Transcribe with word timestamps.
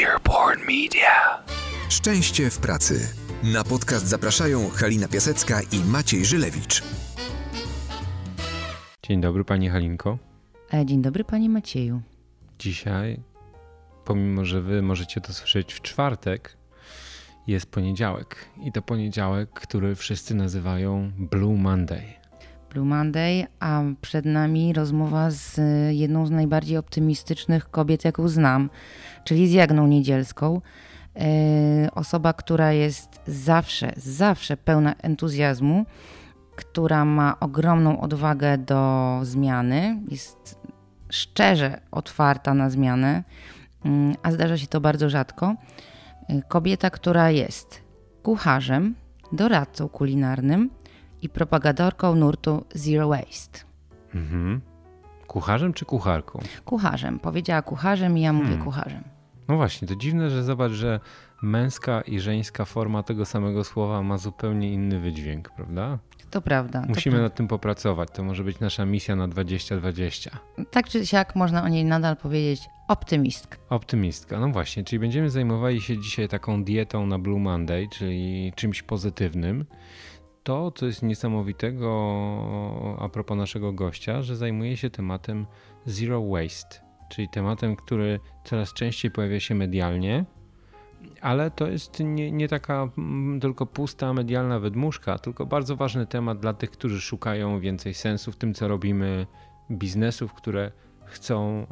Earborn 0.00 0.60
Media. 0.60 1.42
Szczęście 1.88 2.50
w 2.50 2.58
pracy. 2.58 3.08
Na 3.42 3.64
podcast 3.64 4.06
zapraszają 4.06 4.68
Halina 4.70 5.08
Piasecka 5.08 5.60
i 5.72 5.84
Maciej 5.84 6.24
Żylewicz. 6.24 6.82
Dzień 9.02 9.20
dobry 9.20 9.44
Pani 9.44 9.68
Halinko. 9.68 10.18
E, 10.74 10.86
Dzień 10.86 11.02
dobry 11.02 11.24
Panie 11.24 11.48
Macieju. 11.48 12.02
Dzisiaj, 12.58 13.20
pomimo 14.04 14.44
że 14.44 14.62
Wy 14.62 14.82
możecie 14.82 15.20
to 15.20 15.32
słyszeć 15.32 15.72
w 15.74 15.82
czwartek, 15.82 16.56
jest 17.46 17.66
poniedziałek. 17.66 18.36
I 18.64 18.72
to 18.72 18.82
poniedziałek, 18.82 19.50
który 19.50 19.94
wszyscy 19.94 20.34
nazywają 20.34 21.12
Blue 21.18 21.56
Monday. 21.56 22.02
Blue 22.72 22.84
Monday, 22.84 23.46
a 23.60 23.82
przed 24.00 24.24
nami 24.24 24.72
rozmowa 24.72 25.30
z 25.30 25.60
jedną 25.90 26.26
z 26.26 26.30
najbardziej 26.30 26.76
optymistycznych 26.76 27.70
kobiet, 27.70 28.04
jaką 28.04 28.28
znam, 28.28 28.70
czyli 29.24 29.48
z 29.48 29.52
Jagną 29.52 29.86
Niedzielską. 29.86 30.60
E, 31.16 31.88
Osoba, 31.94 32.32
która 32.32 32.72
jest 32.72 33.20
zawsze, 33.26 33.92
zawsze 33.96 34.56
pełna 34.56 34.94
entuzjazmu, 35.02 35.86
która 36.56 37.04
ma 37.04 37.40
ogromną 37.40 38.00
odwagę 38.00 38.58
do 38.58 39.20
zmiany, 39.22 40.00
jest 40.08 40.58
szczerze 41.10 41.80
otwarta 41.90 42.54
na 42.54 42.70
zmianę, 42.70 43.22
mm, 43.84 44.14
a 44.22 44.32
zdarza 44.32 44.58
się 44.58 44.66
to 44.66 44.80
bardzo 44.80 45.10
rzadko. 45.10 45.54
E, 46.28 46.42
Kobieta, 46.42 46.90
która 46.90 47.30
jest 47.30 47.80
kucharzem, 48.22 48.94
doradcą 49.32 49.88
kulinarnym 49.88 50.70
i 51.22 51.28
propagatorką 51.28 52.14
nurtu 52.14 52.64
Zero 52.74 53.08
Waste. 53.08 53.58
Mhm. 54.14 54.60
Kucharzem 55.26 55.72
czy 55.72 55.84
kucharką? 55.84 56.38
Kucharzem. 56.64 57.18
Powiedziała 57.18 57.62
kucharzem 57.62 58.18
i 58.18 58.20
ja 58.20 58.32
mówię 58.32 58.46
Hmm. 58.48 58.64
kucharzem. 58.64 59.02
No 59.48 59.56
właśnie, 59.56 59.88
to 59.88 59.96
dziwne, 59.96 60.30
że 60.30 60.42
zobacz, 60.42 60.72
że 60.72 61.00
męska 61.42 62.00
i 62.00 62.20
żeńska 62.20 62.64
forma 62.64 63.02
tego 63.02 63.24
samego 63.24 63.64
słowa 63.64 64.02
ma 64.02 64.18
zupełnie 64.18 64.72
inny 64.72 65.00
wydźwięk, 65.00 65.50
prawda? 65.50 65.98
To 66.30 66.40
prawda. 66.42 66.80
to 66.82 66.88
Musimy 66.88 67.12
prawda. 67.12 67.22
nad 67.28 67.34
tym 67.34 67.48
popracować. 67.48 68.08
To 68.14 68.22
może 68.22 68.44
być 68.44 68.60
nasza 68.60 68.86
misja 68.86 69.16
na 69.16 69.28
2020. 69.28 70.30
Tak 70.70 70.88
czy 70.88 71.06
siak 71.06 71.36
można 71.36 71.62
o 71.64 71.68
niej 71.68 71.84
nadal 71.84 72.16
powiedzieć 72.16 72.62
optymistka. 72.88 73.56
Optymistka. 73.68 74.40
No 74.40 74.48
właśnie, 74.48 74.84
czyli 74.84 75.00
będziemy 75.00 75.30
zajmowali 75.30 75.80
się 75.80 75.98
dzisiaj 75.98 76.28
taką 76.28 76.64
dietą 76.64 77.06
na 77.06 77.18
Blue 77.18 77.40
Monday, 77.40 77.88
czyli 77.88 78.52
czymś 78.56 78.82
pozytywnym. 78.82 79.64
To, 80.42 80.70
co 80.70 80.86
jest 80.86 81.02
niesamowitego 81.02 82.96
a 83.00 83.08
propos 83.08 83.38
naszego 83.38 83.72
gościa, 83.72 84.22
że 84.22 84.36
zajmuje 84.36 84.76
się 84.76 84.90
tematem 84.90 85.46
zero 85.86 86.22
waste, 86.26 86.80
czyli 87.10 87.28
tematem, 87.28 87.76
który 87.76 88.20
coraz 88.44 88.72
częściej 88.72 89.10
pojawia 89.10 89.40
się 89.40 89.54
medialnie, 89.54 90.24
ale 91.20 91.50
to 91.50 91.66
jest 91.66 92.00
nie, 92.00 92.32
nie 92.32 92.48
taka 92.48 92.88
mm, 92.98 93.40
tylko 93.40 93.66
pusta 93.66 94.12
medialna 94.12 94.58
wydmuszka, 94.58 95.18
tylko 95.18 95.46
bardzo 95.46 95.76
ważny 95.76 96.06
temat 96.06 96.40
dla 96.40 96.54
tych, 96.54 96.70
którzy 96.70 97.00
szukają 97.00 97.60
więcej 97.60 97.94
sensu 97.94 98.32
w 98.32 98.36
tym, 98.36 98.54
co 98.54 98.68
robimy, 98.68 99.26
biznesów, 99.70 100.34
które 100.34 100.72
chcą 101.04 101.66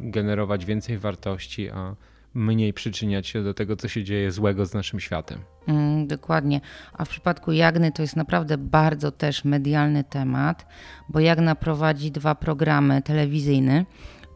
generować 0.00 0.64
więcej 0.64 0.98
wartości, 0.98 1.70
a 1.70 1.96
mniej 2.34 2.72
przyczyniać 2.72 3.26
się 3.26 3.42
do 3.42 3.54
tego, 3.54 3.76
co 3.76 3.88
się 3.88 4.04
dzieje 4.04 4.32
złego 4.32 4.66
z 4.66 4.74
naszym 4.74 5.00
światem. 5.00 5.38
Mm, 5.66 6.06
dokładnie. 6.06 6.60
A 6.92 7.04
w 7.04 7.08
przypadku 7.08 7.52
Jagny 7.52 7.92
to 7.92 8.02
jest 8.02 8.16
naprawdę 8.16 8.58
bardzo 8.58 9.12
też 9.12 9.44
medialny 9.44 10.04
temat, 10.04 10.66
bo 11.08 11.20
Jagna 11.20 11.54
prowadzi 11.54 12.10
dwa 12.10 12.34
programy 12.34 13.02
telewizyjne, 13.02 13.84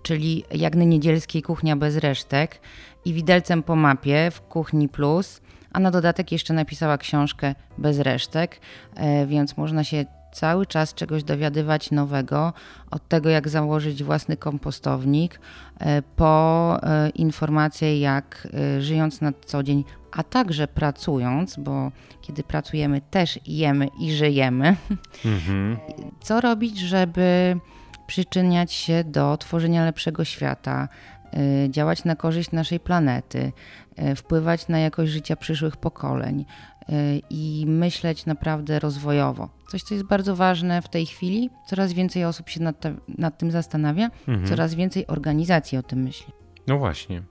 czyli 0.02 0.44
Jagny 0.54 0.86
Niedzielskiej 0.86 1.42
Kuchnia 1.42 1.76
bez 1.76 1.96
resztek 1.96 2.60
i 3.04 3.12
Widelcem 3.12 3.62
po 3.62 3.76
mapie 3.76 4.30
w 4.30 4.40
Kuchni 4.40 4.88
Plus, 4.88 5.40
a 5.72 5.80
na 5.80 5.90
dodatek 5.90 6.32
jeszcze 6.32 6.54
napisała 6.54 6.98
książkę 6.98 7.54
bez 7.78 7.98
resztek, 7.98 8.60
e, 8.94 9.26
więc 9.26 9.56
można 9.56 9.84
się 9.84 10.04
cały 10.36 10.66
czas 10.66 10.94
czegoś 10.94 11.24
dowiadywać 11.24 11.90
nowego, 11.90 12.52
od 12.90 13.08
tego 13.08 13.28
jak 13.30 13.48
założyć 13.48 14.02
własny 14.04 14.36
kompostownik, 14.36 15.40
e, 15.78 16.02
po 16.02 16.78
e, 16.82 17.10
informacje 17.10 18.00
jak 18.00 18.48
e, 18.54 18.82
żyjąc 18.82 19.20
na 19.20 19.32
co 19.46 19.62
dzień, 19.62 19.84
a 20.12 20.22
także 20.22 20.68
pracując, 20.68 21.56
bo 21.58 21.90
kiedy 22.22 22.42
pracujemy 22.42 23.00
też 23.10 23.38
jemy 23.46 23.88
i 24.00 24.12
żyjemy, 24.12 24.76
Mhm. 25.24 25.76
co 26.20 26.40
robić, 26.40 26.78
żeby 26.78 27.56
przyczyniać 28.06 28.72
się 28.72 29.04
do 29.04 29.36
tworzenia 29.36 29.84
lepszego 29.84 30.24
świata, 30.24 30.88
działać 31.68 32.04
na 32.04 32.16
korzyść 32.16 32.52
naszej 32.52 32.80
planety, 32.80 33.52
wpływać 34.16 34.68
na 34.68 34.78
jakość 34.78 35.12
życia 35.12 35.36
przyszłych 35.36 35.76
pokoleń 35.76 36.44
y, 36.88 36.94
i 37.30 37.64
myśleć 37.68 38.26
naprawdę 38.26 38.78
rozwojowo. 38.78 39.48
Coś, 39.68 39.82
co 39.82 39.94
jest 39.94 40.06
bardzo 40.06 40.36
ważne 40.36 40.82
w 40.82 40.88
tej 40.88 41.06
chwili. 41.06 41.50
Coraz 41.66 41.92
więcej 41.92 42.24
osób 42.24 42.48
się 42.48 42.62
nad, 42.62 42.80
te, 42.80 42.94
nad 43.18 43.38
tym 43.38 43.50
zastanawia, 43.50 44.10
Mhm. 44.28 44.46
coraz 44.46 44.74
więcej 44.74 45.06
organizacji 45.06 45.78
o 45.78 45.82
tym 45.82 46.02
myśli. 46.02 46.32
No 46.66 46.78
właśnie. 46.78 47.22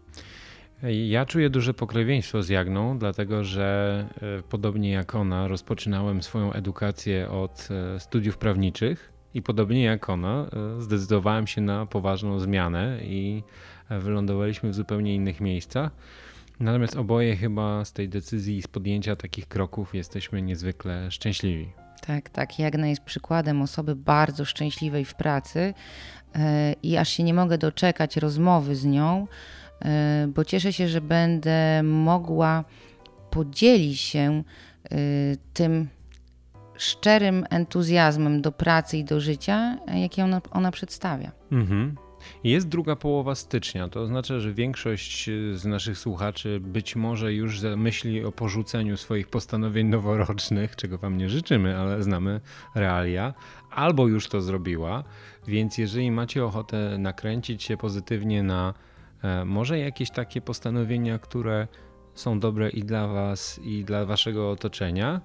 Ja 1.07 1.25
czuję 1.25 1.49
duże 1.49 1.73
pokrewieństwo 1.73 2.43
z 2.43 2.49
Jagną, 2.49 2.97
dlatego 2.99 3.43
że 3.43 4.05
e, 4.39 4.41
podobnie 4.49 4.91
jak 4.91 5.15
ona 5.15 5.47
rozpoczynałem 5.47 6.23
swoją 6.23 6.53
edukację 6.53 7.29
od 7.29 7.67
e, 7.95 7.99
studiów 7.99 8.37
prawniczych 8.37 9.13
i 9.33 9.41
podobnie 9.41 9.83
jak 9.83 10.09
ona 10.09 10.45
e, 10.77 10.81
zdecydowałem 10.81 11.47
się 11.47 11.61
na 11.61 11.85
poważną 11.85 12.39
zmianę 12.39 12.99
i 13.03 13.43
e, 13.89 13.99
wylądowaliśmy 13.99 14.69
w 14.69 14.75
zupełnie 14.75 15.15
innych 15.15 15.41
miejscach. 15.41 15.91
Natomiast 16.59 16.95
oboje 16.95 17.35
chyba 17.35 17.85
z 17.85 17.93
tej 17.93 18.09
decyzji 18.09 18.57
i 18.57 18.61
z 18.61 18.67
podjęcia 18.67 19.15
takich 19.15 19.47
kroków 19.47 19.95
jesteśmy 19.95 20.41
niezwykle 20.41 21.11
szczęśliwi. 21.11 21.71
Tak, 22.07 22.29
tak. 22.29 22.59
Jagna 22.59 22.87
jest 22.87 23.01
przykładem 23.01 23.61
osoby 23.61 23.95
bardzo 23.95 24.45
szczęśliwej 24.45 25.05
w 25.05 25.13
pracy 25.13 25.73
e, 26.35 26.73
i 26.83 26.97
aż 26.97 27.09
się 27.09 27.23
nie 27.23 27.33
mogę 27.33 27.57
doczekać 27.57 28.17
rozmowy 28.17 28.75
z 28.75 28.85
nią, 28.85 29.27
e, 29.81 30.27
bo 30.35 30.45
cieszę 30.45 30.73
się, 30.73 30.87
że 30.87 31.01
będę 31.01 31.83
mogła 31.83 32.63
podzielić 33.29 33.99
się 33.99 34.43
e, 34.83 34.97
tym 35.53 35.87
szczerym 36.77 37.45
entuzjazmem 37.49 38.41
do 38.41 38.51
pracy 38.51 38.97
i 38.97 39.03
do 39.03 39.19
życia, 39.19 39.77
jaki 39.95 40.21
ona, 40.21 40.41
ona 40.51 40.71
przedstawia. 40.71 41.31
Mhm. 41.51 41.95
Jest 42.43 42.67
druga 42.67 42.95
połowa 42.95 43.35
stycznia, 43.35 43.87
to 43.89 44.01
oznacza, 44.01 44.39
że 44.39 44.53
większość 44.53 45.29
y, 45.29 45.57
z 45.57 45.65
naszych 45.65 45.97
słuchaczy 45.97 46.59
być 46.59 46.95
może 46.95 47.33
już 47.33 47.61
myśli 47.61 48.25
o 48.25 48.31
porzuceniu 48.31 48.97
swoich 48.97 49.27
postanowień 49.27 49.87
noworocznych, 49.87 50.75
czego 50.75 50.97
Wam 50.97 51.17
nie 51.17 51.29
życzymy, 51.29 51.77
ale 51.77 52.03
znamy 52.03 52.41
realia, 52.75 53.33
albo 53.71 54.07
już 54.07 54.29
to 54.29 54.41
zrobiła. 54.41 55.03
Więc 55.47 55.77
jeżeli 55.77 56.11
macie 56.11 56.45
ochotę 56.45 56.97
nakręcić 56.97 57.63
się 57.63 57.77
pozytywnie 57.77 58.43
na 58.43 58.73
e, 59.23 59.45
może 59.45 59.79
jakieś 59.79 60.11
takie 60.11 60.41
postanowienia, 60.41 61.19
które 61.19 61.67
są 62.13 62.39
dobre 62.39 62.69
i 62.69 62.83
dla 62.83 63.07
Was, 63.07 63.59
i 63.63 63.83
dla 63.83 64.05
Waszego 64.05 64.51
otoczenia, 64.51 65.21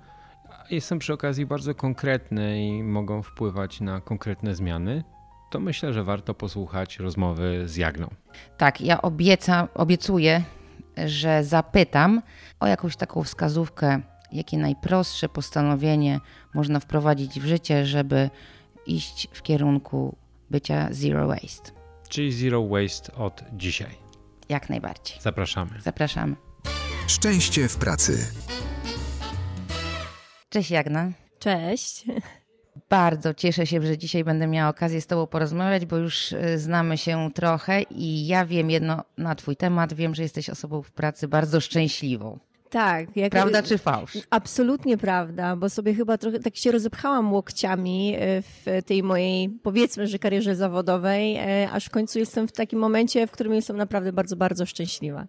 są 0.81 0.99
przy 0.99 1.13
okazji 1.13 1.47
bardzo 1.47 1.75
konkretne 1.75 2.67
i 2.67 2.83
mogą 2.83 3.23
wpływać 3.23 3.81
na 3.81 4.01
konkretne 4.01 4.55
zmiany, 4.55 5.05
to 5.51 5.61
myślę, 5.61 5.93
że 5.93 6.05
warto 6.05 6.35
posłuchać 6.35 6.99
rozmowy 6.99 7.69
z 7.69 7.77
Jagną. 7.77 8.11
Tak, 8.57 8.81
ja 8.81 9.03
obieca, 9.03 9.69
obiecuję, 9.75 10.43
że 11.07 11.45
zapytam 11.45 12.23
o 12.61 12.67
jakąś 12.67 12.97
taką 12.97 13.23
wskazówkę, 13.25 14.01
jakie 14.33 14.59
najprostsze 14.59 15.29
postanowienie 15.29 16.21
można 16.55 16.81
wprowadzić 16.81 17.41
w 17.41 17.45
życie, 17.45 17.87
żeby 17.87 18.31
iść 18.87 19.29
w 19.33 19.43
kierunku 19.43 20.17
bycia 20.51 20.89
zero 20.91 21.27
waste. 21.27 21.81
Czyli 22.11 22.33
Zero 22.33 22.69
Waste 22.69 23.15
od 23.15 23.45
dzisiaj. 23.53 23.95
Jak 24.49 24.71
najbardziej. 24.71 25.17
Zapraszamy. 25.21 25.71
Zapraszamy. 25.81 26.37
Szczęście 27.07 27.69
w 27.69 27.77
pracy. 27.77 28.33
Cześć 30.49 30.71
Jagna. 30.71 31.11
Cześć. 31.39 32.05
Bardzo 32.91 33.35
cieszę 33.35 33.67
się, 33.67 33.83
że 33.83 33.99
dzisiaj 33.99 34.25
będę 34.25 34.47
miała 34.47 34.71
okazję 34.71 35.01
z 35.01 35.07
Tobą 35.07 35.27
porozmawiać, 35.27 35.87
bo 35.87 35.97
już 35.97 36.33
y, 36.33 36.59
znamy 36.59 36.99
się 36.99 37.31
trochę 37.35 37.83
i 37.83 38.27
ja 38.27 38.47
wiem 38.47 38.71
jedno 38.71 39.05
na 39.19 39.35
Twój 39.35 39.57
temat. 39.57 39.93
Wiem, 39.93 40.15
że 40.15 40.23
jesteś 40.23 40.51
osobą 40.51 40.83
w 40.83 40.91
pracy 40.91 41.29
bardzo 41.29 41.61
szczęśliwą. 41.61 42.39
Tak. 42.71 43.17
Jak, 43.17 43.31
Prawda 43.31 43.63
czy 43.63 43.79
fałsz? 43.79 44.19
Absolutnie 44.31 44.99
prawda, 44.99 45.57
bo 45.57 45.69
sobie 45.69 45.95
chyba 45.95 46.19
trochę 46.19 46.39
tak 46.39 46.57
się 46.57 46.73
rozepchałam 46.73 47.33
łokciami 47.33 48.15
e, 48.19 48.43
w 48.43 48.83
tej 48.87 49.03
mojej, 49.03 49.49
powiedzmy, 49.63 50.07
że 50.07 50.19
karierze 50.19 50.57
zawodowej, 50.57 51.37
e, 51.37 51.71
aż 51.73 51.85
w 51.85 51.91
końcu 51.91 52.19
jestem 52.19 52.49
w 52.49 52.53
takim 52.53 52.79
momencie, 52.79 53.27
w 53.27 53.31
którym 53.31 53.55
jestem 53.55 53.77
naprawdę 53.77 54.13
bardzo, 54.13 54.37
bardzo 54.37 54.67
szczęśliwa. 54.67 55.27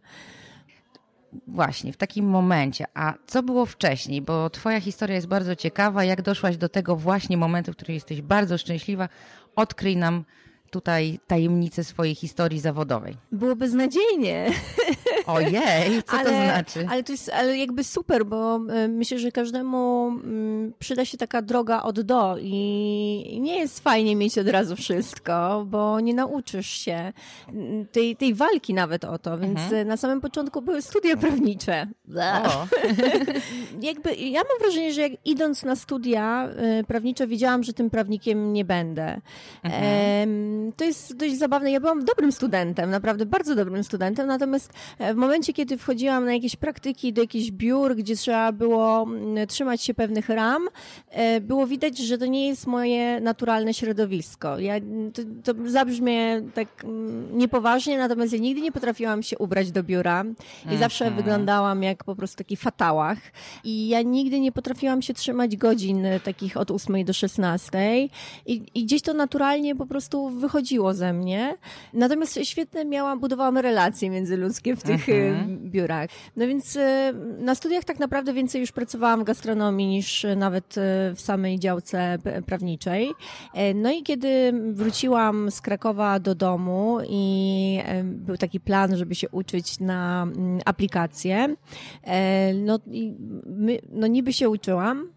Właśnie, 1.47 1.93
w 1.93 1.97
takim 1.97 2.25
momencie. 2.25 2.85
A 2.93 3.13
co 3.27 3.43
było 3.43 3.65
wcześniej? 3.65 4.21
Bo 4.21 4.49
Twoja 4.49 4.81
historia 4.81 5.15
jest 5.15 5.27
bardzo 5.27 5.55
ciekawa. 5.55 6.03
Jak 6.03 6.21
doszłaś 6.21 6.57
do 6.57 6.69
tego 6.69 6.95
właśnie 6.95 7.37
momentu, 7.37 7.73
w 7.73 7.75
którym 7.75 7.93
jesteś 7.93 8.21
bardzo 8.21 8.57
szczęśliwa? 8.57 9.09
Odkryj 9.55 9.97
nam, 9.97 10.23
tutaj 10.71 11.19
tajemnicę 11.27 11.83
swojej 11.83 12.15
historii 12.15 12.59
zawodowej? 12.59 13.17
Było 13.31 13.55
beznadziejnie. 13.55 14.51
Ojej, 15.25 16.03
co 16.03 16.17
ale, 16.17 16.23
to 16.23 16.29
znaczy? 16.29 16.87
Ale 16.89 17.03
to 17.03 17.11
jest 17.11 17.29
ale 17.29 17.57
jakby 17.57 17.83
super, 17.83 18.25
bo 18.25 18.59
y, 18.85 18.87
myślę, 18.87 19.19
że 19.19 19.31
każdemu 19.31 20.11
y, 20.25 20.70
przyda 20.81 21.05
się 21.05 21.17
taka 21.17 21.41
droga 21.41 21.83
od 21.83 22.01
do 22.01 22.35
i 22.41 23.37
nie 23.41 23.59
jest 23.59 23.79
fajnie 23.79 24.15
mieć 24.15 24.37
od 24.37 24.47
razu 24.47 24.75
wszystko, 24.75 25.65
bo 25.69 25.99
nie 25.99 26.13
nauczysz 26.13 26.67
się 26.69 27.13
tej, 27.91 28.15
tej 28.15 28.33
walki 28.33 28.73
nawet 28.73 29.05
o 29.05 29.17
to, 29.19 29.37
więc 29.37 29.59
Mhm. 29.59 29.87
na 29.87 29.97
samym 29.97 30.21
początku 30.21 30.61
były 30.61 30.81
studia 30.81 31.17
prawnicze. 31.17 31.87
Jakby 33.81 34.15
ja 34.15 34.39
mam 34.39 34.59
wrażenie, 34.61 34.93
że 34.93 35.01
jak 35.01 35.11
idąc 35.25 35.63
na 35.63 35.75
studia 35.75 36.49
y, 36.79 36.83
prawnicze, 36.83 37.27
wiedziałam, 37.27 37.63
że 37.63 37.73
tym 37.73 37.89
prawnikiem 37.89 38.53
nie 38.53 38.65
będę. 38.65 39.21
Em, 39.63 40.71
to 40.77 40.83
jest 40.83 41.15
dość 41.17 41.37
zabawne. 41.37 41.71
Ja 41.71 41.79
byłam 41.79 42.05
dobrym 42.05 42.31
studentem, 42.31 42.89
naprawdę 42.89 43.25
bardzo 43.25 43.55
dobrym 43.55 43.83
studentem, 43.83 44.27
natomiast 44.27 44.73
e, 44.99 45.13
w 45.13 45.17
momencie, 45.17 45.53
kiedy 45.53 45.77
wchodziłam 45.77 46.25
na 46.25 46.33
jakieś 46.33 46.55
praktyki 46.55 47.13
do 47.13 47.21
jakichś 47.21 47.51
biur, 47.51 47.95
gdzie 47.95 48.15
trzeba 48.15 48.51
było 48.51 49.03
mm, 49.03 49.47
trzymać 49.47 49.81
się 49.81 49.93
pewnych 49.93 50.29
ram, 50.29 50.67
było 51.41 51.67
widać, 51.67 51.97
że 51.97 52.17
to 52.17 52.25
nie 52.25 52.47
jest 52.47 52.67
moje 52.67 53.21
naturalne 53.21 53.73
środowisko. 53.73 54.59
Ja, 54.59 54.73
to, 55.13 55.21
to 55.43 55.69
zabrzmie 55.69 56.41
tak 56.53 56.67
mm, 56.83 57.37
niepoważnie, 57.37 57.97
natomiast 57.97 58.33
ja 58.33 58.39
nigdy 58.39 58.61
nie 58.61 58.71
potrafiłam 58.71 59.23
się 59.23 59.37
ubrać 59.37 59.71
do 59.71 59.83
biura 59.83 60.25
i 60.71 60.77
zawsze 60.77 61.11
wyglądałam 61.11 61.83
jak 61.83 62.03
po 62.03 62.15
prostu 62.15 62.37
taki 62.37 62.57
fatałach. 62.57 63.17
I 63.63 63.87
ja 63.87 64.01
nigdy 64.01 64.39
nie 64.39 64.51
potrafiłam 64.51 65.01
się 65.01 65.13
trzymać 65.13 65.57
godzin 65.57 66.05
e, 66.05 66.19
takich 66.19 66.57
od 66.57 66.71
8 66.71 67.05
do 67.05 67.13
16 67.13 68.07
i, 68.45 68.61
i 68.75 68.85
gdzieś 68.85 69.01
to 69.01 69.13
naturalnie 69.13 69.75
po 69.75 69.85
prostu 69.85 70.29
wychodziło 70.29 70.93
ze 70.93 71.13
mnie. 71.13 71.57
Natomiast 71.93 72.39
świetne 72.43 72.85
miałam, 72.85 73.19
budowałam 73.19 73.57
relacje 73.57 74.09
międzyludzkie 74.09 74.75
w 74.75 74.83
tych 74.83 75.09
e, 75.09 75.45
biurach. 75.47 76.09
No 76.35 76.47
więc 76.47 76.77
e, 76.77 77.13
na 77.39 77.55
studiach 77.55 77.83
tak 77.83 77.99
naprawdę 77.99 78.33
więcej 78.33 78.61
już 78.61 78.71
pracowałam 78.71 79.21
w 79.21 79.23
gastronomii 79.23 79.87
niż 79.87 80.25
e, 80.25 80.35
nawet 80.61 80.77
e, 80.77 81.15
w 81.15 81.21
samej 81.21 81.59
działce 81.59 82.17
prawniczej. 82.45 83.11
E, 83.53 83.73
No 83.73 83.91
i 83.91 84.03
kiedy 84.03 84.53
wróciłam 84.73 85.51
z 85.51 85.61
Krakowa 85.61 86.19
do 86.19 86.35
domu 86.35 86.97
i 87.09 87.79
e, 87.85 88.03
był 88.03 88.37
taki 88.37 88.59
plan, 88.59 88.97
żeby 88.97 89.15
się 89.15 89.29
uczyć 89.29 89.79
na 89.79 90.23
mm, 90.23 90.59
aplikację, 90.65 91.55
no, 92.55 92.79
no 93.91 94.07
niby 94.07 94.33
się 94.33 94.49
uczyłam, 94.49 95.07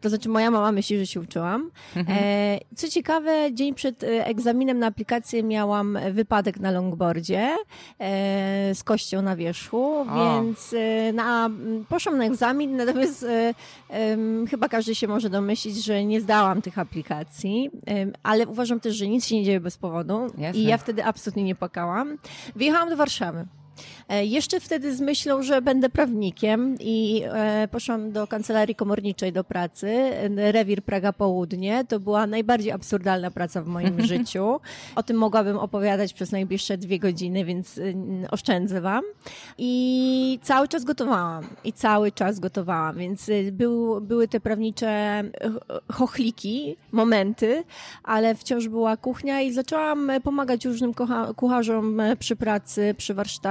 to 0.00 0.08
znaczy 0.08 0.28
moja 0.28 0.50
mama 0.50 0.72
myśli, 0.72 0.98
że 0.98 1.06
się 1.06 1.20
uczyłam. 1.20 1.70
E, 1.96 2.58
co 2.76 2.88
ciekawe, 2.88 3.48
dzień 3.52 3.74
przed 3.74 4.04
e, 4.04 4.26
egzaminem 4.26 4.78
na 4.78 4.86
aplikację 4.86 5.42
miałam 5.42 5.98
wypadek 6.12 6.60
na 6.60 6.70
longboardzie 6.70 7.56
e, 7.98 8.74
z 8.74 8.84
kością 8.84 9.22
na 9.22 9.36
wierzchu, 9.36 10.06
więc 10.14 10.74
na, 11.14 11.50
poszłam 11.88 12.18
na 12.18 12.24
egzamin, 12.24 12.76
natomiast 12.76 13.26
chyba 14.50 14.68
każdy 14.68 14.94
się 14.94 15.08
może 15.08 15.30
domyślić, 15.30 15.84
że 15.84 16.04
nie 16.04 16.20
zdałam 16.20 16.62
tych 16.62 16.78
aplikacji, 16.78 17.70
ale 18.22 18.46
uważam 18.46 18.80
też, 18.80 18.96
że 18.96 19.08
nic 19.08 19.26
się 19.26 19.34
nie 19.34 19.44
dzieje 19.44 19.60
bez 19.60 19.76
powodu 19.76 20.26
Jasne. 20.38 20.60
i 20.60 20.64
ja 20.64 20.78
wtedy 20.78 21.04
absolutnie 21.04 21.44
nie 21.44 21.54
płakałam. 21.54 22.18
Wyjechałam 22.56 22.88
do 22.88 22.96
Warszawy. 22.96 23.46
E, 24.08 24.24
Jeszcze 24.24 24.60
wtedy 24.60 24.94
z 24.96 25.00
myślą, 25.00 25.42
że 25.42 25.62
będę 25.62 25.88
prawnikiem 25.88 26.76
i 26.80 27.22
e, 27.24 27.68
poszłam 27.70 28.12
do 28.12 28.26
kancelarii 28.26 28.74
komorniczej 28.74 29.32
do 29.32 29.44
pracy. 29.44 30.10
Rewir 30.36 30.82
Praga 30.82 31.12
Południe. 31.12 31.84
To 31.88 32.00
była 32.00 32.26
najbardziej 32.26 32.72
absurdalna 32.72 33.30
praca 33.30 33.62
w 33.62 33.66
moim 33.66 34.00
życiu. 34.06 34.60
O 34.96 35.02
tym 35.02 35.16
mogłabym 35.16 35.58
opowiadać 35.58 36.12
przez 36.12 36.32
najbliższe 36.32 36.78
dwie 36.78 36.98
godziny, 36.98 37.44
więc 37.44 37.78
y, 37.78 37.94
oszczędzę 38.30 38.80
wam. 38.80 39.02
I 39.58 40.38
cały 40.42 40.68
czas 40.68 40.84
gotowałam. 40.84 41.44
I 41.64 41.72
cały 41.72 42.12
czas 42.12 42.40
gotowałam, 42.40 42.98
więc 42.98 43.28
y, 43.28 43.52
był, 43.52 44.00
były 44.00 44.28
te 44.28 44.40
prawnicze 44.40 45.22
ch- 45.42 45.94
chochliki, 45.94 46.76
momenty, 46.92 47.64
ale 48.04 48.34
wciąż 48.34 48.68
była 48.68 48.96
kuchnia 48.96 49.40
i 49.40 49.52
zaczęłam 49.52 50.10
pomagać 50.22 50.64
różnym 50.64 50.92
kucha- 50.92 51.34
kucharzom 51.34 52.00
e, 52.00 52.16
przy 52.16 52.36
pracy, 52.36 52.94
przy 52.98 53.14
warsztatach, 53.14 53.50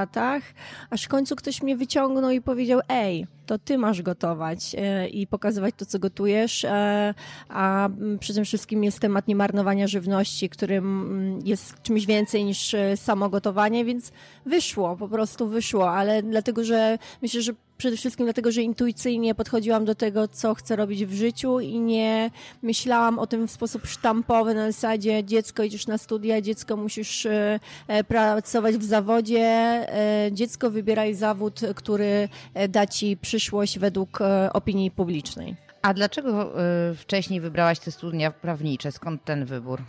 aż 0.90 1.04
w 1.04 1.08
końcu 1.08 1.36
ktoś 1.36 1.62
mnie 1.62 1.78
wyciągnął 1.78 2.32
i 2.32 2.42
powiedział, 2.42 2.80
ej, 2.90 3.28
to 3.46 3.58
ty 3.58 3.78
masz 3.78 4.02
gotować 4.02 4.76
e, 4.78 5.08
i 5.08 5.28
pokazywać 5.28 5.76
to, 5.78 5.86
co 5.86 6.00
gotujesz, 6.00 6.66
e, 6.66 7.14
a 7.50 7.86
mm, 7.86 8.20
przy 8.20 8.34
tym 8.34 8.46
wszystkim 8.46 8.84
jest 8.84 9.00
temat 9.00 9.28
niemarnowania 9.28 9.88
żywności, 9.88 10.50
którym 10.50 11.02
mm, 11.02 11.40
jest 11.46 11.82
czymś 11.82 12.06
więcej 12.06 12.46
niż 12.46 12.74
e, 12.74 12.98
samo 12.98 13.30
gotowanie, 13.30 13.86
więc 13.86 14.12
wyszło, 14.46 14.98
po 14.98 15.08
prostu 15.08 15.48
wyszło, 15.48 15.92
ale 15.92 16.24
dlatego, 16.24 16.64
że 16.64 16.98
myślę, 17.22 17.42
że 17.42 17.54
przede 17.80 17.98
wszystkim 17.98 18.26
dlatego, 18.26 18.52
że 18.52 18.62
intuicyjnie 18.62 19.36
podchodziłam 19.36 19.86
do 19.86 19.96
tego, 19.96 20.28
co 20.28 20.56
chcę 20.56 20.76
robić 20.76 21.06
w 21.06 21.14
życiu 21.14 21.60
i 21.60 21.80
nie 21.80 22.32
myślałam 22.62 23.20
o 23.20 23.28
tym 23.28 23.48
w 23.48 23.52
sposób 23.52 23.88
sztampowy 23.88 24.54
na 24.54 24.72
zasadzie 24.72 25.24
dziecko 25.24 25.64
idziesz 25.64 25.88
na 25.88 25.98
studia, 25.98 26.42
dziecko 26.42 26.78
musisz 26.78 27.26
e, 27.26 27.60
e, 27.88 28.04
pracować 28.04 28.76
w 28.76 28.84
zawodzie, 28.84 29.40
e, 29.46 30.30
dziecko 30.32 30.72
wybieraj 30.72 31.16
zawód, 31.16 31.62
który 31.76 32.30
da 32.70 32.88
ci 32.88 33.18
przyszłość 33.18 33.80
według 33.80 34.20
opinii 34.54 34.92
publicznej. 34.92 35.56
a 35.82 35.94
dlaczego 35.94 36.54
wcześniej 36.96 37.42
wybrałaś 37.42 37.80
te 37.80 37.92
studia 37.92 38.32
prawnicze? 38.32 38.92
Skąd 38.92 39.24
ten 39.24 39.46
wybór? 39.46 39.82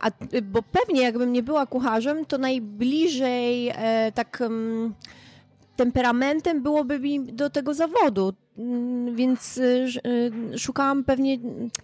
A, 0.00 0.10
bo 0.42 0.62
pewnie 0.62 1.02
jakbym 1.02 1.32
nie 1.32 1.42
była 1.42 1.66
kucharzem, 1.66 2.24
to 2.24 2.38
najbliżej 2.38 3.68
e, 3.68 4.12
tak 4.14 4.40
mm, 4.40 4.94
temperamentem 5.76 6.62
byłoby 6.62 6.98
mi 7.00 7.32
do 7.32 7.50
tego 7.50 7.74
zawodu. 7.74 8.32
Mm, 8.58 9.16
Więc 9.16 9.58
y, 9.58 9.86
y, 10.54 10.58
szukałam 10.58 11.04
pewnie. 11.04 11.38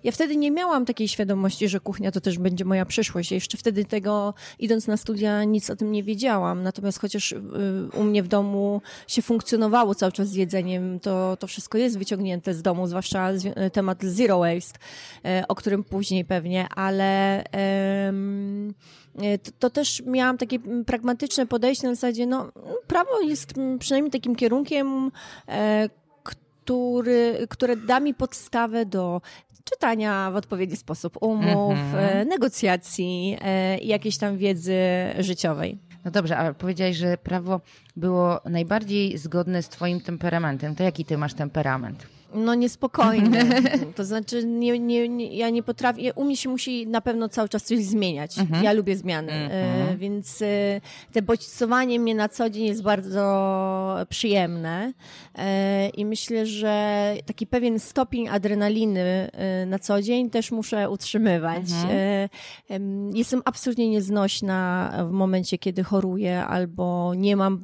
Ja 0.05 0.13
wtedy 0.13 0.37
nie 0.37 0.51
miałam 0.51 0.85
takiej 0.85 1.09
świadomości, 1.09 1.69
że 1.69 1.81
kuchnia 1.81 2.13
to 2.13 2.21
też 2.21 2.39
będzie 2.39 2.65
moja 2.65 2.87
przyszłość. 2.87 3.31
Ja 3.31 3.35
jeszcze 3.35 3.59
wtedy 3.59 3.85
tego, 3.85 4.35
idąc 4.59 4.87
na 4.87 4.97
studia, 4.97 5.45
nic 5.45 5.71
o 5.71 5.77
tym 5.77 5.93
nie 5.93 6.03
wiedziałam. 6.03 6.63
Natomiast 6.63 7.01
chociaż 7.01 7.33
y, 7.33 7.41
u 7.95 8.05
mnie 8.05 8.23
w 8.23 8.29
domu 8.29 8.83
się 9.07 9.23
funkcjonowało 9.23 9.95
cały 9.95 10.13
czas 10.13 10.29
z 10.29 10.35
jedzeniem, 10.35 11.01
to, 11.01 11.37
to 11.37 11.47
wszystko 11.47 11.79
jest 11.79 11.99
wyciągnięte 11.99 12.55
z 12.55 12.63
domu, 12.63 12.87
zwłaszcza 12.87 13.29
temat 13.73 14.03
zero 14.03 14.39
waste, 14.39 14.79
o 15.49 15.55
którym 15.55 15.85
później 15.85 16.25
pewnie, 16.25 16.69
ale. 16.69 17.45
e, 17.55 18.13
to, 19.43 19.51
to 19.59 19.71
też 19.71 20.03
miałam 20.07 20.39
takie 20.39 20.57
mm, 20.57 20.85
pragmatyczne 20.85 21.47
podejście 21.47 21.89
na 21.89 21.95
zasadzie, 21.95 22.27
no 22.27 22.53
prawo 22.87 23.21
jest 23.21 23.59
mm, 23.59 23.79
przynajmniej 23.79 24.11
takim 24.11 24.37
kierunkiem, 24.37 25.11
e, 25.49 25.89
który, 26.23 27.47
które 27.51 27.77
da 27.77 28.01
mi 28.01 28.15
podstawę 28.15 28.87
do 28.87 29.21
czytania 29.65 30.31
w 30.31 30.37
odpowiedni 30.37 30.77
sposób 30.77 31.19
umów, 31.21 31.79
e, 31.97 32.25
negocjacji 32.25 33.37
e, 33.41 33.79
i 33.79 33.89
jakiejś 33.89 34.19
tam 34.19 34.37
wiedzy 34.37 34.79
życiowej. 35.19 35.79
No 36.05 36.11
dobrze, 36.11 36.37
ale 36.37 36.55
powiedziałaś, 36.55 36.97
że 36.97 37.17
prawo 37.19 37.61
było 37.97 38.41
najbardziej 38.45 39.19
zgodne 39.19 39.63
z 39.63 39.69
twoim 39.69 40.01
temperamentem. 40.01 40.75
To 40.75 40.83
jaki 40.83 41.05
ty 41.05 41.19
masz 41.19 41.35
temperament? 41.35 42.07
No 42.35 42.55
niespokojny. 42.55 43.39
To 43.97 44.05
znaczy, 44.05 44.47
nie, 44.47 44.79
nie, 44.79 45.09
nie, 45.09 45.37
ja 45.37 45.51
nie 45.51 45.63
potrafię. 45.63 46.15
U 46.15 46.25
mnie 46.25 46.37
się 46.37 46.49
musi 46.49 46.87
na 46.87 47.01
pewno 47.01 47.29
cały 47.29 47.49
czas 47.49 47.63
coś 47.63 47.85
zmieniać. 47.85 48.37
Ja 48.63 48.73
lubię 48.73 48.97
zmiany, 48.97 49.33
e, 49.33 49.97
więc 49.97 50.43
e, 50.43 50.81
te 51.13 51.23
bodźcowanie 51.23 52.01
mnie 52.01 52.15
na 52.15 52.29
co 52.29 52.51
dzień 52.51 52.65
jest 52.65 52.83
bardzo 52.83 53.97
przyjemne. 54.09 54.93
E, 55.39 55.89
I 55.89 56.05
myślę, 56.05 56.47
że 56.47 57.15
taki 57.27 57.47
pewien 57.47 57.79
stopień 57.79 58.29
adrenaliny 58.29 59.31
na 59.67 59.79
co 59.79 60.03
dzień 60.03 60.31
też 60.31 60.51
muszę 60.53 60.91
utrzymywać. 60.91 61.67
Em, 62.69 63.17
Jestem 63.17 63.43
absolutnie 63.45 63.91
nieznośna 63.91 64.93
w 65.09 65.11
momencie, 65.11 65.59
kiedy 65.59 65.85
choruję 65.85 66.45
albo 66.45 67.13
nie 67.15 67.37
mam 67.37 67.63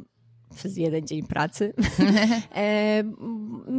przez 0.57 0.77
jeden 0.77 1.07
dzień 1.07 1.23
pracy. 1.23 1.75
e, 2.57 3.05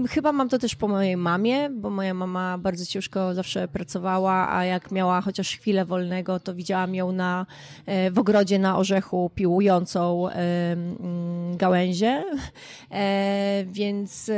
chyba 0.10 0.32
mam 0.32 0.50
to 0.50 0.60
też 0.60 0.76
po 0.76 0.88
mojej 0.88 1.18
mamie, 1.18 1.70
bo 1.70 1.90
moja 1.90 2.14
mama 2.14 2.58
bardzo 2.58 2.86
ciężko 2.86 3.34
zawsze 3.34 3.68
pracowała, 3.68 4.56
a 4.56 4.66
jak 4.66 4.92
miała 4.92 5.22
chociaż 5.22 5.58
chwilę 5.58 5.86
wolnego, 5.86 6.40
to 6.40 6.56
widziałam 6.56 6.96
ją 6.96 7.12
na, 7.12 7.46
e, 7.86 8.12
w 8.12 8.20
ogrodzie 8.20 8.60
na 8.60 8.78
orzechu 8.78 9.32
piłującą 9.36 10.30
e, 10.30 10.76
gałęzie, 11.56 12.24
e, 12.92 13.64
więc 13.68 14.30
e, 14.30 14.34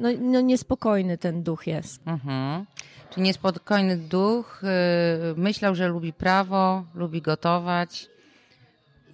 no, 0.00 0.08
no 0.20 0.40
niespokojny 0.40 1.18
ten 1.18 1.42
duch 1.42 1.66
jest. 1.66 2.00
Mhm. 2.06 2.66
Czyli 3.10 3.22
niespokojny 3.22 3.96
duch, 3.96 4.62
y, 4.64 5.36
myślał, 5.36 5.74
że 5.74 5.88
lubi 5.88 6.12
prawo, 6.12 6.84
lubi 6.94 7.22
gotować 7.22 8.08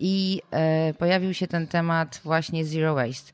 i 0.00 0.43
e, 0.50 0.95
pojawił 0.95 1.35
się 1.35 1.47
ten 1.47 1.67
temat 1.67 2.21
właśnie 2.25 2.65
zero 2.65 2.95
waste. 2.95 3.33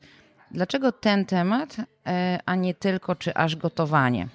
Dlaczego 0.51 0.91
ten 0.91 1.25
temat, 1.25 1.75
e, 2.07 2.39
a 2.45 2.55
nie 2.55 2.73
tylko 2.73 3.15
czy 3.15 3.33
aż 3.33 3.55
gotowanie? 3.55 4.27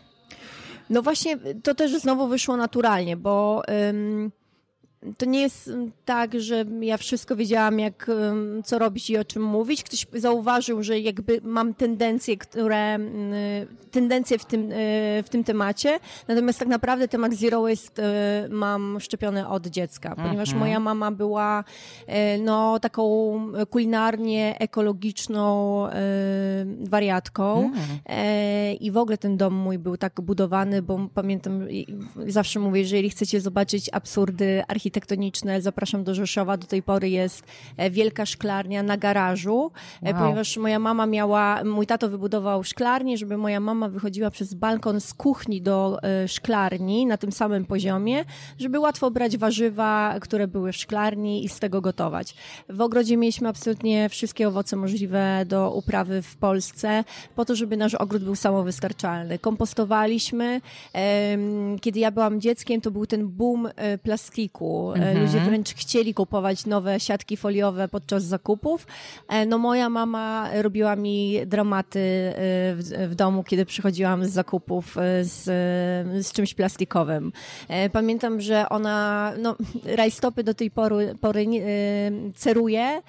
No 0.90 1.02
właśnie, 1.02 1.38
to 1.62 1.74
też 1.74 2.00
znowu 2.00 2.28
wyszło 2.28 2.56
naturalnie, 2.56 3.16
bo 3.16 3.62
to 5.18 5.26
nie 5.26 5.40
jest 5.40 5.70
tak, 6.04 6.40
że 6.40 6.64
ja 6.80 6.96
wszystko 6.96 7.36
wiedziałam, 7.36 7.78
jak, 7.78 8.10
co 8.64 8.78
robić 8.78 9.10
i 9.10 9.18
o 9.18 9.24
czym 9.24 9.42
mówić. 9.42 9.82
Ktoś 9.82 10.06
zauważył, 10.12 10.82
że 10.82 11.00
jakby 11.00 11.40
mam 11.44 11.74
tendencje, 11.74 12.36
które, 12.36 12.98
tendencje 13.90 14.38
w 14.38 14.44
tym, 14.44 14.70
w 15.24 15.28
tym 15.30 15.44
temacie, 15.44 15.98
natomiast 16.28 16.58
tak 16.58 16.68
naprawdę 16.68 17.08
temat 17.08 17.34
Zero 17.34 17.62
Waste 17.62 18.02
mam 18.50 19.00
szczepiony 19.00 19.48
od 19.48 19.66
dziecka, 19.66 20.16
ponieważ 20.16 20.48
mhm. 20.48 20.58
moja 20.58 20.80
mama 20.80 21.10
była 21.10 21.64
no, 22.40 22.80
taką 22.80 23.38
kulinarnie 23.70 24.56
ekologiczną 24.58 25.84
wariatką 26.80 27.64
mhm. 27.64 27.98
i 28.80 28.90
w 28.90 28.96
ogóle 28.96 29.18
ten 29.18 29.36
dom 29.36 29.54
mój 29.54 29.78
był 29.78 29.96
tak 29.96 30.20
budowany, 30.20 30.82
bo 30.82 31.08
pamiętam, 31.14 31.66
zawsze 32.26 32.60
mówię, 32.60 32.84
że 32.84 32.96
jeżeli 32.96 33.10
chcecie 33.10 33.40
zobaczyć 33.40 33.90
absurdy 33.92 34.62
architektoniczne, 34.68 34.87
zapraszam 35.60 36.04
do 36.04 36.14
Rzeszowa. 36.14 36.56
Do 36.56 36.66
tej 36.66 36.82
pory 36.82 37.10
jest 37.10 37.44
e, 37.76 37.90
wielka 37.90 38.26
szklarnia 38.26 38.82
na 38.82 38.96
garażu, 38.96 39.70
e, 40.02 40.12
wow. 40.12 40.22
ponieważ 40.22 40.56
moja 40.56 40.78
mama 40.78 41.06
miała, 41.06 41.64
mój 41.64 41.86
tato 41.86 42.08
wybudował 42.08 42.64
szklarnię, 42.64 43.18
żeby 43.18 43.36
moja 43.36 43.60
mama 43.60 43.88
wychodziła 43.88 44.30
przez 44.30 44.54
balkon 44.54 45.00
z 45.00 45.14
kuchni 45.14 45.62
do 45.62 45.98
e, 46.02 46.28
szklarni 46.28 47.06
na 47.06 47.16
tym 47.16 47.32
samym 47.32 47.64
poziomie, 47.64 48.24
żeby 48.58 48.78
łatwo 48.78 49.10
brać 49.10 49.36
warzywa, 49.36 50.14
które 50.20 50.48
były 50.48 50.72
w 50.72 50.76
szklarni 50.76 51.44
i 51.44 51.48
z 51.48 51.58
tego 51.58 51.80
gotować. 51.80 52.34
W 52.68 52.80
ogrodzie 52.80 53.16
mieliśmy 53.16 53.48
absolutnie 53.48 54.08
wszystkie 54.08 54.48
owoce 54.48 54.76
możliwe 54.76 55.44
do 55.46 55.72
uprawy 55.72 56.22
w 56.22 56.36
Polsce, 56.36 57.04
po 57.36 57.44
to, 57.44 57.56
żeby 57.56 57.76
nasz 57.76 57.94
ogród 57.94 58.24
był 58.24 58.36
samowystarczalny. 58.36 59.38
Kompostowaliśmy. 59.38 60.60
Kiedy 61.80 62.00
ja 62.00 62.10
byłam 62.10 62.40
dzieckiem, 62.40 62.80
to 62.80 62.90
był 62.90 63.06
ten 63.06 63.28
boom 63.28 63.68
plastiku, 64.02 64.77
Mhm. 64.86 65.20
Ludzie 65.22 65.40
wręcz 65.40 65.74
chcieli 65.74 66.14
kupować 66.14 66.66
nowe 66.66 67.00
siatki 67.00 67.36
foliowe 67.36 67.88
podczas 67.88 68.24
zakupów. 68.24 68.86
E, 69.28 69.46
no 69.46 69.58
moja 69.58 69.88
mama 69.88 70.48
robiła 70.62 70.96
mi 70.96 71.46
dramaty 71.46 71.98
e, 72.00 72.34
w, 72.74 73.08
w 73.10 73.14
domu, 73.14 73.44
kiedy 73.44 73.66
przychodziłam 73.66 74.24
z 74.24 74.30
zakupów 74.30 74.96
z, 75.22 75.44
z 76.26 76.32
czymś 76.32 76.54
plastikowym. 76.54 77.32
Pamiętam, 77.92 78.40
że 78.40 78.68
ona 78.68 79.32
no, 79.38 79.56
rajstopy 79.84 80.44
do 80.44 80.54
tej 80.54 80.70
pory, 80.70 81.14
pory 81.20 81.46
ceruje, 82.36 83.02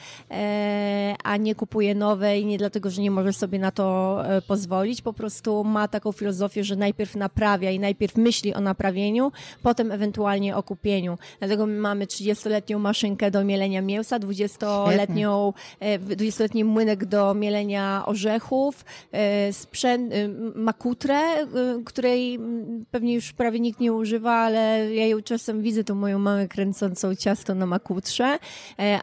a 1.23 1.37
nie 1.37 1.55
kupuje 1.55 1.95
nowe 1.95 2.39
i 2.39 2.45
nie 2.45 2.57
dlatego, 2.57 2.89
że 2.89 3.01
nie 3.01 3.11
może 3.11 3.33
sobie 3.33 3.59
na 3.59 3.71
to 3.71 4.17
pozwolić. 4.47 5.01
Po 5.01 5.13
prostu 5.13 5.63
ma 5.63 5.87
taką 5.87 6.11
filozofię, 6.11 6.63
że 6.63 6.75
najpierw 6.75 7.15
naprawia 7.15 7.71
i 7.71 7.79
najpierw 7.79 8.15
myśli 8.15 8.53
o 8.53 8.61
naprawieniu, 8.61 9.31
potem 9.63 9.91
ewentualnie 9.91 10.55
o 10.55 10.63
kupieniu. 10.63 11.17
Dlatego 11.39 11.58
my 11.67 11.79
mamy 11.79 12.05
30-letnią 12.05 12.79
maszynkę 12.79 13.31
do 13.31 13.43
mielenia 13.43 13.81
mięsa, 13.81 14.19
20-letnią, 14.19 15.53
20-letni 16.09 16.61
e, 16.61 16.65
młynek 16.65 17.05
do 17.05 17.33
mielenia 17.33 18.03
orzechów, 18.05 18.85
e, 19.11 19.53
sprzęt, 19.53 20.13
e, 20.13 20.27
makutrę, 20.55 21.19
której 21.85 22.39
pewnie 22.91 23.13
już 23.13 23.33
prawie 23.33 23.59
nikt 23.59 23.79
nie 23.79 23.93
używa, 23.93 24.33
ale 24.33 24.95
ja 24.95 25.07
ją 25.07 25.21
czasem 25.21 25.61
widzę, 25.61 25.83
tą 25.83 25.95
moją 25.95 26.19
mamę 26.19 26.47
kręcącą 26.47 27.15
ciasto 27.15 27.55
na 27.55 27.65
makutrze, 27.65 28.39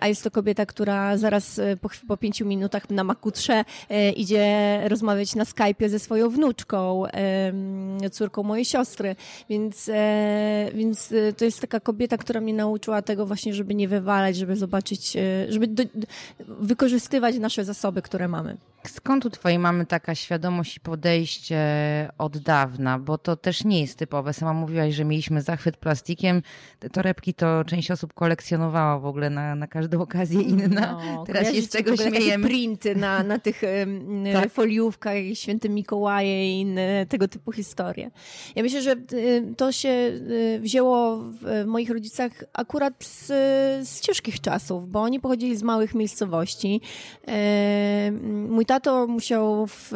a 0.00 0.08
jest 0.08 0.24
to 0.24 0.30
kobieta, 0.30 0.66
która 0.66 1.16
zaraz 1.16 1.60
po, 1.80 1.88
po 2.08 2.16
pięciu 2.16 2.46
minutach 2.46 2.90
na 2.90 3.04
makutrze 3.04 3.64
idzie 4.16 4.80
rozmawiać 4.88 5.34
na 5.34 5.44
Skype'ie 5.44 5.88
ze 5.88 5.98
swoją 5.98 6.30
wnuczką, 6.30 7.02
córką 8.12 8.42
mojej 8.42 8.64
siostry, 8.64 9.16
więc, 9.50 9.90
więc 10.74 11.14
to 11.36 11.44
jest 11.44 11.60
taka 11.60 11.80
kobieta, 11.80 12.16
która 12.16 12.40
mnie 12.46 12.54
nauczyła 12.54 13.02
tego 13.02 13.26
właśnie, 13.26 13.54
żeby 13.54 13.74
nie 13.74 13.88
wywalać, 13.88 14.36
żeby 14.36 14.56
zobaczyć, 14.56 15.16
e, 15.16 15.20
żeby 15.48 15.66
do, 15.66 15.82
wykorzystywać 16.48 17.38
nasze 17.38 17.64
zasoby, 17.64 18.02
które 18.02 18.28
mamy. 18.28 18.56
Skąd 18.88 19.26
u 19.26 19.30
twojej 19.30 19.58
mamy 19.58 19.86
taka 19.86 20.14
świadomość 20.14 20.76
i 20.76 20.80
podejście 20.80 21.58
od 22.18 22.38
dawna? 22.38 22.98
Bo 22.98 23.18
to 23.18 23.36
też 23.36 23.64
nie 23.64 23.80
jest 23.80 23.98
typowe. 23.98 24.32
Sama 24.32 24.52
mówiłaś, 24.52 24.94
że 24.94 25.04
mieliśmy 25.04 25.42
zachwyt 25.42 25.76
plastikiem. 25.76 26.42
Te 26.78 26.90
torebki 26.90 27.34
to 27.34 27.64
część 27.64 27.90
osób 27.90 28.14
kolekcjonowała 28.14 28.98
w 28.98 29.06
ogóle 29.06 29.30
na, 29.30 29.54
na 29.54 29.66
każdą 29.66 30.00
okazję 30.00 30.42
inna. 30.42 30.98
No, 31.06 31.24
Teraz 31.26 31.54
się 31.54 31.62
z 31.62 31.68
czego 31.68 31.96
śmiejemy. 31.96 32.46
printy 32.46 32.96
na, 32.96 33.22
na 33.22 33.38
tych 33.38 33.62
tak. 34.32 34.52
foliówkach, 34.52 35.16
święty 35.34 35.68
Mikołaje 35.68 36.50
i 36.56 36.60
inne 36.60 37.06
tego 37.06 37.28
typu 37.28 37.52
historie. 37.52 38.10
Ja 38.56 38.62
myślę, 38.62 38.82
że 38.82 38.96
to 39.56 39.72
się 39.72 40.12
wzięło 40.60 41.16
w 41.18 41.64
moich 41.66 41.90
rodzicach 41.90 42.35
akurat 42.52 43.04
z, 43.04 43.26
z 43.88 44.00
ciężkich 44.00 44.40
czasów, 44.40 44.88
bo 44.88 45.00
oni 45.00 45.20
pochodzili 45.20 45.56
z 45.56 45.62
małych 45.62 45.94
miejscowości. 45.94 46.80
Mój 48.48 48.66
tato 48.66 49.06
musiał 49.06 49.66
w, 49.66 49.92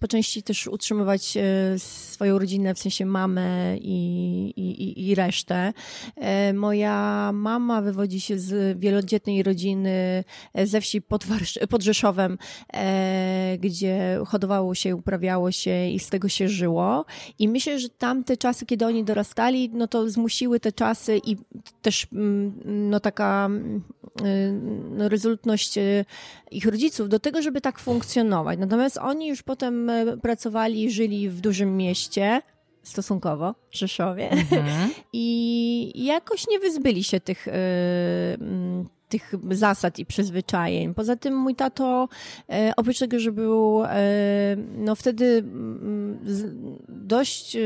po 0.00 0.08
części 0.08 0.42
też 0.42 0.66
utrzymywać 0.66 1.36
e, 1.36 1.42
swoją 1.78 2.38
rodzinę, 2.38 2.74
w 2.74 2.78
sensie 2.78 3.06
mamę 3.06 3.76
i, 3.78 4.52
i, 4.56 5.08
i 5.08 5.14
resztę. 5.14 5.72
E, 6.16 6.52
moja 6.52 7.30
mama 7.32 7.82
wywodzi 7.82 8.20
się 8.20 8.38
z 8.38 8.78
wielodzietnej 8.78 9.42
rodziny 9.42 10.24
e, 10.54 10.66
ze 10.66 10.80
wsi 10.80 11.02
pod, 11.02 11.24
pod 11.70 11.82
Rzeszowem, 11.82 12.38
gdzie 13.58 14.20
hodowało 14.26 14.74
się, 14.74 14.96
uprawiało 14.96 15.52
się 15.52 15.88
i 15.88 15.98
z 15.98 16.08
tego 16.08 16.28
się 16.28 16.48
żyło. 16.48 17.04
I 17.38 17.48
myślę, 17.48 17.78
że 17.78 17.88
tamte 17.88 18.36
czasy, 18.36 18.66
kiedy 18.66 18.86
oni 18.86 19.04
dorastali, 19.04 19.70
no 19.72 19.86
to 19.86 20.10
zmusiły 20.10 20.60
te 20.60 20.72
czasy 20.72 21.20
i 21.24 21.36
też 21.82 22.06
mm, 22.12 22.60
no 22.64 23.00
taka 23.00 23.46
mm, 23.46 23.82
no, 24.96 25.08
rezultność 25.08 25.78
ich 26.50 26.66
rodziców 26.66 27.08
do 27.08 27.18
tego, 27.18 27.42
żeby 27.42 27.60
tak 27.60 27.78
funkcjonować. 27.78 28.58
Natomiast 28.58 28.98
oni 28.98 29.28
już 29.28 29.42
potem 29.42 29.90
e, 29.90 30.16
pracowali, 30.16 30.90
żyli 30.90 31.28
w 31.28 31.40
dużym 31.40 31.76
mieście, 31.76 32.42
stosunkowo, 32.82 33.54
Rzeszowie 33.70 34.30
mhm. 34.30 34.90
i 35.12 36.04
jakoś 36.04 36.48
nie 36.48 36.58
wyzbyli 36.58 37.04
się 37.04 37.20
tych 37.20 37.48
e, 37.48 37.52
tych 39.12 39.34
zasad 39.50 39.98
i 39.98 40.06
przyzwyczajeń. 40.06 40.94
Poza 40.94 41.16
tym 41.16 41.36
mój 41.36 41.54
tato, 41.54 42.08
e, 42.48 42.72
oprócz 42.76 42.98
tego, 42.98 43.18
że 43.18 43.32
był 43.32 43.82
no 44.76 44.94
wtedy 44.94 45.24
mm, 45.24 46.18
dość 46.88 47.56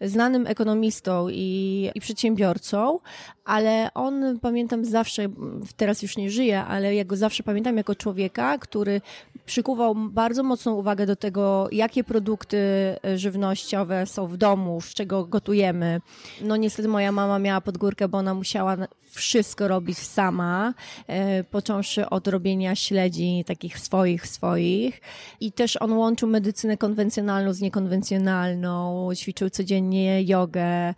znanym 0.00 0.46
ekonomistą 0.46 1.28
i, 1.28 1.90
i 1.94 2.00
przedsiębiorcą, 2.00 2.98
ale 3.44 3.88
on 3.94 4.38
pamiętam 4.40 4.84
zawsze, 4.84 5.28
teraz 5.76 6.02
już 6.02 6.16
nie 6.16 6.30
żyje, 6.30 6.64
ale 6.64 6.94
ja 6.94 7.04
go 7.04 7.16
zawsze 7.16 7.42
pamiętam 7.42 7.76
jako 7.76 7.94
człowieka, 7.94 8.58
który 8.58 9.00
przykuwał 9.46 9.94
bardzo 9.94 10.42
mocną 10.42 10.74
uwagę 10.74 11.06
do 11.06 11.16
tego, 11.16 11.68
jakie 11.72 12.04
produkty 12.04 12.56
e, 13.04 13.18
żywnościowe 13.18 14.06
są 14.06 14.26
w 14.26 14.36
domu, 14.36 14.80
z 14.80 14.94
czego 14.94 15.24
gotujemy. 15.24 16.00
No 16.40 16.56
niestety 16.56 16.88
moja 16.88 17.12
mama 17.12 17.38
miała 17.38 17.60
podgórkę, 17.60 18.08
bo 18.08 18.18
ona 18.18 18.34
musiała 18.34 18.76
wszystko 19.10 19.68
robić 19.68 19.98
sama, 19.98 20.74
e, 21.06 21.44
począwszy 21.44 22.10
od 22.10 22.28
robienia 22.28 22.74
śledzi 22.74 23.44
takich 23.46 23.78
swoich, 23.78 24.26
swoich. 24.26 25.00
I 25.40 25.52
też 25.52 25.82
on 25.82 25.92
łączył 25.92 26.28
medycynę 26.28 26.76
konwencjonalną 26.76 27.52
z 27.52 27.60
niekonwencjonalną, 27.60 29.08
ćwiczył 29.14 29.50
codziennie 29.50 30.22
jogę 30.22 30.94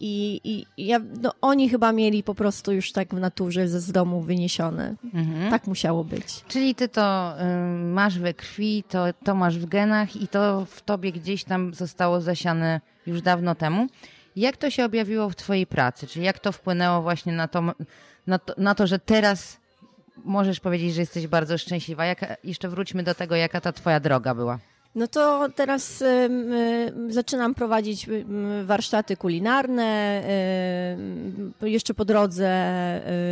i, 0.00 0.40
i 0.44 0.86
ja, 0.86 1.00
no, 1.22 1.32
oni 1.40 1.68
chyba 1.68 1.92
mieli 1.92 2.22
po 2.22 2.34
prostu 2.34 2.72
już 2.72 2.92
tak 2.92 3.14
w 3.14 3.20
naturze 3.20 3.68
ze 3.68 3.80
z 3.80 3.92
domu 3.92 4.20
wyniesione. 4.20 4.94
Mhm. 5.14 5.50
Tak 5.50 5.66
musiało 5.66 6.04
być. 6.04 6.44
Czyli 6.48 6.74
ty 6.76 6.88
to 6.88 7.34
y, 7.40 7.44
masz 7.84 8.18
we 8.18 8.34
krwi, 8.34 8.84
to, 8.88 9.04
to 9.24 9.34
masz 9.34 9.58
w 9.58 9.66
genach 9.66 10.16
i 10.16 10.28
to 10.28 10.64
w 10.64 10.82
tobie 10.82 11.12
gdzieś 11.12 11.44
tam 11.44 11.74
zostało 11.74 12.20
zasiane 12.20 12.80
już 13.06 13.22
dawno 13.22 13.54
temu. 13.54 13.86
Jak 14.36 14.56
to 14.56 14.70
się 14.70 14.84
objawiło 14.84 15.30
w 15.30 15.36
twojej 15.36 15.66
pracy? 15.66 16.06
Czyli 16.06 16.24
jak 16.24 16.38
to 16.38 16.52
wpłynęło 16.52 17.02
właśnie 17.02 17.32
na 17.32 17.48
to, 17.48 17.62
na 18.26 18.38
to, 18.38 18.54
na 18.58 18.74
to 18.74 18.86
że 18.86 18.98
teraz 18.98 19.60
możesz 20.24 20.60
powiedzieć, 20.60 20.94
że 20.94 21.00
jesteś 21.00 21.26
bardzo 21.26 21.58
szczęśliwa? 21.58 22.04
Jak, 22.04 22.38
jeszcze 22.44 22.68
wróćmy 22.68 23.02
do 23.02 23.14
tego, 23.14 23.36
jaka 23.36 23.60
ta 23.60 23.72
twoja 23.72 24.00
droga 24.00 24.34
była. 24.34 24.58
No 24.96 25.08
to 25.08 25.48
teraz 25.54 26.04
zaczynam 27.08 27.54
prowadzić 27.54 28.06
warsztaty 28.64 29.16
kulinarne. 29.16 30.22
Jeszcze 31.62 31.94
po 31.94 32.04
drodze 32.04 32.50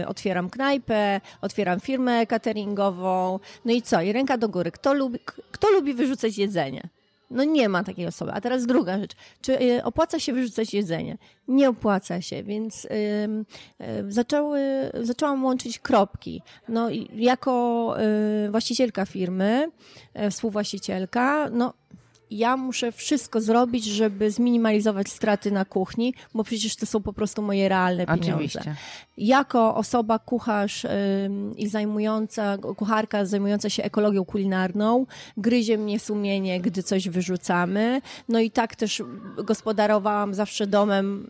y, 0.03 0.07
otwieram 0.07 0.51
knajpę, 0.51 1.21
otwieram 1.41 1.81
firmę 1.81 2.27
cateringową. 2.27 3.41
No 3.65 3.73
i 3.73 3.83
co? 3.83 4.03
I 4.03 4.13
ręka 4.13 4.39
do 4.39 4.49
góry. 4.49 4.71
Kto 4.71 4.95
lubi, 4.95 5.19
kto 5.51 5.71
lubi 5.71 5.95
wyrzucać 5.95 6.39
jedzenie? 6.39 6.89
No 7.31 7.45
nie 7.45 7.69
ma 7.69 7.85
takiej 7.85 8.07
osoby. 8.07 8.33
A 8.33 8.41
teraz 8.41 8.67
druga 8.67 8.99
rzecz. 8.99 9.13
Czy 9.41 9.61
y, 9.63 9.85
opłaca 9.85 10.19
się 10.19 10.33
wyrzucać 10.33 10.75
jedzenie? 10.75 11.19
Nie 11.49 11.69
opłaca 11.69 12.21
się, 12.21 12.43
więc 12.43 12.89
zaczęły, 14.09 14.61
zaczęłam 15.03 15.45
łączyć 15.45 15.79
kropki. 15.79 16.43
No 16.69 16.89
jako 17.15 17.97
właścicielka 18.51 19.07
firmy, 19.07 19.71
współwłaścicielka, 20.31 21.51
no 21.51 21.75
ja 22.35 22.57
muszę 22.57 22.93
wszystko 22.93 23.41
zrobić, 23.41 23.85
żeby 23.85 24.31
zminimalizować 24.31 25.09
straty 25.09 25.51
na 25.51 25.65
kuchni, 25.65 26.15
bo 26.35 26.45
przecież 26.45 26.77
to 26.77 26.87
są 26.87 27.03
po 27.03 27.13
prostu 27.13 27.43
moje 27.43 27.69
realne 27.69 28.07
pieniądze. 28.07 28.35
Oczywiście. 28.35 28.77
Jako 29.19 29.75
osoba 29.75 30.19
kucharz 30.19 30.87
i 31.57 31.69
zajmująca, 31.69 32.59
kucharka 32.77 33.25
zajmująca 33.27 33.71
się 33.71 33.83
ekologią 33.85 34.25
kulinarną, 34.25 35.07
gryzie 35.37 35.79
mnie 35.79 36.01
sumienie, 36.01 36.61
gdy 36.61 36.83
coś 36.83 37.09
wyrzucamy. 37.09 38.01
No 38.29 38.41
i 38.41 38.51
tak 38.51 38.77
też 38.77 39.03
gospodarowałam 39.37 40.35
zawsze 40.35 40.67
domem, 40.67 41.27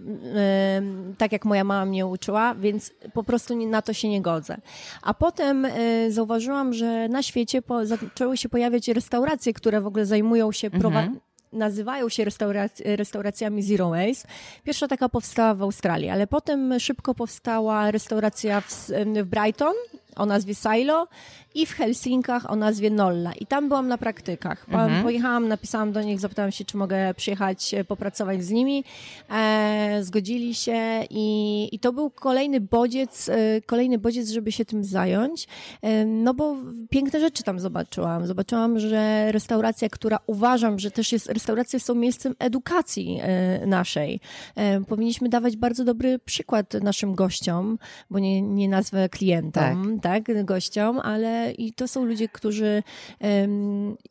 tak 1.19 1.33
jak 1.33 1.45
moja 1.45 1.65
mama 1.65 1.85
mnie 1.85 2.07
uczyła, 2.07 2.55
więc 2.55 2.93
po 3.13 3.23
prostu 3.23 3.67
na 3.67 3.83
to 3.83 3.93
się 3.93 4.09
nie 4.09 4.23
godzę. 4.23 4.57
A 5.03 5.15
potem 5.15 5.65
y, 5.65 6.13
zauważyłam, 6.13 6.73
że 6.73 7.09
na 7.09 7.23
świecie 7.23 7.63
zaczęły 7.83 8.37
się 8.37 8.49
pojawiać 8.49 8.89
restauracje, 8.89 9.53
które 9.53 9.81
w 9.81 9.87
ogóle 9.87 10.07
zajmują 10.07 10.53
się 10.53 10.71
prowadzeniem 10.95 11.25
nazywają 11.55 12.09
się 12.09 12.25
restaurac 12.25 12.81
restauracjami 12.85 13.63
Zero 13.63 13.91
Waste. 13.91 14.29
Pierwsza 14.65 14.89
taka 14.89 15.09
powstała 15.09 15.55
w 15.55 15.63
Australii, 15.63 16.11
ale 16.11 16.27
potem 16.27 16.81
szybko 16.81 17.15
powstała 17.15 17.91
restauracja 17.91 18.61
w, 18.61 18.91
w 19.23 19.27
Brighton 19.27 19.75
o 20.17 20.27
nazwie 20.27 20.55
Silo 20.55 21.09
i 21.55 21.67
w 21.67 21.73
Helsinkach 21.73 22.51
o 22.51 22.57
nazwie 22.57 22.91
Nolla. 22.91 23.33
I 23.33 23.47
tam 23.47 23.69
byłam 23.69 23.89
na 23.89 23.99
praktykach. 23.99 24.67
Mhm. 24.69 25.03
Pojechałam, 25.03 25.49
napisałam 25.49 25.93
do 25.93 26.03
nich, 26.03 26.21
zapytałam 26.21 26.53
się, 26.53 26.65
czy 26.65 26.77
mogę 26.77 27.15
przyjechać, 27.15 27.75
e, 27.75 27.85
popracować 27.85 28.45
z 28.45 28.51
nimi. 28.51 28.85
E, 29.31 29.99
zgodzili 30.03 30.55
się 30.55 31.05
i, 31.11 31.69
i 31.73 31.79
to 31.79 31.93
był 31.93 32.11
kolejny 32.11 32.61
bodziec, 32.61 33.29
e, 33.29 33.61
kolejny 33.67 33.99
bodziec, 33.99 34.31
żeby 34.31 34.53
się 34.53 34.65
tym 34.65 34.85
zająć. 34.85 35.49
E, 35.83 36.05
no 36.05 36.35
bo 36.35 36.57
piękne 36.91 37.21
rzeczy 37.21 37.43
tam 37.43 37.61
zobaczyłam. 37.61 38.27
Zobaczyłam, 38.27 38.79
że 38.79 39.33
restauracja, 39.33 39.89
która 39.89 40.19
uważam, 40.27 40.79
że 40.79 40.91
też 40.91 41.13
jest, 41.13 41.29
restauracje 41.29 41.81
są 41.81 41.95
miejscem 41.95 42.35
edukacji 42.39 43.19
e, 43.23 43.67
naszej. 43.67 44.21
E, 44.57 44.81
powinniśmy 44.81 45.29
dawać 45.29 45.57
bardzo 45.57 45.85
dobry 45.85 46.19
przykład 46.19 46.75
naszym 46.75 47.15
gościom, 47.15 47.79
bo 48.11 48.19
nie, 48.19 48.43
nie 48.43 48.69
nazwę 48.69 49.09
klientom, 49.09 50.01
tak, 50.01 50.03
tak 50.05 50.45
gościom, 50.45 51.01
ale 51.01 51.53
i 51.53 51.73
to 51.73 51.89
są 51.89 52.05
ludzie, 52.05 52.29
którzy 52.29 52.83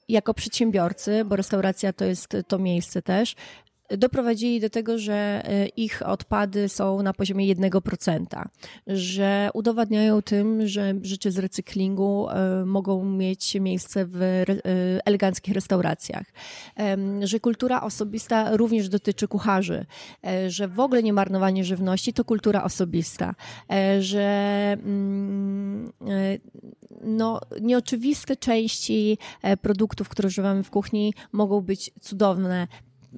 jako 0.09 0.33
przedsiębiorcy, 0.33 1.25
bo 1.25 1.35
restauracja 1.35 1.93
to 1.93 2.05
jest 2.05 2.37
to 2.47 2.59
miejsce 2.59 3.01
też, 3.01 3.35
doprowadzili 3.89 4.59
do 4.59 4.69
tego, 4.69 4.97
że 4.97 5.13
e, 5.13 5.67
ich 5.67 6.01
odpady 6.01 6.69
są 6.69 7.01
na 7.01 7.13
poziomie 7.13 7.55
1%, 7.55 8.25
że 8.87 9.49
udowadniają 9.53 10.21
tym, 10.21 10.67
że 10.67 10.93
rzeczy 11.01 11.31
z 11.31 11.37
recyklingu 11.37 12.27
e, 12.29 12.65
mogą 12.65 13.05
mieć 13.05 13.55
miejsce 13.55 14.05
w 14.05 14.21
e, 14.21 14.45
eleganckich 15.05 15.53
restauracjach, 15.53 16.25
że 17.23 17.39
kultura 17.39 17.81
osobista 17.81 18.57
również 18.57 18.89
dotyczy 18.89 19.27
kucharzy, 19.27 19.85
że 20.47 20.67
w 20.67 20.79
ogóle 20.79 21.03
nie 21.03 21.13
marnowanie 21.13 21.63
żywności 21.63 22.13
to 22.13 22.25
kultura 22.25 22.63
osobista, 22.63 23.35
że 23.99 24.27
mm, 24.83 25.91
no, 27.01 27.41
nieoczywiste 27.61 28.35
części 28.35 29.17
produktów, 29.61 30.09
które 30.09 30.27
używamy 30.27 30.63
w 30.63 30.69
kuchni 30.69 31.13
mogą 31.31 31.61
być 31.61 31.91
cudowne, 32.01 32.67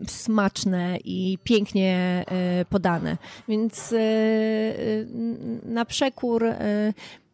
smaczne 0.07 0.97
i 1.03 1.37
pięknie 1.43 2.23
e, 2.27 2.65
podane. 2.65 3.17
Więc 3.47 3.93
e, 3.93 3.97
e, 3.97 4.05
na 5.63 5.85
przekór 5.85 6.45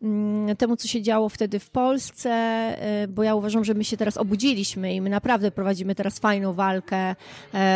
mm, 0.01 0.55
temu, 0.57 0.75
co 0.75 0.87
się 0.87 1.01
działo 1.01 1.29
wtedy 1.29 1.59
w 1.59 1.69
Polsce, 1.69 2.31
bo 3.09 3.23
ja 3.23 3.35
uważam, 3.35 3.65
że 3.65 3.73
my 3.73 3.83
się 3.83 3.97
teraz 3.97 4.17
obudziliśmy 4.17 4.93
i 4.95 5.01
my 5.01 5.09
naprawdę 5.09 5.51
prowadzimy 5.51 5.95
teraz 5.95 6.19
fajną 6.19 6.53
walkę 6.53 7.15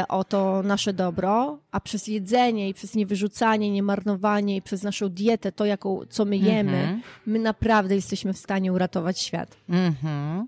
o 0.10 0.24
to 0.24 0.64
nasze 0.64 0.94
dobro, 0.94 1.58
a 1.72 1.80
przez 1.80 2.08
jedzenie 2.08 2.70
i 2.70 2.74
przez 2.74 2.96
niewyrzucanie, 2.96 3.72
niemarnowanie 3.72 4.56
i 4.56 4.62
przez 4.62 4.84
naszą 4.84 5.10
dietę, 5.10 5.52
to 5.52 5.66
jaką, 5.66 6.02
co 6.10 6.26
my 6.26 6.38
jemy, 6.38 6.78
mm 6.78 6.96
-hmm. 6.96 7.02
my 7.26 7.40
naprawdę 7.40 7.96
jesteśmy 7.96 8.34
w 8.34 8.38
stanie 8.38 8.74
uratować 8.74 9.22
świat. 9.22 9.58
Mm. 9.70 9.96
E, 10.04 10.46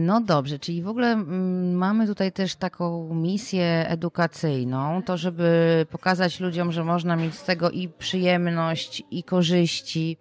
no 0.00 0.20
dobrze, 0.20 0.58
czyli 0.58 0.82
w 0.82 0.88
ogóle 0.88 1.12
mm, 1.12 1.74
mamy 1.74 2.06
tutaj 2.06 2.32
też 2.32 2.56
taką 2.56 3.14
misję 3.14 3.88
edukacyjną, 3.88 5.02
to 5.02 5.16
żeby 5.16 5.86
pokazać 5.90 6.40
ludziom, 6.40 6.72
że 6.72 6.84
można 6.84 7.16
mieć 7.16 7.34
z 7.34 7.44
tego 7.44 7.70
i 7.70 7.88
przyjemność, 7.88 9.02
i 9.10 9.24
korzyści, 9.24 10.16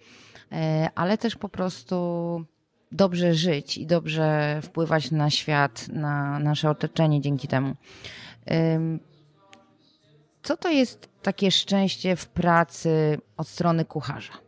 e, 0.52 0.90
ale 0.96 1.18
też 1.18 1.36
po 1.36 1.50
prostu 1.50 2.46
dobrze 2.92 3.34
żyć 3.34 3.78
i 3.78 3.86
dobrze 3.86 4.60
wpływać 4.64 5.12
na 5.12 5.30
świat, 5.30 5.88
na 5.88 6.40
nasze 6.40 6.70
otoczenie 6.70 7.22
dzięki 7.22 7.48
temu. 7.48 7.76
Co 10.44 10.58
to 10.58 10.70
jest 10.70 11.10
takie 11.22 11.52
szczęście 11.52 12.16
w 12.16 12.28
pracy 12.28 13.18
od 13.38 13.48
strony 13.48 13.86
kucharza? 13.86 14.45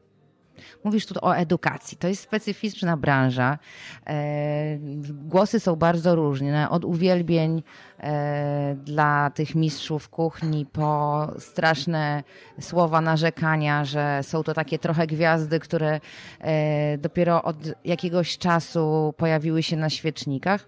Mówisz 0.87 1.05
tu 1.05 1.15
o 1.21 1.35
edukacji. 1.35 1.97
To 1.97 2.07
jest 2.07 2.23
specyficzna 2.23 2.97
branża. 2.97 3.59
E, 4.05 4.77
głosy 5.11 5.59
są 5.59 5.75
bardzo 5.75 6.15
różne. 6.15 6.69
Od 6.69 6.85
uwielbień 6.85 7.63
e, 7.99 8.75
dla 8.75 9.29
tych 9.29 9.55
mistrzów 9.55 10.09
kuchni 10.09 10.65
po 10.65 11.27
straszne 11.39 12.23
słowa 12.59 13.01
narzekania, 13.01 13.85
że 13.85 14.19
są 14.23 14.43
to 14.43 14.53
takie 14.53 14.79
trochę 14.79 15.07
gwiazdy, 15.07 15.59
które 15.59 15.99
e, 16.39 16.97
dopiero 16.97 17.43
od 17.43 17.57
jakiegoś 17.85 18.37
czasu 18.37 19.13
pojawiły 19.17 19.63
się 19.63 19.77
na 19.77 19.89
świecznikach. 19.89 20.67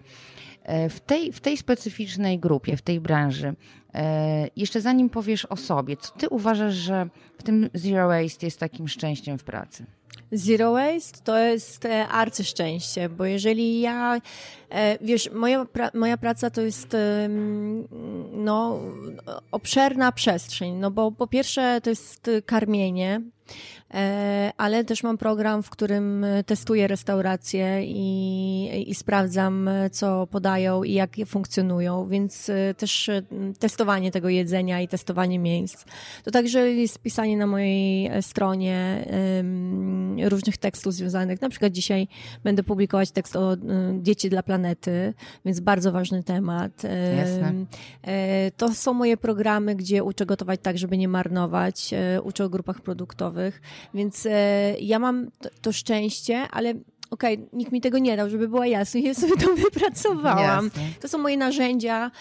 W 0.90 1.00
tej, 1.00 1.34
w 1.34 1.40
tej 1.40 1.58
specyficznej 1.58 2.40
grupie, 2.40 2.78
w 2.78 2.82
tej 2.82 3.00
branży, 3.00 3.56
jeszcze 4.56 4.82
zanim 4.82 5.10
powiesz 5.10 5.46
o 5.46 5.56
sobie, 5.56 5.98
co 5.98 6.12
ty 6.14 6.30
uważasz, 6.30 6.74
że 6.74 7.10
w 7.38 7.44
tym 7.44 7.70
Zero 7.74 8.08
Waste 8.08 8.46
jest 8.46 8.60
takim 8.60 8.88
szczęściem 8.88 9.38
w 9.38 9.44
pracy? 9.44 9.86
Zero 10.32 10.72
waste 10.72 11.20
to 11.24 11.38
jest 11.38 11.86
e, 11.86 12.08
arcyszczęście, 12.08 13.10
bo 13.10 13.26
jeżeli 13.26 13.82
ja, 13.82 14.22
e, 14.70 14.98
wiesz, 15.02 15.30
moja, 15.32 15.65
pra, 15.65 15.92
moja 15.94 16.18
praca 16.18 16.50
to 16.50 16.62
jest 16.62 16.98
no, 18.32 18.80
obszerna 19.52 20.12
przestrzeń, 20.12 20.76
no 20.76 20.92
bo 20.92 21.12
po 21.12 21.28
pierwsze 21.28 21.82
to 21.84 21.89
jest 21.89 22.30
karmienie, 22.46 23.22
ale 24.58 24.84
też 24.86 25.04
mam 25.04 25.17
program, 25.17 25.63
w 25.63 25.69
którym 25.69 26.25
testuję 26.45 26.88
restauracje 26.88 27.84
i, 27.86 28.91
i 28.91 28.95
sprawdzam, 28.95 29.69
co 29.91 30.28
podają 30.28 30.84
i 30.84 30.93
jak 30.93 31.15
funkcjonują, 31.25 32.08
więc 32.08 32.49
e, 32.49 32.73
też 32.73 33.10
e, 33.10 33.21
testowanie 33.60 34.12
tego 34.12 34.30
jedzenia 34.30 34.82
i 34.82 34.88
testowanie 34.88 35.39
miejsc. 35.39 35.86
To 36.23 36.32
także 36.32 36.71
jest 36.71 36.99
pisanie 36.99 37.38
na 37.38 37.47
mojej 37.47 38.12
stronie 38.21 39.06
różnych 40.30 40.58
tekstów 40.58 40.93
związanych, 40.93 41.41
na 41.41 41.49
przykład 41.49 41.71
dzisiaj 41.71 42.08
będę 42.43 42.63
publikować 42.63 43.12
tekst 43.12 43.36
o 43.36 43.58
diecie 43.93 44.30
dla 44.30 44.43
planety, 44.43 45.13
więc 45.45 45.60
bardzo 45.60 45.91
ważny 45.91 46.23
temat. 46.23 46.84
Jasne. 47.17 47.54
To 48.58 48.73
są 48.73 48.93
moje 48.93 49.17
programy, 49.17 49.75
gdzie 49.75 50.04
uczę 50.04 50.25
gotować 50.25 50.60
tak, 50.63 50.78
żeby 50.78 50.97
nie 50.97 51.08
marnować, 51.08 51.93
uczę 52.23 52.45
o 52.45 52.49
grupach 52.49 52.82
produktowych, 52.82 53.62
więc 53.94 54.26
e, 54.26 54.76
ja 54.80 55.00
mam 55.00 55.32
to, 55.42 55.50
to 55.62 55.72
szczęście, 55.72 56.48
ale 56.52 56.74
okej, 57.10 57.36
okay, 57.36 57.50
nikt 57.54 57.72
mi 57.72 57.82
tego 57.82 57.98
nie 57.98 58.17
dał, 58.17 58.30
żeby 58.30 58.48
była 58.48 58.67
jasność, 58.67 59.06
ja 59.06 59.13
sobie 59.13 59.38
to 59.38 59.56
wypracowałam. 59.65 60.65
Jasne. 60.65 60.82
To 61.02 61.08
są 61.08 61.17
moje 61.17 61.38
narzędzia, 61.38 62.12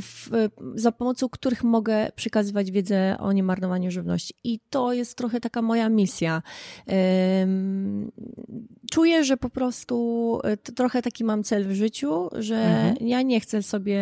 w, 0.00 0.30
za 0.74 0.92
pomocą 0.92 1.28
których 1.28 1.64
mogę 1.64 2.12
przekazywać 2.16 2.70
wiedzę 2.70 3.16
o 3.18 3.32
niemarnowaniu 3.32 3.90
żywności. 3.90 4.34
I 4.44 4.60
to 4.70 4.92
jest 4.92 5.18
trochę 5.18 5.40
taka 5.40 5.62
moja 5.62 5.88
misja. 5.88 6.42
Um, 6.86 8.12
czuję, 8.90 9.24
że 9.24 9.36
po 9.36 9.50
prostu 9.50 10.38
e, 10.44 10.56
trochę 10.56 11.02
taki 11.02 11.24
mam 11.24 11.42
cel 11.42 11.68
w 11.68 11.72
życiu, 11.72 12.28
że 12.32 12.56
mhm. 12.56 13.08
ja 13.08 13.22
nie 13.22 13.40
chcę 13.40 13.62
sobie 13.62 14.00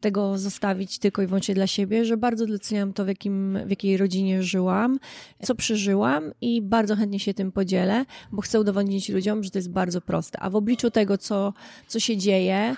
tego 0.00 0.38
zostawić 0.38 0.98
tylko 0.98 1.22
i 1.22 1.26
wyłącznie 1.26 1.54
dla 1.54 1.66
siebie, 1.66 2.04
że 2.04 2.16
bardzo 2.16 2.46
doceniam 2.46 2.92
to, 2.92 3.04
w, 3.04 3.08
jakim, 3.08 3.58
w 3.66 3.70
jakiej 3.70 3.96
rodzinie 3.96 4.42
żyłam, 4.42 4.98
co 5.42 5.54
przeżyłam 5.54 6.32
i 6.40 6.62
bardzo 6.62 6.96
chętnie 6.96 7.20
się 7.20 7.34
tym 7.34 7.52
podzielę, 7.52 8.04
bo 8.32 8.42
chcę 8.42 8.60
udowodnić 8.60 9.08
ludziom, 9.08 9.41
że 9.42 9.50
to 9.50 9.58
jest 9.58 9.70
bardzo 9.70 10.00
proste. 10.00 10.40
A 10.40 10.50
w 10.50 10.56
obliczu 10.56 10.90
tego, 10.90 11.18
co, 11.18 11.52
co 11.86 12.00
się 12.00 12.16
dzieje, 12.16 12.76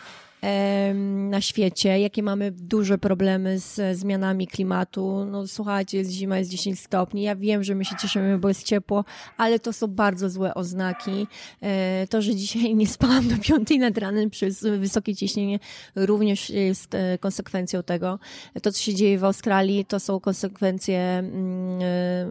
na 1.30 1.40
świecie, 1.40 1.98
jakie 1.98 2.22
mamy 2.22 2.50
duże 2.50 2.98
problemy 2.98 3.58
z 3.58 3.98
zmianami 3.98 4.46
klimatu. 4.46 5.24
No 5.24 5.46
słuchajcie, 5.46 5.98
jest 5.98 6.10
zima, 6.10 6.38
jest 6.38 6.50
10 6.50 6.80
stopni. 6.80 7.22
Ja 7.22 7.36
wiem, 7.36 7.64
że 7.64 7.74
my 7.74 7.84
się 7.84 7.96
cieszymy, 7.96 8.38
bo 8.38 8.48
jest 8.48 8.62
ciepło, 8.62 9.04
ale 9.36 9.58
to 9.58 9.72
są 9.72 9.86
bardzo 9.86 10.30
złe 10.30 10.54
oznaki. 10.54 11.26
E, 11.60 12.06
to, 12.06 12.22
że 12.22 12.34
dzisiaj 12.34 12.74
nie 12.74 12.86
spałam 12.86 13.28
do 13.28 13.34
piątej 13.38 13.78
nad 13.78 13.98
ranem 13.98 14.30
przez 14.30 14.62
wysokie 14.62 15.16
ciśnienie 15.16 15.58
również 15.96 16.50
jest 16.50 16.94
e, 16.94 17.18
konsekwencją 17.18 17.82
tego. 17.82 18.18
To, 18.62 18.72
co 18.72 18.82
się 18.82 18.94
dzieje 18.94 19.18
w 19.18 19.24
Australii, 19.24 19.84
to 19.84 20.00
są 20.00 20.20
konsekwencje 20.20 20.98
mm, 20.98 21.80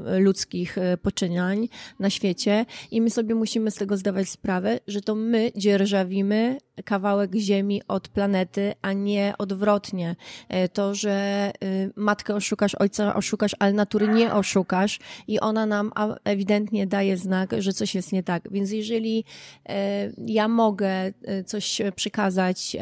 e, 0.07 0.19
ludzkich 0.19 0.77
poczynań 1.01 1.69
na 1.99 2.09
świecie 2.09 2.65
i 2.91 3.01
my 3.01 3.09
sobie 3.09 3.35
musimy 3.35 3.71
z 3.71 3.75
tego 3.75 3.97
zdawać 3.97 4.29
sprawę, 4.29 4.79
że 4.87 5.01
to 5.01 5.15
my 5.15 5.51
dzierżawimy 5.55 6.57
kawałek 6.85 7.35
ziemi 7.35 7.81
od 7.87 8.02
planety, 8.09 8.73
a 8.81 8.93
nie 8.93 9.33
odwrotnie. 9.37 10.15
E, 10.49 10.69
to, 10.69 10.95
że 10.95 11.51
y, 11.63 11.91
matkę 11.95 12.35
oszukasz, 12.35 12.75
ojca 12.75 13.15
oszukasz, 13.15 13.55
ale 13.59 13.73
natury 13.73 14.07
nie 14.07 14.33
oszukasz 14.33 14.99
i 15.27 15.39
ona 15.39 15.65
nam 15.65 15.91
ewidentnie 16.23 16.87
daje 16.87 17.17
znak, 17.17 17.55
że 17.57 17.73
coś 17.73 17.95
jest 17.95 18.11
nie 18.11 18.23
tak. 18.23 18.51
Więc 18.51 18.71
jeżeli 18.71 19.25
e, 19.69 20.11
ja 20.17 20.47
mogę 20.47 20.87
e, 20.87 21.13
coś 21.45 21.81
przekazać 21.95 22.77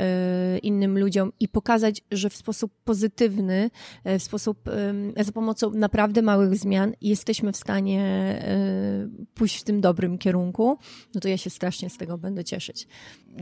innym 0.64 1.00
ludziom 1.00 1.32
i 1.40 1.48
pokazać, 1.48 2.02
że 2.12 2.30
w 2.30 2.36
sposób 2.36 2.72
pozytywny, 2.84 3.70
w 4.06 4.24
sposób 4.24 4.70
za 5.20 5.32
pomocą 5.32 5.72
naprawdę 5.72 6.22
małych 6.22 6.56
zmian 6.56 6.94
jesteśmy 7.02 7.52
w 7.52 7.58
stanie 7.58 8.02
pójść 9.34 9.60
w 9.60 9.64
tym 9.64 9.82
dobrym 9.82 10.18
kierunku, 10.18 10.78
no 11.16 11.22
to 11.22 11.28
ja 11.28 11.38
się 11.38 11.50
strasznie 11.50 11.90
z 11.90 11.98
tego 11.98 12.18
będę 12.18 12.44
cieszyć. 12.44 12.88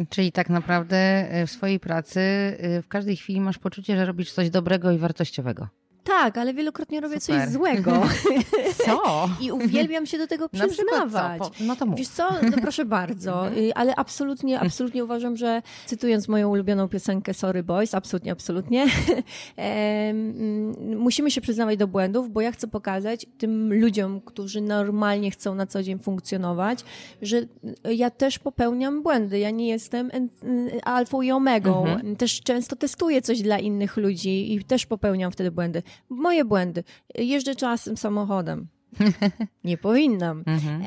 Czyli 0.09 0.31
tak 0.31 0.49
naprawdę 0.49 1.29
w 1.47 1.51
swojej 1.69 1.79
pracy 1.79 2.19
e, 2.19 2.81
w 2.81 2.87
każdej 2.87 3.15
chwili 3.15 3.41
masz 3.41 3.57
poczucie, 3.57 3.97
że 3.97 4.05
robisz 4.05 4.31
coś 4.31 4.49
dobrego 4.49 4.91
i 4.91 4.97
wartościowego. 4.97 5.67
Tak, 6.03 6.37
ale 6.37 6.53
wielokrotnie 6.53 7.01
robię 7.01 7.19
Super. 7.19 7.43
coś 7.43 7.53
złego. 7.53 8.01
Co? 8.85 9.29
I 9.41 9.51
uwielbiam 9.51 10.05
się 10.05 10.17
do 10.17 10.27
tego 10.27 10.49
przyznawać. 10.69 11.41
Co? 11.41 11.51
No 11.59 11.75
to 11.75 11.85
mów. 11.85 11.99
Wiesz 11.99 12.07
co? 12.07 12.29
No 12.51 12.57
proszę 12.61 12.85
bardzo, 12.85 13.47
mhm. 13.47 13.65
y, 13.65 13.73
ale 13.73 13.95
absolutnie, 13.95 14.59
absolutnie 14.59 15.03
uważam, 15.03 15.37
że 15.37 15.61
cytując 15.85 16.27
moją 16.27 16.49
ulubioną 16.49 16.87
piosenkę 16.87 17.33
Sorry 17.33 17.63
Boys, 17.63 17.95
absolutnie, 17.95 18.31
absolutnie, 18.31 18.85
mm, 19.57 20.97
musimy 20.97 21.31
się 21.31 21.41
przyznawać 21.41 21.77
do 21.77 21.87
błędów, 21.87 22.31
bo 22.31 22.41
ja 22.41 22.51
chcę 22.51 22.67
pokazać 22.67 23.25
tym 23.37 23.73
ludziom, 23.73 24.21
którzy 24.21 24.61
normalnie 24.61 25.31
chcą 25.31 25.55
na 25.55 25.65
co 25.65 25.83
dzień 25.83 25.99
funkcjonować, 25.99 26.79
że 27.21 27.41
ja 27.83 28.09
też 28.09 28.39
popełniam 28.39 29.03
błędy. 29.03 29.39
Ja 29.39 29.49
nie 29.49 29.67
jestem 29.67 30.11
y, 30.13 30.83
alfą 30.83 31.21
i 31.21 31.31
omegą. 31.31 31.85
Mhm. 31.85 32.15
Też 32.15 32.41
często 32.41 32.75
testuję 32.75 33.21
coś 33.21 33.41
dla 33.41 33.59
innych 33.59 33.97
ludzi 33.97 34.53
i 34.53 34.63
też 34.63 34.85
popełniam 34.85 35.31
wtedy 35.31 35.51
błędy 35.51 35.83
moje 36.09 36.45
błędy. 36.45 36.83
Jeżdżę 37.15 37.55
czasem 37.55 37.97
samochodem. 37.97 38.67
Nie 39.63 39.77
powinnam. 39.77 40.43
Mhm. 40.47 40.83